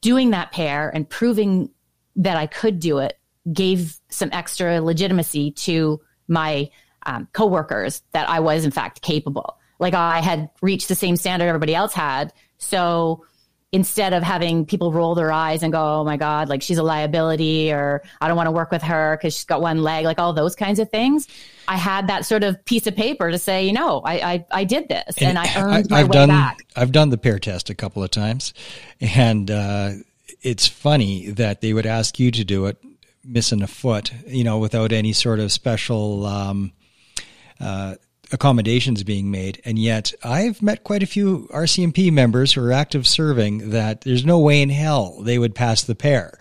doing 0.00 0.30
that 0.30 0.52
PARE 0.52 0.90
and 0.94 1.08
proving 1.08 1.70
that 2.16 2.36
I 2.36 2.46
could 2.46 2.78
do 2.78 2.98
it 2.98 3.18
gave 3.50 3.96
some 4.10 4.28
extra 4.32 4.80
legitimacy 4.80 5.52
to 5.52 6.00
my 6.28 6.70
um, 7.06 7.28
coworkers 7.32 8.02
that 8.12 8.28
I 8.28 8.40
was 8.40 8.64
in 8.64 8.70
fact 8.70 9.00
capable. 9.02 9.58
Like 9.78 9.94
I 9.94 10.20
had 10.20 10.50
reached 10.60 10.88
the 10.88 10.94
same 10.94 11.16
standard 11.16 11.48
everybody 11.48 11.74
else 11.74 11.92
had, 11.92 12.32
so 12.58 13.24
instead 13.72 14.12
of 14.12 14.22
having 14.22 14.66
people 14.66 14.92
roll 14.92 15.14
their 15.14 15.32
eyes 15.32 15.62
and 15.62 15.72
go, 15.72 16.00
oh 16.00 16.04
my 16.04 16.18
God, 16.18 16.50
like 16.50 16.60
she's 16.60 16.76
a 16.76 16.82
liability 16.82 17.72
or 17.72 18.02
I 18.20 18.28
don't 18.28 18.36
want 18.36 18.46
to 18.46 18.52
work 18.52 18.70
with 18.70 18.82
her 18.82 19.16
because 19.16 19.34
she's 19.34 19.46
got 19.46 19.62
one 19.62 19.82
leg, 19.82 20.04
like 20.04 20.18
all 20.18 20.34
those 20.34 20.54
kinds 20.54 20.78
of 20.78 20.90
things. 20.90 21.26
I 21.66 21.76
had 21.76 22.08
that 22.08 22.26
sort 22.26 22.44
of 22.44 22.62
piece 22.66 22.86
of 22.86 22.94
paper 22.94 23.30
to 23.30 23.38
say, 23.38 23.64
you 23.64 23.72
know, 23.72 24.02
I, 24.04 24.14
I, 24.32 24.46
I 24.50 24.64
did 24.64 24.90
this 24.90 25.16
and, 25.16 25.38
and 25.38 25.38
I 25.38 25.60
earned 25.60 25.90
I, 25.90 25.94
my 25.94 26.00
I've 26.00 26.08
way 26.08 26.12
done, 26.12 26.28
back. 26.28 26.58
I've 26.76 26.92
done 26.92 27.08
the 27.08 27.18
PARE 27.18 27.38
test 27.38 27.70
a 27.70 27.74
couple 27.74 28.02
of 28.02 28.10
times 28.10 28.52
and, 29.00 29.50
uh, 29.50 29.92
it's 30.42 30.66
funny 30.66 31.30
that 31.30 31.60
they 31.60 31.72
would 31.72 31.86
ask 31.86 32.18
you 32.18 32.30
to 32.32 32.44
do 32.44 32.66
it 32.66 32.76
missing 33.24 33.62
a 33.62 33.66
foot, 33.66 34.12
you 34.26 34.44
know, 34.44 34.58
without 34.58 34.92
any 34.92 35.12
sort 35.12 35.38
of 35.38 35.52
special, 35.52 36.26
um, 36.26 36.72
uh, 37.60 37.94
accommodations 38.32 39.02
being 39.02 39.30
made. 39.30 39.60
And 39.64 39.78
yet 39.78 40.12
I've 40.24 40.62
met 40.62 40.84
quite 40.84 41.02
a 41.02 41.06
few 41.06 41.48
RCMP 41.52 42.10
members 42.10 42.52
who 42.52 42.64
are 42.64 42.72
active 42.72 43.06
serving 43.06 43.70
that 43.70 44.00
there's 44.02 44.24
no 44.24 44.38
way 44.38 44.62
in 44.62 44.70
hell 44.70 45.20
they 45.22 45.38
would 45.38 45.54
pass 45.54 45.82
the 45.82 45.94
PARE. 45.94 46.38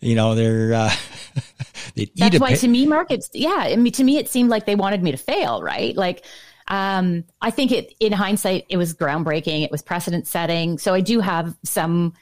You 0.00 0.14
know, 0.14 0.34
they're, 0.34 0.72
uh, 0.72 0.94
they'd 1.94 2.10
That's 2.16 2.36
eat 2.36 2.40
why 2.40 2.50
pa- 2.50 2.60
to 2.60 2.68
me, 2.68 2.86
Mark, 2.86 3.10
it's, 3.10 3.30
yeah, 3.32 3.64
I 3.66 3.76
mean, 3.76 3.92
to 3.92 4.04
me, 4.04 4.16
it 4.16 4.28
seemed 4.28 4.50
like 4.50 4.66
they 4.66 4.74
wanted 4.74 5.02
me 5.02 5.10
to 5.10 5.16
fail, 5.16 5.62
right? 5.62 5.94
Like, 5.94 6.24
um, 6.68 7.24
I 7.42 7.50
think 7.50 7.72
it, 7.72 7.92
in 8.00 8.12
hindsight, 8.12 8.64
it 8.70 8.78
was 8.78 8.94
groundbreaking. 8.94 9.64
It 9.64 9.70
was 9.70 9.82
precedent 9.82 10.26
setting. 10.26 10.78
So 10.78 10.94
I 10.94 11.02
do 11.02 11.20
have 11.20 11.54
some 11.62 12.14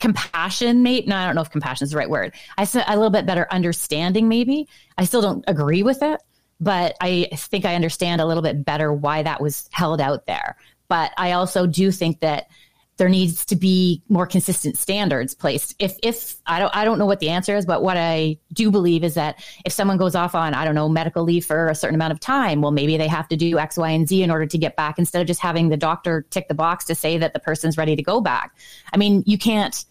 compassion, 0.00 0.82
mate. 0.82 1.06
No, 1.06 1.16
I 1.16 1.26
don't 1.26 1.34
know 1.34 1.42
if 1.42 1.50
compassion 1.50 1.84
is 1.84 1.90
the 1.90 1.98
right 1.98 2.08
word. 2.08 2.34
i 2.56 2.64
said 2.64 2.84
a 2.88 2.96
little 2.96 3.10
bit 3.10 3.26
better 3.26 3.46
understanding, 3.50 4.28
maybe. 4.28 4.66
I 4.96 5.04
still 5.04 5.20
don't 5.20 5.44
agree 5.46 5.82
with 5.82 6.02
it 6.02 6.20
but 6.60 6.96
I 7.00 7.28
think 7.34 7.64
I 7.64 7.74
understand 7.74 8.20
a 8.20 8.26
little 8.26 8.42
bit 8.42 8.64
better 8.64 8.92
why 8.92 9.22
that 9.22 9.40
was 9.40 9.68
held 9.72 10.00
out 10.00 10.26
there. 10.26 10.56
But 10.88 11.12
I 11.16 11.32
also 11.32 11.66
do 11.66 11.90
think 11.90 12.20
that 12.20 12.48
there 12.96 13.08
needs 13.10 13.44
to 13.46 13.56
be 13.56 14.02
more 14.08 14.26
consistent 14.26 14.78
standards 14.78 15.34
placed. 15.34 15.74
If 15.78 15.96
if 16.02 16.36
I 16.46 16.58
don't 16.58 16.74
I 16.74 16.84
don't 16.84 16.98
know 16.98 17.06
what 17.06 17.20
the 17.20 17.28
answer 17.28 17.54
is, 17.54 17.66
but 17.66 17.82
what 17.82 17.96
I 17.98 18.38
do 18.52 18.70
believe 18.70 19.04
is 19.04 19.14
that 19.14 19.44
if 19.66 19.72
someone 19.72 19.98
goes 19.98 20.14
off 20.14 20.34
on 20.34 20.54
I 20.54 20.64
don't 20.64 20.74
know 20.74 20.88
medical 20.88 21.22
leave 21.22 21.44
for 21.44 21.68
a 21.68 21.74
certain 21.74 21.94
amount 21.94 22.12
of 22.12 22.20
time, 22.20 22.62
well 22.62 22.70
maybe 22.70 22.96
they 22.96 23.08
have 23.08 23.28
to 23.28 23.36
do 23.36 23.58
X, 23.58 23.76
Y, 23.76 23.90
and 23.90 24.08
Z 24.08 24.22
in 24.22 24.30
order 24.30 24.46
to 24.46 24.58
get 24.58 24.76
back 24.76 24.98
instead 24.98 25.20
of 25.20 25.26
just 25.26 25.40
having 25.40 25.68
the 25.68 25.76
doctor 25.76 26.26
tick 26.30 26.48
the 26.48 26.54
box 26.54 26.86
to 26.86 26.94
say 26.94 27.18
that 27.18 27.34
the 27.34 27.40
person's 27.40 27.76
ready 27.76 27.96
to 27.96 28.02
go 28.02 28.20
back. 28.20 28.56
I 28.92 28.96
mean, 28.96 29.22
you 29.26 29.36
can't 29.36 29.84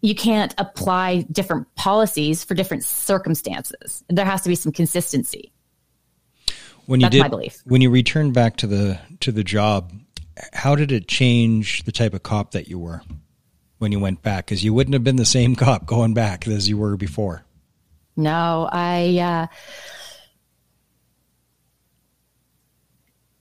you 0.00 0.14
can't 0.14 0.54
apply 0.56 1.26
different 1.32 1.74
policies 1.74 2.44
for 2.44 2.54
different 2.54 2.84
circumstances. 2.84 4.04
There 4.08 4.24
has 4.24 4.42
to 4.42 4.48
be 4.48 4.54
some 4.54 4.72
consistency 4.72 5.52
when 6.86 7.00
you 7.00 7.04
That's 7.06 7.12
did 7.16 7.20
my 7.22 7.28
belief. 7.28 7.62
when 7.64 7.80
you 7.80 7.90
returned 7.90 8.32
back 8.34 8.56
to 8.58 8.66
the 8.66 8.98
to 9.20 9.32
the 9.32 9.44
job 9.44 9.92
how 10.52 10.74
did 10.74 10.92
it 10.92 11.08
change 11.08 11.82
the 11.84 11.92
type 11.92 12.14
of 12.14 12.22
cop 12.22 12.52
that 12.52 12.68
you 12.68 12.78
were 12.78 13.00
when 13.78 13.92
you 13.92 13.98
went 14.00 14.22
back 14.22 14.46
because 14.46 14.62
you 14.64 14.72
wouldn't 14.74 14.94
have 14.94 15.04
been 15.04 15.16
the 15.16 15.24
same 15.24 15.54
cop 15.56 15.86
going 15.86 16.14
back 16.14 16.46
as 16.48 16.68
you 16.68 16.76
were 16.78 16.96
before 16.96 17.44
No, 18.16 18.68
I. 18.72 19.18
Uh, 19.18 19.46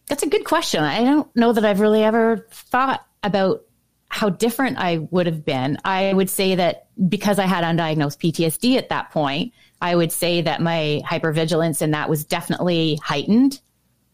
that's 0.08 0.24
a 0.24 0.28
good 0.30 0.46
question. 0.46 0.84
I 0.84 1.04
don't 1.04 1.34
know 1.36 1.52
that 1.54 1.66
I've 1.66 1.80
really 1.80 2.04
ever 2.04 2.48
thought 2.52 3.06
about 3.24 3.64
how 4.10 4.30
different 4.30 4.78
I 4.78 5.00
would 5.10 5.26
have 5.26 5.43
been. 5.43 5.78
I 5.84 6.14
would 6.14 6.30
say 6.30 6.56
that 6.56 6.88
because 7.10 7.39
I 7.39 7.46
had 7.46 7.64
undiagnosed 7.64 8.20
PTSD 8.20 8.78
at 8.78 8.89
that 8.89 9.12
point, 9.12 9.54
I 9.86 9.95
would 9.95 10.11
say 10.11 10.41
that 10.41 10.63
my 10.63 11.03
hypervigilance 11.05 11.83
and 11.83 11.93
that 11.93 12.09
was 12.09 12.23
definitely 12.23 12.99
heightened. 13.03 13.61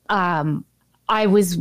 Um, 0.09 0.65
I 1.07 1.27
was 1.27 1.57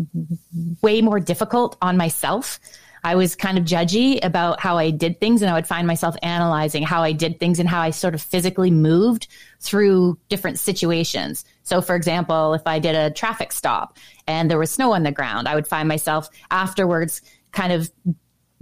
way 0.83 1.01
more 1.01 1.21
difficult 1.21 1.77
on 1.81 1.97
myself. 1.97 2.59
I 3.05 3.15
was 3.15 3.37
kind 3.37 3.57
of 3.57 3.65
judgy 3.65 4.19
about 4.25 4.59
how 4.59 4.79
I 4.79 4.91
did 4.91 5.21
things, 5.21 5.43
and 5.43 5.51
I 5.51 5.55
would 5.55 5.67
find 5.67 5.87
myself 5.87 6.17
analyzing 6.25 6.83
how 6.83 7.05
I 7.05 7.13
did 7.13 7.39
things 7.39 7.61
and 7.61 7.69
how 7.69 7.81
I 7.81 7.91
sort 7.91 8.17
of 8.17 8.21
physically 8.21 8.73
moved 8.73 9.29
through 9.61 10.19
different 10.29 10.59
situations. 10.59 11.45
So, 11.63 11.81
for 11.81 11.95
example, 11.95 12.53
if 12.55 12.63
I 12.67 12.81
did 12.81 12.97
a 12.97 13.13
traffic 13.13 13.53
stop 13.53 13.97
and 14.27 14.51
there 14.51 14.59
was 14.59 14.73
snow 14.73 14.91
on 14.91 15.05
the 15.05 15.13
ground, 15.13 15.47
I 15.47 15.55
would 15.55 15.69
find 15.69 15.87
myself 15.87 16.29
afterwards 16.51 17.23
kind 17.53 17.73
of 17.73 17.89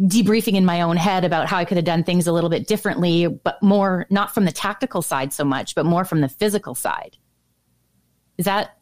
debriefing 0.00 0.54
in 0.54 0.64
my 0.64 0.82
own 0.82 0.96
head 0.96 1.24
about 1.24 1.48
how 1.48 1.56
I 1.56 1.64
could 1.64 1.76
have 1.76 1.84
done 1.84 2.04
things 2.04 2.26
a 2.26 2.32
little 2.32 2.50
bit 2.50 2.66
differently, 2.66 3.26
but 3.26 3.62
more 3.62 4.06
not 4.10 4.32
from 4.32 4.44
the 4.44 4.52
tactical 4.52 5.02
side 5.02 5.32
so 5.32 5.44
much, 5.44 5.74
but 5.74 5.84
more 5.84 6.04
from 6.04 6.20
the 6.20 6.28
physical 6.28 6.74
side. 6.74 7.16
Is 8.36 8.44
that, 8.44 8.78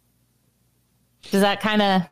does 1.30 1.40
that 1.40 1.60
kind 1.60 1.82
of. 1.82 2.02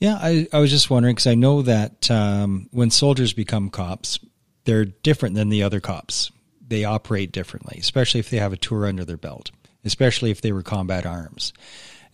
yeah 0.00 0.18
i, 0.20 0.46
I 0.52 0.58
was 0.58 0.70
just 0.70 0.90
wondering 0.90 1.14
because 1.14 1.26
i 1.26 1.34
know 1.34 1.62
that 1.62 2.10
um, 2.10 2.68
when 2.70 2.90
soldiers 2.90 3.32
become 3.32 3.68
cops 3.70 4.18
they're 4.64 4.84
different 4.84 5.34
than 5.34 5.48
the 5.48 5.62
other 5.62 5.80
cops 5.80 6.30
they 6.66 6.84
operate 6.84 7.32
differently 7.32 7.78
especially 7.78 8.20
if 8.20 8.30
they 8.30 8.38
have 8.38 8.52
a 8.52 8.56
tour 8.56 8.86
under 8.86 9.04
their 9.04 9.16
belt 9.16 9.50
especially 9.84 10.30
if 10.30 10.40
they 10.40 10.52
were 10.52 10.62
combat 10.62 11.04
arms 11.04 11.52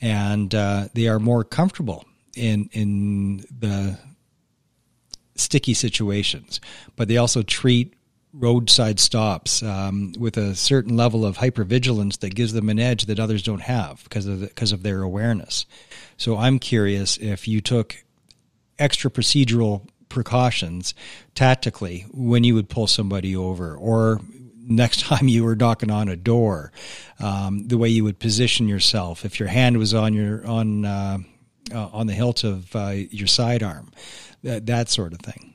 and 0.00 0.54
uh, 0.54 0.88
they 0.94 1.08
are 1.08 1.20
more 1.20 1.44
comfortable 1.44 2.04
in 2.34 2.68
in 2.72 3.44
the 3.58 3.98
sticky 5.40 5.74
situations, 5.74 6.60
but 6.96 7.08
they 7.08 7.16
also 7.16 7.42
treat 7.42 7.94
roadside 8.32 9.00
stops 9.00 9.62
um, 9.62 10.12
with 10.18 10.36
a 10.36 10.54
certain 10.54 10.96
level 10.96 11.24
of 11.24 11.38
hypervigilance 11.38 12.18
that 12.20 12.34
gives 12.34 12.52
them 12.52 12.68
an 12.68 12.78
edge 12.78 13.06
that 13.06 13.18
others 13.18 13.42
don't 13.42 13.62
have 13.62 14.02
because 14.04 14.26
of 14.26 14.40
because 14.40 14.72
of 14.72 14.82
their 14.82 15.02
awareness. 15.02 15.66
So 16.16 16.36
I'm 16.36 16.58
curious 16.58 17.16
if 17.16 17.48
you 17.48 17.60
took 17.60 18.04
extra 18.78 19.10
procedural 19.10 19.86
precautions 20.08 20.94
tactically 21.34 22.06
when 22.12 22.44
you 22.44 22.54
would 22.54 22.68
pull 22.68 22.86
somebody 22.86 23.36
over 23.36 23.74
or 23.74 24.20
next 24.70 25.00
time 25.06 25.28
you 25.28 25.44
were 25.44 25.56
knocking 25.56 25.90
on 25.90 26.08
a 26.08 26.16
door, 26.16 26.72
um, 27.18 27.66
the 27.66 27.78
way 27.78 27.88
you 27.88 28.04
would 28.04 28.18
position 28.18 28.68
yourself, 28.68 29.24
if 29.24 29.40
your 29.40 29.48
hand 29.48 29.78
was 29.78 29.92
on 29.92 30.14
your 30.14 30.46
on 30.46 30.84
uh, 30.84 31.18
uh, 31.72 31.88
on 31.92 32.06
the 32.06 32.12
hilt 32.12 32.44
of 32.44 32.74
uh, 32.74 32.92
your 33.10 33.26
sidearm, 33.26 33.90
that, 34.42 34.66
that 34.66 34.88
sort 34.88 35.12
of 35.12 35.20
thing. 35.20 35.54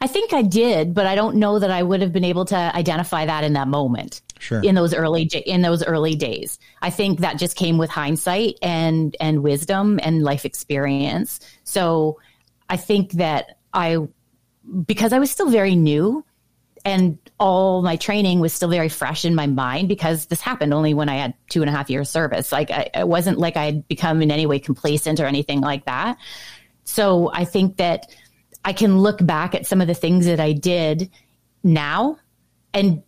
I 0.00 0.06
think 0.06 0.32
I 0.32 0.42
did, 0.42 0.94
but 0.94 1.06
I 1.06 1.16
don't 1.16 1.36
know 1.36 1.58
that 1.58 1.70
I 1.70 1.82
would 1.82 2.00
have 2.02 2.12
been 2.12 2.24
able 2.24 2.44
to 2.46 2.56
identify 2.56 3.26
that 3.26 3.42
in 3.42 3.54
that 3.54 3.66
moment. 3.66 4.22
Sure. 4.38 4.62
In 4.62 4.76
those 4.76 4.94
early 4.94 5.22
in 5.24 5.62
those 5.62 5.82
early 5.82 6.14
days, 6.14 6.60
I 6.80 6.90
think 6.90 7.18
that 7.20 7.38
just 7.38 7.56
came 7.56 7.78
with 7.78 7.90
hindsight 7.90 8.54
and 8.62 9.16
and 9.18 9.42
wisdom 9.42 9.98
and 10.00 10.22
life 10.22 10.44
experience. 10.44 11.40
So 11.64 12.20
I 12.68 12.76
think 12.76 13.12
that 13.12 13.58
I, 13.72 13.98
because 14.86 15.12
I 15.12 15.18
was 15.18 15.32
still 15.32 15.50
very 15.50 15.74
new, 15.74 16.24
and 16.84 17.18
all 17.38 17.82
my 17.82 17.96
training 17.96 18.40
was 18.40 18.52
still 18.52 18.68
very 18.68 18.88
fresh 18.88 19.24
in 19.24 19.34
my 19.34 19.46
mind 19.46 19.88
because 19.88 20.26
this 20.26 20.40
happened 20.40 20.72
only 20.72 20.94
when 20.94 21.08
I 21.08 21.16
had 21.16 21.34
two 21.50 21.62
and 21.62 21.68
a 21.68 21.72
half 21.72 21.90
years 21.90 22.10
service. 22.10 22.52
Like 22.52 22.70
I, 22.70 22.90
it 22.94 23.08
wasn't 23.08 23.38
like 23.38 23.56
I 23.56 23.64
had 23.64 23.88
become 23.88 24.22
in 24.22 24.30
any 24.30 24.46
way 24.46 24.58
complacent 24.58 25.20
or 25.20 25.26
anything 25.26 25.60
like 25.60 25.84
that. 25.86 26.18
So 26.84 27.30
I 27.32 27.44
think 27.44 27.76
that 27.76 28.06
I 28.64 28.72
can 28.72 28.98
look 28.98 29.24
back 29.24 29.54
at 29.54 29.66
some 29.66 29.80
of 29.80 29.86
the 29.86 29.94
things 29.94 30.26
that 30.26 30.40
I 30.40 30.52
did 30.52 31.10
now 31.62 32.18
and 32.72 33.02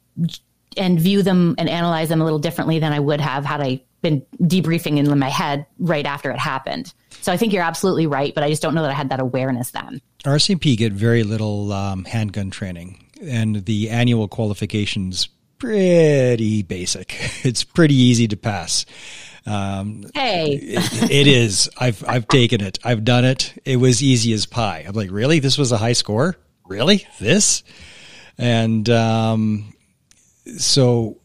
and 0.77 1.01
view 1.01 1.23
them 1.23 1.55
and 1.59 1.68
analyze 1.68 2.09
them 2.09 2.21
a 2.21 2.25
little 2.25 2.39
differently 2.39 2.79
than 2.79 2.93
I 2.93 3.01
would 3.01 3.21
have 3.21 3.45
had 3.45 3.61
I 3.61 3.83
been 4.03 4.25
debriefing 4.41 4.99
in 4.99 5.18
my 5.18 5.29
head 5.29 5.66
right 5.79 6.07
after 6.07 6.31
it 6.31 6.39
happened. 6.39 6.93
So 7.21 7.33
I 7.33 7.37
think 7.37 7.53
you're 7.53 7.62
absolutely 7.62 8.07
right, 8.07 8.35
but 8.35 8.45
I 8.45 8.49
just 8.49 8.62
don't 8.62 8.75
know 8.75 8.83
that 8.83 8.91
I 8.91 8.95
had 8.95 9.11
that 9.11 9.21
awareness 9.21 9.73
then. 9.73 10.01
RCMP 10.25 10.77
get 10.77 10.93
very 10.93 11.23
little 11.23 11.73
um, 11.73 12.05
handgun 12.05 12.51
training, 12.51 13.05
and 13.21 13.64
the 13.64 13.91
annual 13.91 14.29
qualifications 14.29 15.29
pretty 15.59 16.62
basic. 16.62 17.16
It's 17.45 17.64
pretty 17.64 17.95
easy 17.95 18.29
to 18.29 18.37
pass. 18.37 18.85
Um, 19.47 20.05
hey, 20.14 20.53
it, 20.53 21.11
it 21.11 21.27
is. 21.27 21.71
I've 21.79 22.05
I've 22.07 22.29
taken 22.29 22.61
it. 22.61 22.79
I've 22.85 23.05
done 23.05 23.25
it. 23.25 23.55
It 23.64 23.77
was 23.77 24.03
easy 24.03 24.33
as 24.35 24.45
pie. 24.45 24.85
I'm 24.87 24.95
like, 24.95 25.11
really? 25.11 25.39
This 25.39 25.57
was 25.57 25.73
a 25.73 25.79
high 25.79 25.95
score? 25.95 26.37
Really? 26.66 27.07
This? 27.18 27.64
And 28.37 28.89
um, 28.91 29.73
so 30.59 31.18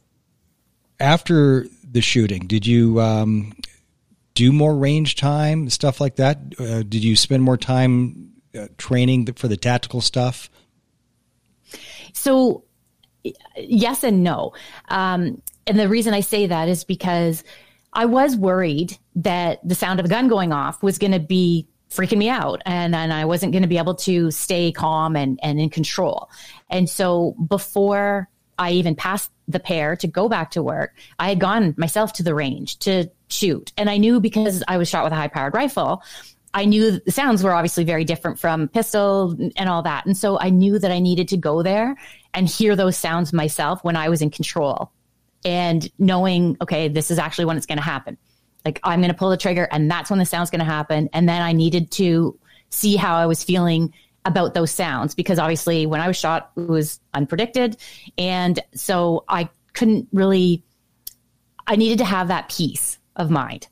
after 0.99 1.67
the 1.83 2.01
shooting, 2.01 2.47
did 2.47 2.65
you 2.65 3.01
um, 3.01 3.53
do 4.33 4.51
more 4.51 4.75
range 4.75 5.15
time, 5.15 5.69
stuff 5.69 5.99
like 5.99 6.15
that? 6.15 6.37
Uh, 6.57 6.83
did 6.83 7.03
you 7.03 7.15
spend 7.15 7.43
more 7.43 7.57
time 7.57 8.31
uh, 8.57 8.67
training 8.77 9.33
for 9.33 9.47
the 9.47 9.57
tactical 9.57 10.01
stuff? 10.01 10.49
So, 12.15 12.63
yes 13.57 14.03
and 14.03 14.23
no. 14.23 14.53
Um, 14.89 15.41
and 15.67 15.79
the 15.79 15.89
reason 15.89 16.13
I 16.13 16.21
say 16.21 16.47
that 16.47 16.69
is 16.69 16.83
because 16.83 17.43
I 17.93 18.05
was 18.05 18.35
worried 18.35 18.97
that 19.15 19.59
the 19.67 19.75
sound 19.75 19.99
of 19.99 20.05
a 20.05 20.09
gun 20.09 20.27
going 20.27 20.51
off 20.51 20.83
was 20.83 20.97
going 20.97 21.13
to 21.13 21.19
be 21.19 21.67
freaking 21.89 22.17
me 22.17 22.29
out 22.29 22.61
and, 22.65 22.93
and 22.95 23.13
I 23.13 23.25
wasn't 23.25 23.51
going 23.51 23.61
to 23.61 23.69
be 23.69 23.77
able 23.77 23.95
to 23.95 24.31
stay 24.31 24.71
calm 24.71 25.15
and, 25.15 25.39
and 25.41 25.59
in 25.59 25.69
control. 25.69 26.29
And 26.69 26.89
so 26.89 27.35
before 27.47 28.29
I 28.57 28.71
even 28.71 28.95
passed 28.95 29.31
the 29.47 29.59
PARE 29.59 29.95
to 29.97 30.07
go 30.07 30.27
back 30.27 30.51
to 30.51 30.63
work, 30.63 30.95
I 31.19 31.29
had 31.29 31.39
gone 31.39 31.73
myself 31.77 32.13
to 32.13 32.23
the 32.23 32.35
range 32.35 32.79
to 32.79 33.09
shoot. 33.29 33.71
And 33.77 33.89
I 33.89 33.97
knew 33.97 34.19
because 34.19 34.63
I 34.67 34.77
was 34.77 34.89
shot 34.89 35.03
with 35.03 35.13
a 35.13 35.15
high 35.15 35.27
powered 35.27 35.53
rifle, 35.53 36.03
I 36.55 36.63
knew 36.63 37.01
the 37.01 37.11
sounds 37.11 37.43
were 37.43 37.53
obviously 37.53 37.83
very 37.83 38.05
different 38.05 38.39
from 38.39 38.69
pistol 38.69 39.35
and 39.57 39.67
all 39.67 39.83
that. 39.83 40.05
And 40.05 40.15
so 40.15 40.39
I 40.39 40.49
knew 40.49 40.79
that 40.79 40.89
I 40.89 40.99
needed 40.99 41.27
to 41.27 41.37
go 41.37 41.61
there 41.61 41.97
and 42.33 42.47
hear 42.47 42.77
those 42.77 42.95
sounds 42.95 43.33
myself 43.33 43.83
when 43.83 43.97
I 43.97 44.07
was 44.07 44.21
in 44.21 44.31
control 44.31 44.89
and 45.43 45.91
knowing, 45.99 46.55
okay, 46.61 46.87
this 46.87 47.11
is 47.11 47.19
actually 47.19 47.43
when 47.43 47.57
it's 47.57 47.65
going 47.65 47.77
to 47.77 47.83
happen. 47.83 48.17
Like 48.63 48.79
I'm 48.83 49.01
going 49.01 49.11
to 49.11 49.17
pull 49.17 49.29
the 49.29 49.37
trigger 49.37 49.67
and 49.69 49.91
that's 49.91 50.09
when 50.09 50.17
the 50.17 50.25
sound's 50.25 50.49
going 50.49 50.59
to 50.59 50.65
happen. 50.65 51.09
And 51.11 51.27
then 51.27 51.41
I 51.41 51.51
needed 51.51 51.91
to 51.91 52.39
see 52.69 52.95
how 52.95 53.17
I 53.17 53.25
was 53.25 53.43
feeling 53.43 53.93
about 54.23 54.53
those 54.53 54.71
sounds 54.71 55.13
because 55.13 55.37
obviously 55.37 55.85
when 55.85 55.99
I 55.99 56.07
was 56.07 56.15
shot, 56.15 56.51
it 56.55 56.69
was 56.69 57.01
unpredicted. 57.13 57.77
And 58.17 58.61
so 58.73 59.25
I 59.27 59.49
couldn't 59.73 60.07
really, 60.13 60.63
I 61.67 61.75
needed 61.75 61.97
to 61.97 62.05
have 62.05 62.29
that 62.29 62.47
peace 62.47 62.97
of 63.17 63.29
mind. 63.29 63.67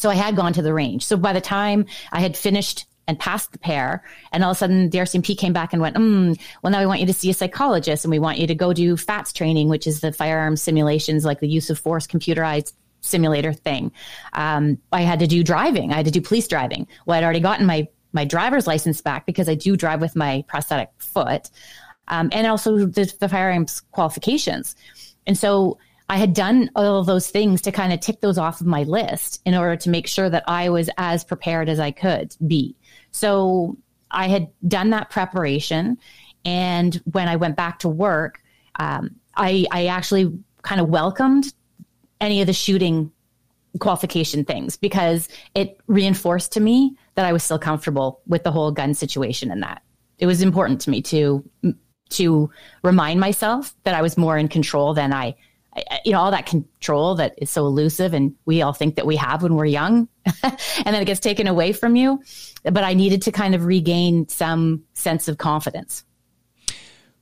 So 0.00 0.10
I 0.10 0.14
had 0.14 0.36
gone 0.36 0.52
to 0.54 0.62
the 0.62 0.74
range. 0.74 1.04
So 1.04 1.16
by 1.16 1.32
the 1.32 1.40
time 1.40 1.86
I 2.10 2.20
had 2.20 2.36
finished 2.36 2.86
and 3.10 3.18
passed 3.18 3.50
the 3.50 3.58
PARE. 3.58 4.04
And 4.32 4.44
all 4.44 4.52
of 4.52 4.56
a 4.56 4.58
sudden, 4.58 4.90
the 4.90 4.98
RCMP 4.98 5.36
came 5.36 5.52
back 5.52 5.72
and 5.72 5.82
went, 5.82 5.96
mm, 5.96 6.40
well, 6.62 6.70
now 6.70 6.78
we 6.78 6.86
want 6.86 7.00
you 7.00 7.06
to 7.06 7.12
see 7.12 7.28
a 7.28 7.34
psychologist 7.34 8.04
and 8.04 8.10
we 8.10 8.20
want 8.20 8.38
you 8.38 8.46
to 8.46 8.54
go 8.54 8.72
do 8.72 8.96
FATS 8.96 9.32
training, 9.32 9.68
which 9.68 9.88
is 9.88 10.00
the 10.00 10.12
firearm 10.12 10.56
simulations, 10.56 11.24
like 11.24 11.40
the 11.40 11.48
use 11.48 11.70
of 11.70 11.78
force 11.78 12.06
computerized 12.06 12.72
simulator 13.00 13.52
thing. 13.52 13.90
Um, 14.32 14.78
I 14.92 15.02
had 15.02 15.18
to 15.18 15.26
do 15.26 15.42
driving. 15.42 15.92
I 15.92 15.96
had 15.96 16.04
to 16.04 16.12
do 16.12 16.20
police 16.20 16.46
driving. 16.46 16.86
Well, 17.04 17.18
I'd 17.18 17.24
already 17.24 17.40
gotten 17.40 17.66
my, 17.66 17.88
my 18.12 18.24
driver's 18.24 18.68
license 18.68 19.00
back 19.00 19.26
because 19.26 19.48
I 19.48 19.56
do 19.56 19.76
drive 19.76 20.00
with 20.00 20.14
my 20.14 20.44
prosthetic 20.46 20.90
foot. 20.98 21.50
Um, 22.06 22.28
and 22.32 22.46
also 22.46 22.86
the, 22.86 23.12
the 23.18 23.28
firearms 23.28 23.82
qualifications. 23.90 24.76
And 25.26 25.36
so 25.36 25.78
I 26.10 26.16
had 26.16 26.34
done 26.34 26.72
all 26.74 27.04
those 27.04 27.30
things 27.30 27.62
to 27.62 27.70
kind 27.70 27.92
of 27.92 28.00
tick 28.00 28.20
those 28.20 28.36
off 28.36 28.60
of 28.60 28.66
my 28.66 28.82
list 28.82 29.40
in 29.46 29.54
order 29.54 29.76
to 29.76 29.90
make 29.90 30.08
sure 30.08 30.28
that 30.28 30.42
I 30.48 30.68
was 30.68 30.90
as 30.98 31.22
prepared 31.22 31.68
as 31.68 31.78
I 31.78 31.92
could 31.92 32.36
be. 32.44 32.74
So 33.12 33.76
I 34.10 34.26
had 34.26 34.48
done 34.66 34.90
that 34.90 35.10
preparation. 35.10 35.98
And 36.44 37.00
when 37.12 37.28
I 37.28 37.36
went 37.36 37.54
back 37.54 37.78
to 37.80 37.88
work, 37.88 38.42
um, 38.80 39.14
I, 39.36 39.66
I 39.70 39.86
actually 39.86 40.36
kind 40.62 40.80
of 40.80 40.88
welcomed 40.88 41.54
any 42.20 42.40
of 42.40 42.48
the 42.48 42.52
shooting 42.52 43.12
qualification 43.78 44.44
things 44.44 44.76
because 44.76 45.28
it 45.54 45.78
reinforced 45.86 46.50
to 46.52 46.60
me 46.60 46.96
that 47.14 47.24
I 47.24 47.32
was 47.32 47.44
still 47.44 47.58
comfortable 47.58 48.20
with 48.26 48.42
the 48.42 48.50
whole 48.50 48.72
gun 48.72 48.94
situation 48.94 49.52
and 49.52 49.62
that 49.62 49.82
it 50.18 50.26
was 50.26 50.42
important 50.42 50.80
to 50.80 50.90
me 50.90 51.02
to 51.02 51.48
to 52.08 52.50
remind 52.82 53.20
myself 53.20 53.72
that 53.84 53.94
I 53.94 54.02
was 54.02 54.18
more 54.18 54.36
in 54.36 54.48
control 54.48 54.92
than 54.92 55.12
I 55.12 55.36
you 56.04 56.12
know 56.12 56.20
all 56.20 56.30
that 56.30 56.46
control 56.46 57.14
that 57.16 57.34
is 57.38 57.50
so 57.50 57.66
elusive 57.66 58.12
and 58.12 58.34
we 58.44 58.62
all 58.62 58.72
think 58.72 58.96
that 58.96 59.06
we 59.06 59.16
have 59.16 59.42
when 59.42 59.54
we're 59.54 59.66
young 59.66 60.08
and 60.42 60.56
then 60.84 60.96
it 60.96 61.04
gets 61.04 61.20
taken 61.20 61.46
away 61.46 61.72
from 61.72 61.96
you. 61.96 62.22
But 62.64 62.84
i 62.84 62.94
needed 62.94 63.22
to 63.22 63.32
kind 63.32 63.54
of 63.54 63.64
regain 63.64 64.28
some 64.28 64.84
sense 64.94 65.28
of 65.28 65.38
confidence. 65.38 66.04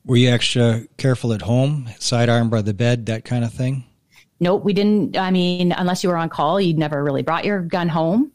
Were 0.05 0.16
you 0.16 0.30
extra 0.30 0.82
careful 0.96 1.32
at 1.32 1.42
home 1.42 1.88
sidearm 1.99 2.49
by 2.49 2.62
the 2.62 2.74
bed 2.74 3.07
that 3.07 3.24
kind 3.24 3.44
of 3.44 3.53
thing? 3.53 3.84
Nope 4.40 4.64
we 4.64 4.72
didn't 4.72 5.16
i 5.16 5.30
mean 5.30 5.72
unless 5.72 6.03
you 6.03 6.11
were 6.11 6.16
on 6.16 6.28
call 6.28 6.61
you 6.61 6.74
never 6.74 7.03
really 7.03 7.22
brought 7.22 7.44
your 7.44 7.61
gun 7.61 7.88
home. 7.88 8.32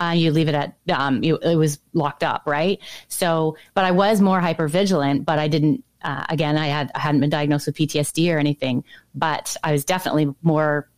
Uh, 0.00 0.10
you 0.10 0.32
leave 0.32 0.48
it 0.48 0.56
at 0.56 0.76
um, 0.92 1.22
you, 1.22 1.36
it 1.36 1.54
was 1.54 1.78
locked 1.92 2.24
up 2.24 2.42
right? 2.46 2.80
So 3.06 3.56
but 3.74 3.84
i 3.84 3.92
was 3.92 4.20
more 4.20 4.40
hyper 4.40 4.66
vigilant 4.66 5.24
but 5.24 5.38
i 5.38 5.46
didn't 5.46 5.84
uh, 6.04 6.24
again, 6.28 6.56
I 6.56 6.66
had 6.66 6.92
I 6.94 7.00
hadn't 7.00 7.20
been 7.20 7.30
diagnosed 7.30 7.66
with 7.66 7.76
PTSD 7.76 8.32
or 8.32 8.38
anything, 8.38 8.84
but 9.14 9.56
I 9.64 9.72
was 9.72 9.84
definitely 9.84 10.32
more 10.42 10.88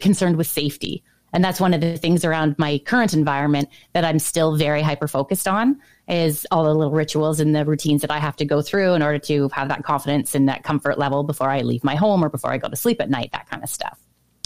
concerned 0.00 0.36
with 0.36 0.46
safety. 0.46 1.02
And 1.32 1.44
that's 1.44 1.60
one 1.60 1.74
of 1.74 1.82
the 1.82 1.98
things 1.98 2.24
around 2.24 2.58
my 2.58 2.78
current 2.78 3.12
environment 3.12 3.68
that 3.92 4.04
I'm 4.04 4.18
still 4.18 4.56
very 4.56 4.80
hyper 4.80 5.06
focused 5.06 5.46
on 5.46 5.78
is 6.08 6.46
all 6.50 6.64
the 6.64 6.74
little 6.74 6.92
rituals 6.92 7.38
and 7.38 7.54
the 7.54 7.66
routines 7.66 8.00
that 8.00 8.10
I 8.10 8.18
have 8.18 8.36
to 8.36 8.46
go 8.46 8.62
through 8.62 8.94
in 8.94 9.02
order 9.02 9.18
to 9.18 9.50
have 9.52 9.68
that 9.68 9.84
confidence 9.84 10.34
and 10.34 10.48
that 10.48 10.62
comfort 10.62 10.98
level 10.98 11.24
before 11.24 11.50
I 11.50 11.60
leave 11.60 11.84
my 11.84 11.96
home 11.96 12.24
or 12.24 12.30
before 12.30 12.50
I 12.50 12.56
go 12.56 12.68
to 12.68 12.76
sleep 12.76 12.98
at 13.02 13.10
night, 13.10 13.30
that 13.32 13.50
kind 13.50 13.62
of 13.62 13.68
stuff. 13.68 13.98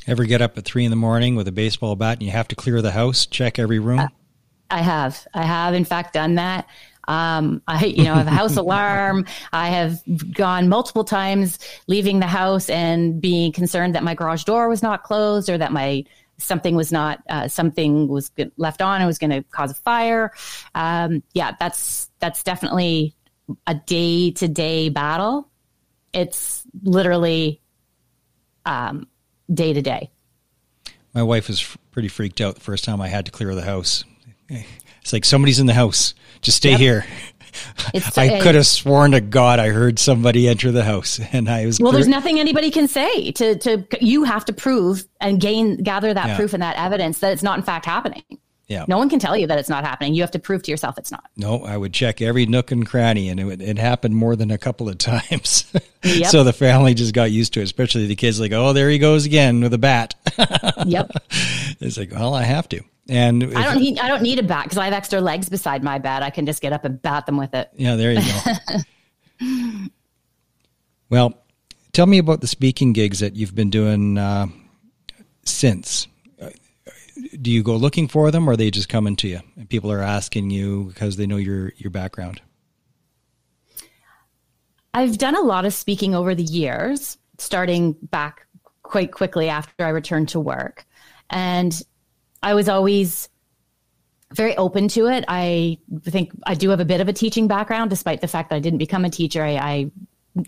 Ever 0.09 0.25
get 0.25 0.43
up 0.43 0.59
at 0.59 0.65
three 0.65 0.85
in 0.85 0.91
the 0.91 0.97
morning 0.97 1.37
with 1.37 1.47
a 1.47 1.53
baseball 1.53 1.95
bat 1.95 2.19
and 2.19 2.25
you 2.25 2.33
have 2.33 2.49
to 2.49 2.57
clear 2.57 2.83
the 2.83 2.91
house, 2.91 3.27
check 3.27 3.61
every 3.61 3.79
room? 3.79 4.01
Uh, 4.01 4.09
I 4.69 4.83
have. 4.83 5.25
I 5.35 5.45
have, 5.45 5.75
in 5.75 5.85
fact, 5.85 6.15
done 6.15 6.35
that. 6.37 6.67
Um, 7.09 7.63
I, 7.67 7.87
you 7.87 8.05
know, 8.05 8.15
have 8.15 8.27
a 8.27 8.31
house 8.31 8.57
alarm. 8.59 9.27
I 9.53 9.69
have 9.69 10.03
gone 10.33 10.69
multiple 10.69 11.05
times 11.05 11.59
leaving 11.87 12.21
the 12.21 12.27
house 12.27 12.69
and 12.71 13.21
being 13.21 13.53
concerned 13.53 13.95
that 13.95 14.05
my 14.05 14.15
garage 14.15 14.45
door 14.45 14.69
was 14.69 14.83
not 14.83 15.03
closed 15.03 15.49
or 15.49 15.59
that 15.59 15.73
my 15.73 16.05
something 16.39 16.75
was 16.75 16.93
not 16.93 17.23
uh, 17.29 17.49
something 17.49 18.09
was 18.09 18.31
left 18.57 18.83
on 18.83 19.01
and 19.01 19.07
was 19.07 19.19
going 19.19 19.31
to 19.31 19.43
cause 19.51 19.71
a 19.71 19.75
fire. 19.75 20.33
Um, 20.75 21.23
yeah, 21.35 21.53
that's 21.59 22.11
that's 22.19 22.43
definitely 22.43 23.15
a 23.67 23.75
day 23.75 24.31
to 24.33 24.49
day 24.49 24.89
battle. 24.89 25.49
It's 26.13 26.65
literally 26.83 27.61
um, 28.67 29.07
day 29.53 29.73
to 29.73 29.83
day. 29.83 30.11
My 31.15 31.23
wife 31.23 31.49
was 31.49 31.77
pretty 31.91 32.09
freaked 32.09 32.41
out 32.41 32.55
the 32.55 32.61
first 32.61 32.85
time 32.85 33.01
I 33.01 33.09
had 33.09 33.27
to 33.27 33.33
clear 33.33 33.55
the 33.55 33.63
house. 33.63 34.05
It's 35.03 35.13
like 35.13 35.25
somebody's 35.25 35.61
in 35.61 35.67
the 35.67 35.75
house. 35.75 36.15
Just 36.41 36.57
stay 36.57 36.71
yep. 36.71 36.81
here. 36.81 37.07
It's, 37.93 38.17
I 38.17 38.29
uh, 38.29 38.43
could 38.43 38.55
have 38.55 38.67
sworn 38.67 39.11
to 39.11 39.21
God 39.21 39.59
I 39.59 39.69
heard 39.69 39.99
somebody 39.99 40.49
enter 40.49 40.73
the 40.73 40.85
house, 40.85 41.21
and 41.33 41.51
I 41.51 41.67
was. 41.67 41.79
Well, 41.79 41.93
there's 41.93 42.09
nothing 42.09 42.41
anybody 42.41 42.71
can 42.71 42.89
say 42.89 43.31
to 43.33 43.59
to. 43.59 43.87
You 44.01 44.25
have 44.25 44.47
to 44.47 44.55
prove 44.55 45.05
and 45.21 45.39
gain 45.39 45.77
gather 45.77 46.15
that 46.15 46.29
yeah. 46.29 46.37
proof 46.37 46.55
and 46.55 46.63
that 46.63 46.77
evidence 46.77 47.19
that 47.19 47.35
it's 47.35 47.43
not 47.43 47.59
in 47.59 47.63
fact 47.63 47.85
happening. 47.85 48.23
Yeah. 48.69 48.87
No 48.89 48.97
one 48.97 49.11
can 49.11 49.19
tell 49.19 49.37
you 49.37 49.47
that 49.49 49.59
it's 49.59 49.69
not 49.69 49.85
happening. 49.85 50.15
You 50.15 50.23
have 50.23 50.31
to 50.31 50.39
prove 50.39 50.63
to 50.63 50.71
yourself 50.71 50.97
it's 50.97 51.11
not. 51.11 51.25
No, 51.37 51.63
I 51.63 51.77
would 51.77 51.93
check 51.93 52.23
every 52.23 52.47
nook 52.47 52.71
and 52.71 52.87
cranny, 52.87 53.29
and 53.29 53.39
it, 53.39 53.61
it 53.61 53.79
happened 53.79 54.17
more 54.17 54.35
than 54.35 54.51
a 54.51 54.57
couple 54.57 54.89
of 54.89 54.97
times. 54.99 55.71
Yep. 56.03 56.31
so 56.31 56.45
the 56.45 56.55
family 56.55 56.95
just 56.95 57.13
got 57.13 57.31
used 57.31 57.53
to 57.55 57.61
it, 57.61 57.65
especially 57.65 58.07
the 58.07 58.17
kids. 58.17 58.41
Like, 58.41 58.53
oh, 58.53 58.73
there 58.73 58.89
he 58.89 58.99
goes 58.99 59.27
again 59.27 59.61
with 59.61 59.75
a 59.75 59.79
bat. 59.79 60.15
Yep. 60.87 61.11
it's 61.81 61.99
like, 61.99 62.13
well, 62.13 62.35
I 62.35 62.45
have 62.45 62.69
to. 62.71 62.83
And 63.09 63.57
I 63.57 63.65
don't 63.65 63.81
need 63.81 63.99
I 63.99 64.09
don't 64.09 64.23
need 64.23 64.39
a 64.39 64.43
bat 64.43 64.65
because 64.65 64.79
I 64.79 64.85
have 64.85 64.95
extra 64.95 65.21
legs 65.21 65.49
beside 65.49 65.83
my 65.83 65.99
bat. 65.99 66.23
I 66.23 66.31
can 66.31 66.47
just 66.47 66.63
get 66.63 66.73
up 66.73 66.85
and 66.85 67.01
bat 67.03 67.27
them 67.27 67.37
with 67.37 67.53
it. 67.55 67.71
Yeah, 67.75 67.97
there 67.97 68.13
you 68.13 68.21
go. 69.41 69.49
well, 71.11 71.35
tell 71.93 72.07
me 72.07 72.19
about 72.19 72.41
the 72.41 72.47
speaking 72.47 72.93
gigs 72.93 73.19
that 73.19 73.35
you've 73.35 73.55
been 73.55 73.71
doing 73.71 74.19
uh, 74.19 74.47
since. 75.45 76.07
Do 77.41 77.51
you 77.51 77.63
go 77.63 77.77
looking 77.77 78.09
for 78.09 78.31
them, 78.31 78.49
or 78.49 78.53
are 78.53 78.57
they 78.57 78.71
just 78.71 78.89
coming 78.89 79.17
to 79.17 79.29
you? 79.29 79.41
And 79.57 79.69
people 79.69 79.93
are 79.93 80.01
asking 80.01 80.51
you 80.51 80.85
because 80.85 81.17
they 81.17 81.27
know 81.27 81.37
your 81.37 81.73
your 81.77 81.91
background. 81.91 82.41
I've 84.95 85.19
done 85.19 85.35
a 85.35 85.41
lot 85.41 85.65
of 85.65 85.75
speaking 85.75 86.15
over 86.15 86.35
the 86.35 86.43
years, 86.43 87.19
starting 87.39 87.93
back 88.03 88.47
quite 88.83 89.11
quickly 89.11 89.49
after 89.49 89.85
I 89.85 89.89
returned 89.89 90.29
to 90.31 90.41
work. 90.41 90.87
And 91.31 91.83
I 92.43 92.55
was 92.55 92.69
always 92.69 93.29
very 94.35 94.57
open 94.57 94.89
to 94.89 95.09
it. 95.09 95.25
I 95.29 95.79
think 96.05 96.33
I 96.47 96.55
do 96.55 96.71
have 96.71 96.81
a 96.81 96.85
bit 96.85 97.01
of 97.01 97.09
a 97.09 97.13
teaching 97.13 97.49
background, 97.49 97.91
despite 97.91 98.21
the 98.21 98.29
fact 98.29 98.51
that 98.51 98.57
I 98.57 98.61
didn't 98.61 98.79
become 98.79 99.05
a 99.05 99.11
teacher. 99.11 99.45
I, 99.45 99.53
I, 99.55 99.91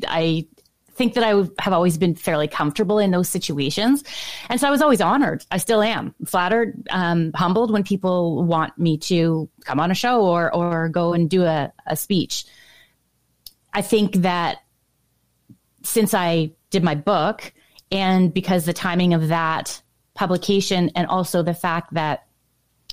I 0.09 0.47
think 0.93 1.15
that 1.15 1.25
I 1.25 1.35
have 1.59 1.73
always 1.73 1.99
been 1.99 2.15
fairly 2.15 2.49
comfortable 2.49 2.99
in 2.99 3.11
those 3.11 3.29
situations. 3.29 4.05
And 4.49 4.61
so 4.61 4.69
I 4.69 4.71
was 4.71 4.81
always 4.81 5.01
honored. 5.01 5.45
I 5.51 5.59
still 5.59 5.83
am 5.83 6.15
flattered, 6.25 6.87
um, 6.91 7.33
humbled 7.35 7.73
when 7.73 7.83
people 7.83 8.45
want 8.45 8.79
me 8.79 8.99
to 8.99 9.49
come 9.65 9.81
on 9.81 9.91
a 9.91 9.95
show 9.95 10.25
or, 10.25 10.55
or 10.55 10.89
go 10.89 11.13
and 11.13 11.29
do 11.29 11.45
a, 11.45 11.73
a 11.87 11.97
speech. 11.97 12.45
I 13.73 13.83
think 13.83 14.17
that 14.17 14.59
since 15.83 16.15
I 16.15 16.53
did 16.71 16.83
my 16.83 16.95
book, 16.95 17.53
and 17.91 18.33
because 18.33 18.65
the 18.65 18.73
timing 18.73 19.15
of 19.15 19.29
that 19.29 19.83
publication, 20.15 20.91
and 20.95 21.07
also 21.07 21.43
the 21.43 21.55
fact 21.55 21.95
that 21.95 22.27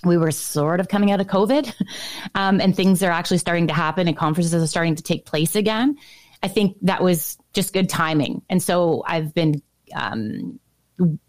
we 0.04 0.18
were 0.18 0.32
sort 0.32 0.80
of 0.80 0.88
coming 0.88 1.12
out 1.12 1.22
of 1.22 1.28
COVID, 1.28 1.74
um, 2.36 2.60
and 2.60 2.76
things 2.76 3.04
are 3.04 3.12
actually 3.12 3.38
starting 3.38 3.68
to 3.68 3.74
happen, 3.74 4.08
and 4.08 4.18
conferences 4.18 4.62
are 4.62 4.68
starting 4.68 4.96
to 4.96 5.04
take 5.04 5.26
place 5.26 5.56
again. 5.56 5.98
I 6.44 6.48
think 6.48 6.78
that 6.82 7.04
was 7.04 7.38
just 7.54 7.74
good 7.74 7.90
timing, 7.90 8.42
and 8.50 8.62
so 8.62 9.04
I've 9.06 9.34
been 9.34 9.62
um, 9.96 10.60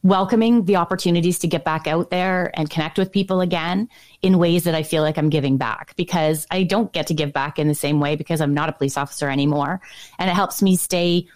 welcoming 0.03 0.65
the 0.65 0.77
opportunities 0.77 1.39
to 1.41 1.47
get 1.47 1.65
back 1.65 1.87
out 1.87 2.11
there 2.11 2.51
and 2.55 2.69
connect 2.69 2.99
with 2.99 3.13
people 3.13 3.41
again 3.41 3.89
in 4.21 4.39
ways 4.39 4.65
that 4.65 4.75
I 4.75 4.83
feel 4.83 5.03
like 5.03 5.17
I'm 5.19 5.31
giving 5.31 5.57
back 5.57 5.95
because 5.97 6.47
I 6.51 6.65
don't 6.65 6.93
get 6.93 7.07
to 7.09 7.15
give 7.15 7.33
back 7.33 7.59
in 7.59 7.69
the 7.69 7.75
same 7.75 8.01
way 8.01 8.17
because 8.17 8.41
I'm 8.41 8.55
not 8.55 8.69
a 8.69 8.73
police 8.73 8.97
officer 8.97 9.29
anymore. 9.29 9.81
And 10.19 10.31
it 10.31 10.35
helps 10.35 10.63
me 10.63 10.77
stay 10.77 11.27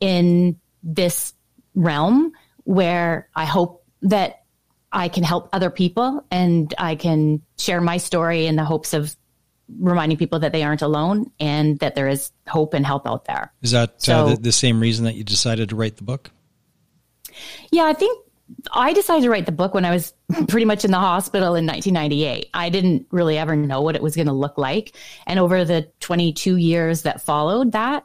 in 0.00 0.58
this 0.82 1.32
realm 1.74 2.32
where 2.64 3.28
I 3.34 3.44
hope 3.44 3.79
that 4.02 4.42
I 4.92 5.08
can 5.08 5.22
help 5.22 5.48
other 5.52 5.70
people 5.70 6.24
and 6.30 6.72
I 6.78 6.96
can 6.96 7.42
share 7.58 7.80
my 7.80 7.98
story 7.98 8.46
in 8.46 8.56
the 8.56 8.64
hopes 8.64 8.92
of 8.92 9.14
reminding 9.78 10.18
people 10.18 10.40
that 10.40 10.52
they 10.52 10.64
aren't 10.64 10.82
alone 10.82 11.30
and 11.38 11.78
that 11.78 11.94
there 11.94 12.08
is 12.08 12.32
hope 12.48 12.74
and 12.74 12.84
help 12.84 13.06
out 13.06 13.24
there. 13.26 13.52
Is 13.62 13.70
that 13.70 14.02
So- 14.02 14.26
uh, 14.26 14.34
the, 14.34 14.40
the 14.40 14.52
same 14.52 14.80
reason 14.80 15.04
that 15.04 15.14
you 15.14 15.22
decided 15.24 15.68
to 15.68 15.76
write 15.76 15.96
the 15.96 16.02
book? 16.04 16.30
Yeah, 17.70 17.84
I 17.84 17.92
think 17.92 18.18
I 18.72 18.92
decided 18.92 19.22
to 19.22 19.30
write 19.30 19.46
the 19.46 19.52
book 19.52 19.74
when 19.74 19.84
I 19.84 19.92
was 19.92 20.12
pretty 20.48 20.64
much 20.64 20.84
in 20.84 20.90
the 20.90 20.98
hospital 20.98 21.54
in 21.54 21.66
1998. 21.66 22.48
I 22.52 22.68
didn't 22.68 23.06
really 23.12 23.38
ever 23.38 23.54
know 23.54 23.80
what 23.80 23.94
it 23.94 24.02
was 24.02 24.16
going 24.16 24.26
to 24.26 24.32
look 24.32 24.58
like. 24.58 24.96
And 25.24 25.38
over 25.38 25.64
the 25.64 25.88
22 26.00 26.56
years 26.56 27.02
that 27.02 27.20
followed 27.22 27.70
that, 27.72 28.04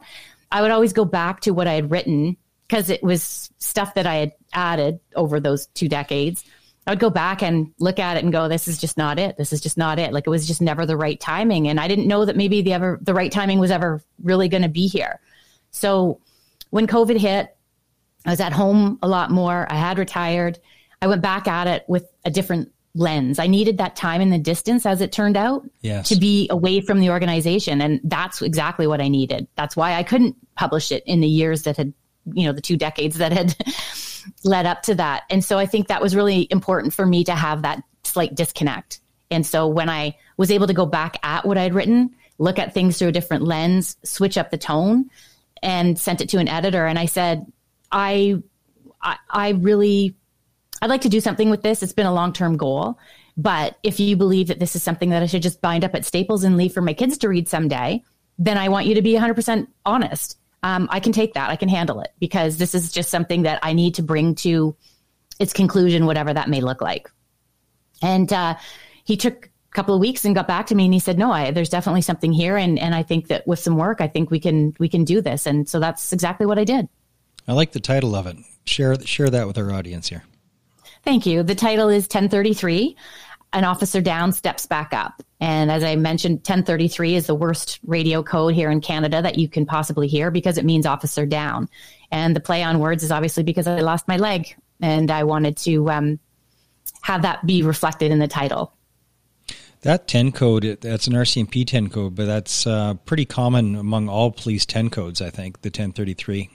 I 0.52 0.62
would 0.62 0.70
always 0.70 0.92
go 0.92 1.04
back 1.04 1.40
to 1.40 1.50
what 1.50 1.66
I 1.66 1.72
had 1.72 1.90
written 1.90 2.36
because 2.66 2.90
it 2.90 3.02
was 3.02 3.50
stuff 3.58 3.94
that 3.94 4.06
I 4.06 4.16
had 4.16 4.32
added 4.52 5.00
over 5.14 5.40
those 5.40 5.66
two 5.68 5.88
decades. 5.88 6.44
I 6.86 6.92
would 6.92 7.00
go 7.00 7.10
back 7.10 7.42
and 7.42 7.72
look 7.80 7.98
at 7.98 8.16
it 8.16 8.22
and 8.22 8.32
go, 8.32 8.48
this 8.48 8.68
is 8.68 8.78
just 8.78 8.96
not 8.96 9.18
it. 9.18 9.36
This 9.36 9.52
is 9.52 9.60
just 9.60 9.76
not 9.76 9.98
it. 9.98 10.12
Like 10.12 10.26
it 10.26 10.30
was 10.30 10.46
just 10.46 10.62
never 10.62 10.86
the 10.86 10.96
right 10.96 11.18
timing. 11.18 11.66
And 11.66 11.80
I 11.80 11.88
didn't 11.88 12.06
know 12.06 12.24
that 12.24 12.36
maybe 12.36 12.62
the 12.62 12.72
ever, 12.74 12.98
the 13.02 13.14
right 13.14 13.30
timing 13.32 13.58
was 13.58 13.72
ever 13.72 14.02
really 14.22 14.48
going 14.48 14.62
to 14.62 14.68
be 14.68 14.86
here. 14.86 15.20
So 15.72 16.20
when 16.70 16.86
COVID 16.86 17.18
hit, 17.18 17.56
I 18.24 18.30
was 18.30 18.40
at 18.40 18.52
home 18.52 18.98
a 19.02 19.08
lot 19.08 19.30
more. 19.30 19.66
I 19.70 19.76
had 19.76 19.98
retired. 19.98 20.58
I 21.02 21.08
went 21.08 21.22
back 21.22 21.48
at 21.48 21.66
it 21.66 21.84
with 21.88 22.06
a 22.24 22.30
different 22.30 22.72
lens. 22.94 23.38
I 23.38 23.46
needed 23.46 23.78
that 23.78 23.94
time 23.94 24.20
in 24.20 24.30
the 24.30 24.38
distance, 24.38 24.86
as 24.86 25.00
it 25.00 25.12
turned 25.12 25.36
out, 25.36 25.68
Yes. 25.82 26.08
to 26.08 26.16
be 26.16 26.46
away 26.50 26.80
from 26.80 27.00
the 27.00 27.10
organization. 27.10 27.80
And 27.80 28.00
that's 28.04 28.42
exactly 28.42 28.86
what 28.86 29.00
I 29.00 29.08
needed. 29.08 29.48
That's 29.56 29.76
why 29.76 29.94
I 29.94 30.02
couldn't 30.02 30.36
publish 30.54 30.90
it 30.92 31.02
in 31.04 31.20
the 31.20 31.28
years 31.28 31.64
that 31.64 31.76
had, 31.76 31.92
you 32.32 32.46
know, 32.46 32.52
the 32.52 32.60
two 32.60 32.76
decades 32.76 33.18
that 33.18 33.32
had 33.32 33.56
led 34.44 34.66
up 34.66 34.82
to 34.82 34.94
that. 34.94 35.24
And 35.30 35.44
so 35.44 35.58
I 35.58 35.66
think 35.66 35.88
that 35.88 36.02
was 36.02 36.16
really 36.16 36.46
important 36.50 36.92
for 36.92 37.06
me 37.06 37.24
to 37.24 37.34
have 37.34 37.62
that 37.62 37.82
slight 38.04 38.34
disconnect. 38.34 39.00
And 39.30 39.46
so 39.46 39.66
when 39.66 39.88
I 39.88 40.16
was 40.36 40.50
able 40.50 40.66
to 40.66 40.74
go 40.74 40.86
back 40.86 41.18
at 41.22 41.44
what 41.44 41.58
I'd 41.58 41.74
written, 41.74 42.14
look 42.38 42.58
at 42.58 42.74
things 42.74 42.98
through 42.98 43.08
a 43.08 43.12
different 43.12 43.44
lens, 43.44 43.96
switch 44.04 44.38
up 44.38 44.50
the 44.50 44.58
tone, 44.58 45.10
and 45.62 45.98
sent 45.98 46.20
it 46.20 46.28
to 46.30 46.38
an 46.38 46.48
editor, 46.48 46.86
and 46.86 46.98
I 46.98 47.06
said, 47.06 47.50
I, 47.90 48.36
I, 49.00 49.16
I 49.30 49.48
really, 49.50 50.14
I'd 50.82 50.90
like 50.90 51.00
to 51.02 51.08
do 51.08 51.20
something 51.20 51.50
with 51.50 51.62
this. 51.62 51.82
It's 51.82 51.92
been 51.92 52.06
a 52.06 52.14
long 52.14 52.32
term 52.32 52.56
goal. 52.56 52.98
But 53.36 53.76
if 53.82 54.00
you 54.00 54.16
believe 54.16 54.48
that 54.48 54.58
this 54.58 54.76
is 54.76 54.82
something 54.82 55.10
that 55.10 55.22
I 55.22 55.26
should 55.26 55.42
just 55.42 55.60
bind 55.60 55.84
up 55.84 55.94
at 55.94 56.04
Staples 56.04 56.44
and 56.44 56.56
leave 56.56 56.72
for 56.72 56.80
my 56.80 56.94
kids 56.94 57.18
to 57.18 57.28
read 57.28 57.48
someday, 57.48 58.02
then 58.38 58.58
I 58.58 58.68
want 58.68 58.86
you 58.86 58.94
to 58.94 59.02
be 59.02 59.12
100% 59.12 59.66
honest. 59.84 60.38
Um, 60.66 60.88
I 60.90 60.98
can 60.98 61.12
take 61.12 61.34
that. 61.34 61.48
I 61.48 61.54
can 61.54 61.68
handle 61.68 62.00
it 62.00 62.12
because 62.18 62.56
this 62.56 62.74
is 62.74 62.90
just 62.90 63.08
something 63.08 63.42
that 63.42 63.60
I 63.62 63.72
need 63.72 63.94
to 63.94 64.02
bring 64.02 64.34
to 64.36 64.74
its 65.38 65.52
conclusion, 65.52 66.06
whatever 66.06 66.34
that 66.34 66.48
may 66.48 66.60
look 66.60 66.80
like. 66.80 67.08
And 68.02 68.32
uh, 68.32 68.56
he 69.04 69.16
took 69.16 69.46
a 69.46 69.74
couple 69.76 69.94
of 69.94 70.00
weeks 70.00 70.24
and 70.24 70.34
got 70.34 70.48
back 70.48 70.66
to 70.66 70.74
me 70.74 70.86
and 70.86 70.92
he 70.92 70.98
said, 70.98 71.18
"No, 71.18 71.30
I, 71.30 71.52
there's 71.52 71.68
definitely 71.68 72.02
something 72.02 72.32
here, 72.32 72.56
and 72.56 72.80
and 72.80 72.96
I 72.96 73.04
think 73.04 73.28
that 73.28 73.46
with 73.46 73.60
some 73.60 73.76
work, 73.76 74.00
I 74.00 74.08
think 74.08 74.32
we 74.32 74.40
can 74.40 74.74
we 74.80 74.88
can 74.88 75.04
do 75.04 75.20
this." 75.20 75.46
And 75.46 75.68
so 75.68 75.78
that's 75.78 76.12
exactly 76.12 76.46
what 76.46 76.58
I 76.58 76.64
did. 76.64 76.88
I 77.46 77.52
like 77.52 77.70
the 77.70 77.78
title 77.78 78.16
of 78.16 78.26
it. 78.26 78.36
Share 78.64 79.00
share 79.04 79.30
that 79.30 79.46
with 79.46 79.58
our 79.58 79.70
audience 79.70 80.08
here. 80.08 80.24
Thank 81.04 81.26
you. 81.26 81.44
The 81.44 81.54
title 81.54 81.90
is 81.90 82.06
1033. 82.06 82.96
An 83.52 83.64
officer 83.64 84.00
down 84.00 84.32
steps 84.32 84.66
back 84.66 84.92
up. 84.92 85.22
And 85.40 85.70
as 85.70 85.84
I 85.84 85.96
mentioned, 85.96 86.36
1033 86.38 87.14
is 87.14 87.26
the 87.26 87.34
worst 87.34 87.78
radio 87.86 88.22
code 88.22 88.54
here 88.54 88.70
in 88.70 88.80
Canada 88.80 89.22
that 89.22 89.38
you 89.38 89.48
can 89.48 89.66
possibly 89.66 90.08
hear 90.08 90.30
because 90.30 90.58
it 90.58 90.64
means 90.64 90.86
officer 90.86 91.26
down. 91.26 91.68
And 92.10 92.34
the 92.34 92.40
play 92.40 92.62
on 92.62 92.78
words 92.78 93.02
is 93.02 93.10
obviously 93.10 93.42
because 93.42 93.66
I 93.66 93.80
lost 93.80 94.08
my 94.08 94.16
leg 94.16 94.54
and 94.80 95.10
I 95.10 95.24
wanted 95.24 95.56
to 95.58 95.90
um, 95.90 96.18
have 97.02 97.22
that 97.22 97.46
be 97.46 97.62
reflected 97.62 98.10
in 98.10 98.18
the 98.18 98.28
title. 98.28 98.72
That 99.82 100.08
10 100.08 100.32
code 100.32 100.78
that's 100.80 101.06
an 101.06 101.12
RCMP 101.12 101.66
10 101.66 101.90
code, 101.90 102.14
but 102.14 102.26
that's 102.26 102.66
uh, 102.66 102.94
pretty 103.04 103.24
common 103.24 103.76
among 103.76 104.08
all 104.08 104.32
police 104.32 104.66
10 104.66 104.90
codes, 104.90 105.20
I 105.20 105.30
think, 105.30 105.62
the 105.62 105.68
1033. 105.68 106.50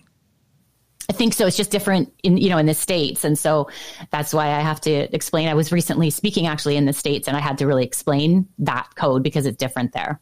I 1.09 1.13
think 1.13 1.33
so. 1.33 1.45
It's 1.45 1.57
just 1.57 1.71
different 1.71 2.13
in 2.23 2.37
you 2.37 2.49
know 2.49 2.57
in 2.57 2.65
the 2.65 2.73
states, 2.73 3.23
and 3.23 3.37
so 3.37 3.69
that's 4.11 4.33
why 4.33 4.47
I 4.47 4.59
have 4.59 4.81
to 4.81 4.91
explain. 5.13 5.47
I 5.47 5.53
was 5.53 5.71
recently 5.71 6.09
speaking 6.09 6.47
actually 6.47 6.77
in 6.77 6.85
the 6.85 6.93
states, 6.93 7.27
and 7.27 7.35
I 7.35 7.39
had 7.39 7.57
to 7.59 7.67
really 7.67 7.83
explain 7.83 8.47
that 8.59 8.89
code 8.95 9.23
because 9.23 9.45
it's 9.45 9.57
different 9.57 9.93
there. 9.93 10.19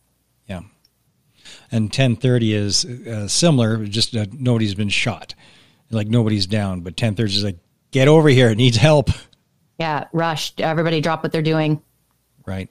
Yeah. 0.48 0.62
And 1.72 1.86
1030 1.86 2.54
is 2.54 2.86
uh, 2.86 3.28
similar, 3.28 3.86
just 3.86 4.16
uh, 4.16 4.26
nobody's 4.32 4.76
been 4.76 4.90
shot. 4.90 5.36
Like 5.92 6.08
nobody's 6.08 6.48
down, 6.48 6.82
but 6.82 6.92
1030 6.92 7.34
is 7.34 7.44
like, 7.44 7.58
get 7.92 8.08
over 8.08 8.30
here, 8.30 8.50
it 8.50 8.58
needs 8.58 8.78
help. 8.78 9.10
Yeah, 9.80 10.06
rushed. 10.12 10.62
Everybody 10.62 11.02
drop 11.02 11.24
what 11.24 11.32
they're 11.32 11.42
doing. 11.42 11.82
Right. 12.46 12.70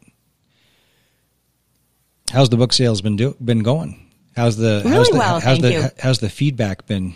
How's 2.30 2.50
the 2.50 2.56
book 2.56 2.72
sales 2.72 3.00
been 3.00 3.16
do 3.16 3.36
been 3.42 3.60
going? 3.60 4.10
How's 4.36 4.56
the 4.56 4.82
Really 4.84 4.96
how's 4.96 5.08
the, 5.08 5.18
well, 5.18 5.40
how's 5.40 5.58
thank 5.58 5.62
the 5.62 5.72
you. 5.72 5.88
how's 5.98 6.18
the 6.18 6.28
feedback 6.28 6.86
been? 6.86 7.14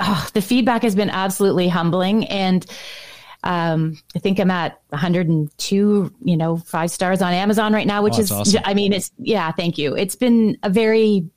Oh, 0.00 0.28
the 0.34 0.42
feedback 0.42 0.82
has 0.82 0.94
been 0.94 1.10
absolutely 1.10 1.68
humbling, 1.68 2.26
and 2.26 2.66
um, 3.44 3.96
I 4.14 4.18
think 4.18 4.38
I'm 4.38 4.50
at 4.50 4.80
102, 4.90 6.14
you 6.24 6.36
know, 6.36 6.56
five 6.56 6.90
stars 6.90 7.22
on 7.22 7.32
Amazon 7.32 7.72
right 7.72 7.86
now, 7.86 8.02
which 8.02 8.16
Oh, 8.16 8.20
is, 8.20 8.32
awesome. 8.32 8.62
I 8.64 8.74
mean, 8.74 8.92
it's 8.92 9.12
yeah, 9.18 9.52
thank 9.52 9.78
you. 9.78 9.96
It's 9.96 10.16
been 10.16 10.58
a 10.62 10.70
very 10.70 11.28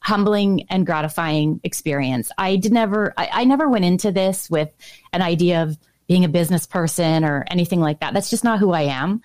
humbling 0.00 0.64
and 0.70 0.86
gratifying 0.86 1.60
experience. 1.64 2.30
I 2.38 2.56
did 2.56 2.72
never, 2.72 3.12
I, 3.16 3.28
I 3.32 3.44
never 3.44 3.68
went 3.68 3.84
into 3.84 4.10
this 4.10 4.48
with 4.48 4.70
an 5.12 5.22
idea 5.22 5.62
of 5.62 5.76
being 6.06 6.24
a 6.24 6.28
business 6.28 6.66
person 6.66 7.24
or 7.24 7.44
anything 7.50 7.80
like 7.80 8.00
that. 8.00 8.14
That's 8.14 8.30
just 8.30 8.44
not 8.44 8.58
who 8.58 8.72
I 8.72 8.82
am. 8.82 9.20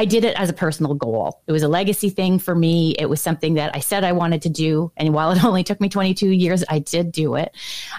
I 0.00 0.06
did 0.06 0.24
it 0.24 0.34
as 0.40 0.48
a 0.48 0.54
personal 0.54 0.94
goal. 0.94 1.42
It 1.46 1.52
was 1.52 1.62
a 1.62 1.68
legacy 1.68 2.08
thing 2.08 2.38
for 2.38 2.54
me. 2.54 2.94
It 2.98 3.04
was 3.04 3.20
something 3.20 3.54
that 3.54 3.76
I 3.76 3.80
said 3.80 4.02
I 4.02 4.12
wanted 4.12 4.40
to 4.42 4.48
do. 4.48 4.90
And 4.96 5.12
while 5.12 5.30
it 5.32 5.44
only 5.44 5.62
took 5.62 5.78
me 5.78 5.90
22 5.90 6.26
years, 6.26 6.64
I 6.70 6.78
did 6.78 7.12
do 7.12 7.34
it. 7.34 7.54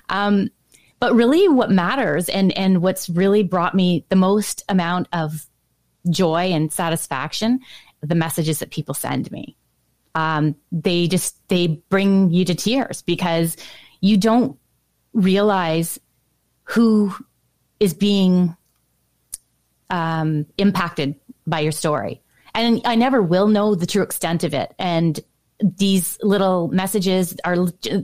Um, 0.09 0.49
but 0.99 1.13
really, 1.13 1.47
what 1.47 1.69
matters 1.69 2.27
and, 2.27 2.57
and 2.57 2.81
what's 2.81 3.07
really 3.07 3.43
brought 3.43 3.75
me 3.75 4.03
the 4.09 4.15
most 4.15 4.63
amount 4.67 5.09
of 5.13 5.45
joy 6.09 6.51
and 6.51 6.73
satisfaction 6.73 7.59
the 8.01 8.15
messages 8.15 8.57
that 8.59 8.71
people 8.71 8.95
send 8.95 9.31
me. 9.31 9.55
Um, 10.15 10.55
they 10.71 11.07
just 11.07 11.47
they 11.49 11.67
bring 11.89 12.31
you 12.31 12.45
to 12.45 12.55
tears 12.55 13.03
because 13.03 13.57
you 13.99 14.17
don't 14.17 14.57
realize 15.13 15.99
who 16.63 17.13
is 17.79 17.93
being 17.93 18.57
um, 19.91 20.45
impacted 20.57 21.15
by 21.51 21.59
your 21.59 21.71
story. 21.71 22.23
And 22.55 22.81
I 22.83 22.95
never 22.95 23.21
will 23.21 23.47
know 23.47 23.75
the 23.75 23.85
true 23.85 24.01
extent 24.01 24.43
of 24.43 24.55
it. 24.55 24.73
And 24.79 25.19
these 25.61 26.17
little 26.23 26.69
messages 26.69 27.37
are 27.43 27.55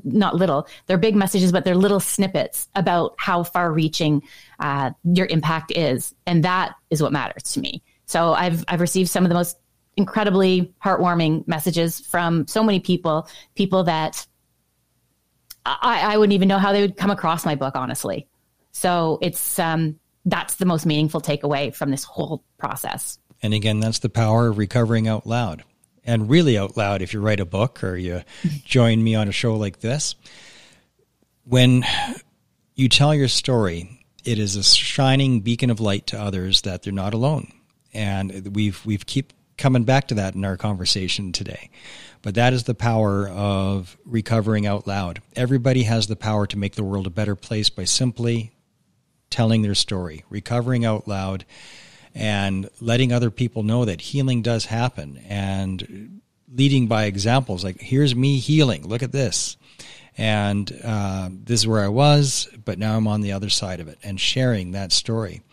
not 0.03 0.35
little, 0.35 0.67
they're 0.85 0.97
big 0.97 1.15
messages, 1.15 1.51
but 1.51 1.65
they're 1.65 1.75
little 1.75 1.99
snippets 1.99 2.67
about 2.75 3.15
how 3.17 3.41
far 3.43 3.71
reaching 3.71 4.21
uh, 4.59 4.91
your 5.03 5.25
impact 5.25 5.71
is. 5.75 6.13
And 6.27 6.43
that 6.43 6.75
is 6.91 7.01
what 7.01 7.11
matters 7.11 7.43
to 7.53 7.59
me. 7.59 7.81
So 8.05 8.33
I've, 8.33 8.63
I've 8.67 8.79
received 8.79 9.09
some 9.09 9.25
of 9.25 9.29
the 9.29 9.35
most 9.35 9.57
incredibly 9.97 10.71
heartwarming 10.83 11.47
messages 11.47 11.99
from 11.99 12.45
so 12.45 12.63
many 12.63 12.79
people, 12.79 13.27
people 13.55 13.85
that 13.85 14.27
I, 15.65 16.13
I 16.13 16.17
wouldn't 16.17 16.33
even 16.33 16.47
know 16.47 16.59
how 16.59 16.71
they 16.71 16.81
would 16.81 16.95
come 16.95 17.09
across 17.09 17.43
my 17.43 17.55
book, 17.55 17.75
honestly. 17.75 18.27
So 18.71 19.17
it's, 19.21 19.57
um, 19.57 19.99
that's 20.25 20.55
the 20.55 20.65
most 20.65 20.85
meaningful 20.85 21.21
takeaway 21.21 21.73
from 21.73 21.89
this 21.89 22.03
whole 22.03 22.43
process. 22.59 23.17
And 23.41 23.53
again, 23.53 23.79
that's 23.79 23.99
the 23.99 24.09
power 24.09 24.47
of 24.47 24.57
recovering 24.57 25.07
out 25.07 25.27
loud 25.27 25.63
and 26.05 26.29
really 26.29 26.57
out 26.57 26.77
loud 26.77 27.01
if 27.01 27.13
you 27.13 27.19
write 27.19 27.39
a 27.39 27.45
book 27.45 27.83
or 27.83 27.95
you 27.95 28.23
join 28.65 29.03
me 29.03 29.15
on 29.15 29.27
a 29.27 29.33
show 29.33 29.55
like 29.55 29.79
this. 29.79 30.15
When 31.43 31.85
you 32.75 32.89
tell 32.89 33.13
your 33.13 33.27
story, 33.27 34.05
it 34.23 34.39
is 34.39 34.55
a 34.55 34.63
shining 34.63 35.41
beacon 35.41 35.69
of 35.69 35.79
light 35.79 36.07
to 36.07 36.19
others 36.19 36.61
that 36.61 36.83
they're 36.83 36.93
not 36.93 37.13
alone. 37.13 37.51
And 37.93 38.55
we've 38.55 38.85
we've 38.85 39.05
keep 39.05 39.33
coming 39.57 39.83
back 39.83 40.09
to 40.09 40.15
that 40.15 40.35
in 40.35 40.45
our 40.45 40.57
conversation 40.57 41.31
today. 41.31 41.69
But 42.21 42.35
that 42.35 42.53
is 42.53 42.63
the 42.63 42.75
power 42.75 43.27
of 43.27 43.97
recovering 44.05 44.65
out 44.67 44.87
loud. 44.87 45.21
Everybody 45.35 45.83
has 45.83 46.07
the 46.07 46.15
power 46.15 46.45
to 46.47 46.57
make 46.57 46.75
the 46.75 46.83
world 46.83 47.07
a 47.07 47.11
better 47.11 47.35
place 47.35 47.69
by 47.69 47.85
simply 47.85 48.51
telling 49.29 49.61
their 49.61 49.75
story, 49.75 50.23
recovering 50.29 50.85
out 50.85 51.07
loud 51.07 51.45
and 52.17 52.69
letting 52.81 53.13
other 53.13 53.29
people 53.29 53.63
know 53.63 53.85
that 53.85 54.01
healing 54.01 54.41
does 54.41 54.65
happen 54.65 55.21
and 55.29 56.21
leading 56.53 56.87
by 56.87 57.05
examples 57.05 57.63
like 57.63 57.79
here's 57.79 58.15
me 58.15 58.39
healing. 58.39 58.87
Look 58.87 59.03
at 59.03 59.11
this. 59.11 59.55
And 60.17 60.71
uh, 60.83 61.29
this 61.31 61.59
is 61.59 61.67
where 61.67 61.83
i 61.83 61.87
was 61.87 62.49
but 62.65 62.79
now 62.79 62.97
i'm 62.97 63.07
on 63.07 63.21
the 63.21 63.33
other 63.33 63.49
side 63.49 63.79
of 63.79 63.87
it 63.87 63.99
and 64.01 64.19
sharing 64.19 64.71
that 64.71 64.91
story 64.91 65.43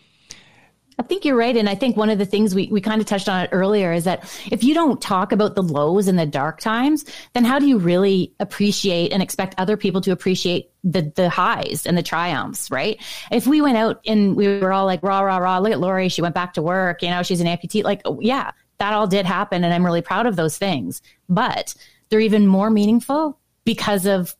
I 0.97 1.03
think 1.03 1.25
you're 1.25 1.35
right. 1.35 1.55
And 1.55 1.67
I 1.67 1.75
think 1.75 1.97
one 1.97 2.09
of 2.09 2.17
the 2.17 2.25
things 2.25 2.55
we, 2.55 2.67
we 2.71 2.79
kind 2.79 3.01
of 3.01 3.07
touched 3.07 3.27
on 3.27 3.43
it 3.43 3.49
earlier 3.51 3.91
is 3.91 4.05
that 4.05 4.23
if 4.51 4.63
you 4.63 4.73
don't 4.73 5.01
talk 5.01 5.31
about 5.31 5.55
the 5.55 5.63
lows 5.63 6.07
and 6.07 6.17
the 6.17 6.25
dark 6.25 6.59
times, 6.59 7.05
then 7.33 7.43
how 7.43 7.59
do 7.59 7.67
you 7.67 7.77
really 7.77 8.33
appreciate 8.39 9.11
and 9.11 9.21
expect 9.21 9.55
other 9.57 9.75
people 9.75 10.01
to 10.01 10.11
appreciate 10.11 10.71
the, 10.83 11.11
the 11.15 11.29
highs 11.29 11.85
and 11.85 11.97
the 11.97 12.03
triumphs, 12.03 12.71
right? 12.71 13.01
If 13.31 13.45
we 13.45 13.61
went 13.61 13.77
out 13.77 13.99
and 14.05 14.35
we 14.35 14.59
were 14.59 14.71
all 14.71 14.85
like, 14.85 15.03
rah, 15.03 15.21
rah, 15.21 15.37
rah, 15.37 15.59
look 15.59 15.73
at 15.73 15.79
Lori, 15.79 16.09
she 16.09 16.21
went 16.21 16.35
back 16.35 16.53
to 16.53 16.61
work, 16.61 17.01
you 17.01 17.09
know, 17.09 17.23
she's 17.23 17.41
an 17.41 17.47
amputee. 17.47 17.83
Like, 17.83 18.01
oh, 18.05 18.19
yeah, 18.21 18.51
that 18.77 18.93
all 18.93 19.07
did 19.07 19.25
happen. 19.25 19.63
And 19.63 19.73
I'm 19.73 19.85
really 19.85 20.01
proud 20.01 20.25
of 20.25 20.35
those 20.35 20.57
things. 20.57 21.01
But 21.27 21.75
they're 22.09 22.19
even 22.19 22.47
more 22.47 22.69
meaningful 22.69 23.39
because 23.65 24.05
of 24.05 24.35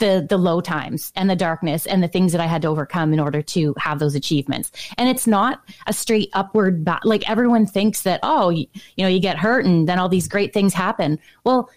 the 0.00 0.26
the 0.28 0.36
low 0.36 0.60
times 0.60 1.12
and 1.14 1.30
the 1.30 1.36
darkness 1.36 1.86
and 1.86 2.02
the 2.02 2.08
things 2.08 2.32
that 2.32 2.40
I 2.40 2.46
had 2.46 2.62
to 2.62 2.68
overcome 2.68 3.12
in 3.12 3.20
order 3.20 3.40
to 3.40 3.74
have 3.78 4.00
those 4.00 4.16
achievements. 4.16 4.72
And 4.98 5.08
it's 5.08 5.26
not 5.26 5.62
a 5.86 5.92
straight 5.92 6.30
upward 6.32 6.84
ba- 6.84 7.00
like 7.04 7.28
everyone 7.30 7.66
thinks 7.66 8.02
that 8.02 8.20
oh 8.24 8.50
you, 8.50 8.66
you 8.96 9.04
know 9.04 9.08
you 9.08 9.20
get 9.20 9.38
hurt 9.38 9.64
and 9.64 9.88
then 9.88 9.98
all 9.98 10.08
these 10.08 10.26
great 10.26 10.52
things 10.52 10.74
happen. 10.74 11.18
Well, 11.44 11.70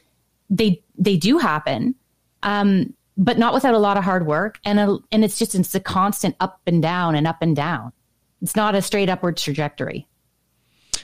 they 0.49 0.81
they 0.97 1.17
do 1.17 1.37
happen. 1.37 1.95
Um, 2.41 2.93
but 3.15 3.37
not 3.37 3.53
without 3.53 3.75
a 3.75 3.79
lot 3.79 3.95
of 3.95 4.03
hard 4.03 4.25
work 4.25 4.59
and 4.65 4.79
a, 4.79 4.97
and 5.11 5.23
it's 5.23 5.37
just 5.37 5.53
it's 5.53 5.75
a 5.75 5.79
constant 5.79 6.35
up 6.39 6.59
and 6.65 6.81
down 6.81 7.13
and 7.13 7.27
up 7.27 7.37
and 7.41 7.55
down. 7.55 7.93
It's 8.41 8.55
not 8.55 8.73
a 8.73 8.81
straight 8.81 9.07
upward 9.07 9.37
trajectory 9.37 10.07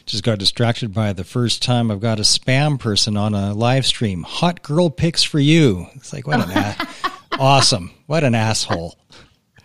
just 0.10 0.24
got 0.24 0.40
distracted 0.40 0.94
by 0.94 1.14
the 1.14 1.24
first 1.24 1.62
time 1.62 1.92
I've 1.92 2.00
got 2.00 2.20
a 2.20 2.24
spam 2.24 2.80
person 2.80 3.16
on 3.16 3.34
a 3.36 3.54
live 3.54 3.86
stream. 3.86 4.24
Hot 4.24 4.62
girl 4.64 4.90
pics 4.90 5.24
for 5.24 5.40
you. 5.40 5.88
It's 5.96 6.12
like 6.12 6.26
what 6.26 6.50
an 6.50 6.52
awesome. 7.38 7.92
What 8.08 8.24
an 8.24 8.36
asshole. 8.36 8.98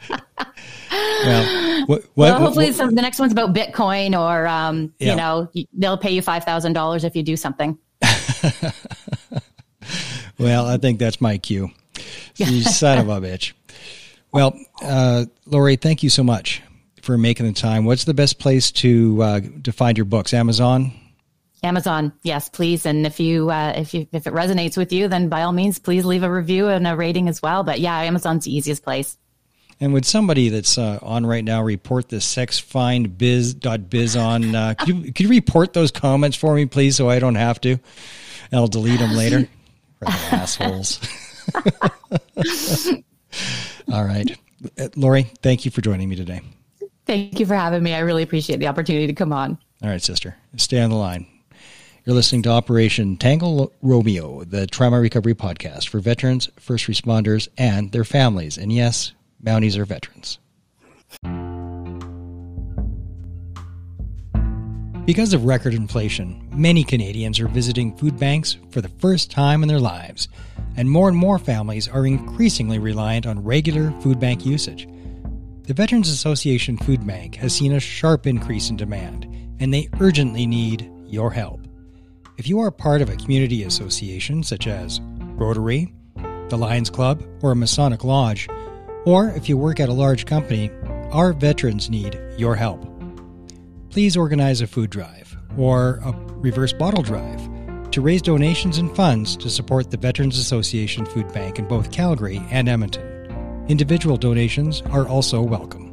well, 0.08 1.86
what, 1.86 2.02
what, 2.02 2.08
well, 2.16 2.38
hopefully 2.38 2.70
what, 2.72 2.94
the 2.94 3.02
next 3.02 3.18
one's 3.18 3.32
about 3.32 3.54
Bitcoin 3.54 4.18
or, 4.18 4.46
um, 4.46 4.92
yeah. 4.98 5.10
you 5.10 5.16
know, 5.16 5.50
they'll 5.72 5.98
pay 5.98 6.10
you 6.10 6.22
$5,000 6.22 7.04
if 7.04 7.16
you 7.16 7.22
do 7.22 7.36
something. 7.36 7.78
well, 10.38 10.66
I 10.66 10.76
think 10.76 10.98
that's 10.98 11.20
my 11.20 11.38
cue. 11.38 11.70
You 12.36 12.62
son 12.62 12.98
of 12.98 13.08
a 13.08 13.20
bitch. 13.20 13.52
Well, 14.32 14.58
uh, 14.82 15.26
Lori, 15.46 15.76
thank 15.76 16.02
you 16.02 16.10
so 16.10 16.24
much 16.24 16.62
for 17.02 17.16
making 17.16 17.46
the 17.46 17.52
time. 17.52 17.84
What's 17.84 18.04
the 18.04 18.14
best 18.14 18.38
place 18.38 18.72
to 18.72 19.22
uh, 19.22 19.40
to 19.62 19.72
find 19.72 19.96
your 19.96 20.06
books? 20.06 20.34
Amazon. 20.34 20.92
Amazon, 21.64 22.12
yes, 22.22 22.48
please. 22.48 22.86
And 22.86 23.06
if 23.06 23.18
you 23.18 23.50
uh, 23.50 23.72
if 23.76 23.94
you 23.94 24.06
if 24.12 24.26
it 24.26 24.32
resonates 24.32 24.76
with 24.76 24.92
you, 24.92 25.08
then 25.08 25.28
by 25.28 25.42
all 25.42 25.52
means, 25.52 25.78
please 25.78 26.04
leave 26.04 26.22
a 26.22 26.30
review 26.30 26.68
and 26.68 26.86
a 26.86 26.94
rating 26.94 27.28
as 27.28 27.42
well. 27.42 27.64
But 27.64 27.80
yeah, 27.80 27.98
Amazon's 28.02 28.44
the 28.44 28.54
easiest 28.54 28.82
place. 28.84 29.16
And 29.80 29.92
would 29.92 30.06
somebody 30.06 30.50
that's 30.50 30.78
uh, 30.78 31.00
on 31.02 31.26
right 31.26 31.42
now 31.42 31.62
report 31.62 32.08
the 32.08 32.18
sexfindbiz.biz 32.18 34.16
on? 34.16 34.54
Uh, 34.54 34.74
could, 34.78 34.88
you, 34.88 35.12
could 35.12 35.20
you 35.20 35.28
report 35.28 35.72
those 35.72 35.90
comments 35.90 36.36
for 36.36 36.54
me, 36.54 36.66
please, 36.66 36.96
so 36.96 37.10
I 37.10 37.18
don't 37.18 37.34
have 37.34 37.60
to? 37.62 37.78
I'll 38.52 38.68
delete 38.68 39.00
them 39.00 39.14
later. 39.14 39.48
assholes. 40.06 41.00
All 43.92 44.04
right. 44.04 44.38
Uh, 44.78 44.88
Lori, 44.96 45.24
thank 45.42 45.64
you 45.64 45.70
for 45.70 45.80
joining 45.80 46.08
me 46.08 46.16
today. 46.16 46.40
Thank 47.06 47.40
you 47.40 47.46
for 47.46 47.54
having 47.54 47.82
me. 47.82 47.94
I 47.94 47.98
really 48.00 48.22
appreciate 48.22 48.60
the 48.60 48.68
opportunity 48.68 49.06
to 49.08 49.12
come 49.12 49.32
on. 49.32 49.58
All 49.82 49.90
right, 49.90 50.00
sister. 50.00 50.36
Stay 50.56 50.80
on 50.80 50.90
the 50.90 50.96
line. 50.96 51.26
You're 52.06 52.14
listening 52.14 52.42
to 52.42 52.50
Operation 52.50 53.16
Tango 53.16 53.72
Romeo, 53.80 54.44
the 54.44 54.66
trauma 54.66 55.00
recovery 55.00 55.34
podcast 55.34 55.88
for 55.88 56.00
veterans, 56.00 56.50
first 56.58 56.86
responders, 56.86 57.48
and 57.56 57.92
their 57.92 58.04
families. 58.04 58.58
And 58.58 58.70
yes, 58.70 59.12
Mounties 59.42 59.78
are 59.78 59.86
veterans. 59.86 60.38
Because 65.06 65.32
of 65.32 65.46
record 65.46 65.72
inflation, 65.72 66.46
many 66.52 66.84
Canadians 66.84 67.40
are 67.40 67.48
visiting 67.48 67.96
food 67.96 68.18
banks 68.18 68.58
for 68.68 68.82
the 68.82 68.90
first 68.90 69.30
time 69.30 69.62
in 69.62 69.68
their 69.68 69.80
lives, 69.80 70.28
and 70.76 70.90
more 70.90 71.08
and 71.08 71.16
more 71.16 71.38
families 71.38 71.88
are 71.88 72.06
increasingly 72.06 72.78
reliant 72.78 73.26
on 73.26 73.42
regular 73.42 73.98
food 74.02 74.20
bank 74.20 74.44
usage. 74.44 74.86
The 75.62 75.72
Veterans 75.72 76.10
Association 76.10 76.76
Food 76.76 77.06
Bank 77.06 77.36
has 77.36 77.54
seen 77.54 77.72
a 77.72 77.80
sharp 77.80 78.26
increase 78.26 78.68
in 78.68 78.76
demand, 78.76 79.24
and 79.58 79.72
they 79.72 79.88
urgently 80.00 80.46
need 80.46 80.90
your 81.06 81.30
help. 81.30 81.63
If 82.36 82.48
you 82.48 82.58
are 82.58 82.72
part 82.72 83.00
of 83.00 83.08
a 83.08 83.16
community 83.16 83.62
association 83.62 84.42
such 84.42 84.66
as 84.66 85.00
Rotary, 85.36 85.94
the 86.48 86.56
Lions 86.56 86.90
Club, 86.90 87.22
or 87.42 87.52
a 87.52 87.56
Masonic 87.56 88.02
Lodge, 88.02 88.48
or 89.06 89.28
if 89.28 89.48
you 89.48 89.56
work 89.56 89.78
at 89.78 89.88
a 89.88 89.92
large 89.92 90.26
company, 90.26 90.68
our 91.12 91.32
veterans 91.32 91.90
need 91.90 92.18
your 92.36 92.56
help. 92.56 92.84
Please 93.88 94.16
organize 94.16 94.60
a 94.60 94.66
food 94.66 94.90
drive 94.90 95.36
or 95.56 96.00
a 96.04 96.12
reverse 96.32 96.72
bottle 96.72 97.04
drive 97.04 97.40
to 97.92 98.00
raise 98.00 98.20
donations 98.20 98.78
and 98.78 98.94
funds 98.96 99.36
to 99.36 99.48
support 99.48 99.92
the 99.92 99.96
Veterans 99.96 100.36
Association 100.36 101.06
Food 101.06 101.32
Bank 101.32 101.60
in 101.60 101.68
both 101.68 101.92
Calgary 101.92 102.42
and 102.50 102.68
Edmonton. 102.68 103.64
Individual 103.68 104.16
donations 104.16 104.82
are 104.90 105.06
also 105.06 105.40
welcome. 105.40 105.92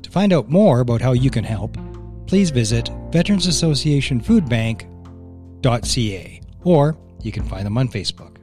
To 0.00 0.10
find 0.10 0.32
out 0.32 0.48
more 0.48 0.80
about 0.80 1.02
how 1.02 1.12
you 1.12 1.28
can 1.28 1.44
help, 1.44 1.76
please 2.26 2.48
visit 2.48 2.88
Veterans 3.10 3.46
Association 3.46 4.18
Food 4.18 4.48
Bank.ca 5.62 6.40
or 6.64 6.96
you 7.22 7.32
can 7.32 7.44
find 7.44 7.66
them 7.66 7.78
on 7.78 7.88
Facebook. 7.88 8.36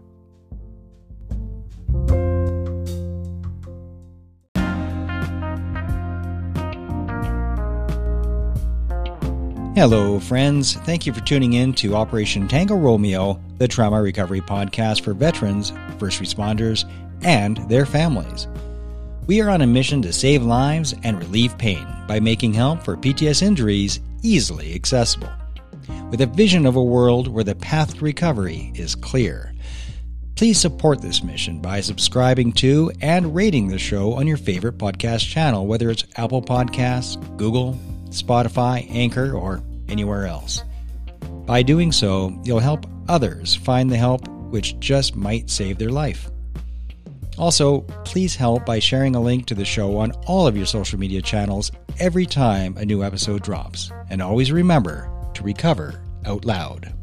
Hello, 9.75 10.19
friends. 10.19 10.73
Thank 10.73 11.05
you 11.05 11.13
for 11.13 11.21
tuning 11.21 11.53
in 11.53 11.71
to 11.75 11.95
Operation 11.95 12.49
Tango 12.49 12.75
Romeo, 12.75 13.39
the 13.59 13.67
trauma 13.67 14.01
recovery 14.01 14.41
podcast 14.41 15.01
for 15.01 15.13
veterans, 15.13 15.71
first 15.97 16.21
responders, 16.21 16.89
and 17.21 17.57
their 17.69 17.85
families. 17.85 18.47
We 19.25 19.41
are 19.41 19.49
on 19.49 19.61
a 19.61 19.67
mission 19.67 20.01
to 20.01 20.11
save 20.11 20.43
lives 20.43 20.93
and 21.03 21.17
relieve 21.17 21.57
pain 21.57 21.87
by 22.07 22.19
making 22.19 22.55
help 22.55 22.83
for 22.83 22.97
PTS 22.97 23.41
injuries 23.41 24.01
easily 24.21 24.73
accessible. 24.75 25.29
With 26.11 26.21
a 26.21 26.25
vision 26.25 26.65
of 26.65 26.75
a 26.75 26.83
world 26.83 27.27
where 27.27 27.43
the 27.43 27.55
path 27.55 27.97
to 27.97 28.03
recovery 28.03 28.71
is 28.75 28.95
clear. 28.95 29.53
Please 30.35 30.59
support 30.59 31.01
this 31.01 31.23
mission 31.23 31.59
by 31.59 31.81
subscribing 31.81 32.53
to 32.53 32.91
and 33.01 33.35
rating 33.35 33.67
the 33.67 33.77
show 33.77 34.13
on 34.13 34.25
your 34.25 34.37
favorite 34.37 34.77
podcast 34.77 35.27
channel, 35.27 35.67
whether 35.67 35.89
it's 35.89 36.05
Apple 36.15 36.41
Podcasts, 36.41 37.17
Google, 37.37 37.77
Spotify, 38.09 38.89
Anchor, 38.89 39.33
or 39.33 39.61
anywhere 39.89 40.25
else. 40.25 40.63
By 41.45 41.61
doing 41.61 41.91
so, 41.91 42.39
you'll 42.43 42.59
help 42.59 42.85
others 43.09 43.55
find 43.55 43.91
the 43.91 43.97
help 43.97 44.27
which 44.27 44.79
just 44.79 45.15
might 45.15 45.49
save 45.49 45.77
their 45.77 45.89
life. 45.89 46.29
Also, 47.37 47.81
please 48.05 48.35
help 48.35 48.65
by 48.65 48.79
sharing 48.79 49.15
a 49.15 49.21
link 49.21 49.45
to 49.47 49.55
the 49.55 49.65
show 49.65 49.97
on 49.97 50.11
all 50.27 50.47
of 50.47 50.57
your 50.57 50.65
social 50.65 50.99
media 50.99 51.21
channels 51.21 51.71
every 51.99 52.25
time 52.25 52.77
a 52.77 52.85
new 52.85 53.03
episode 53.03 53.43
drops. 53.43 53.91
And 54.09 54.21
always 54.21 54.51
remember 54.51 55.09
to 55.39 55.45
recover 55.45 56.01
out 56.25 56.43
loud. 56.43 56.93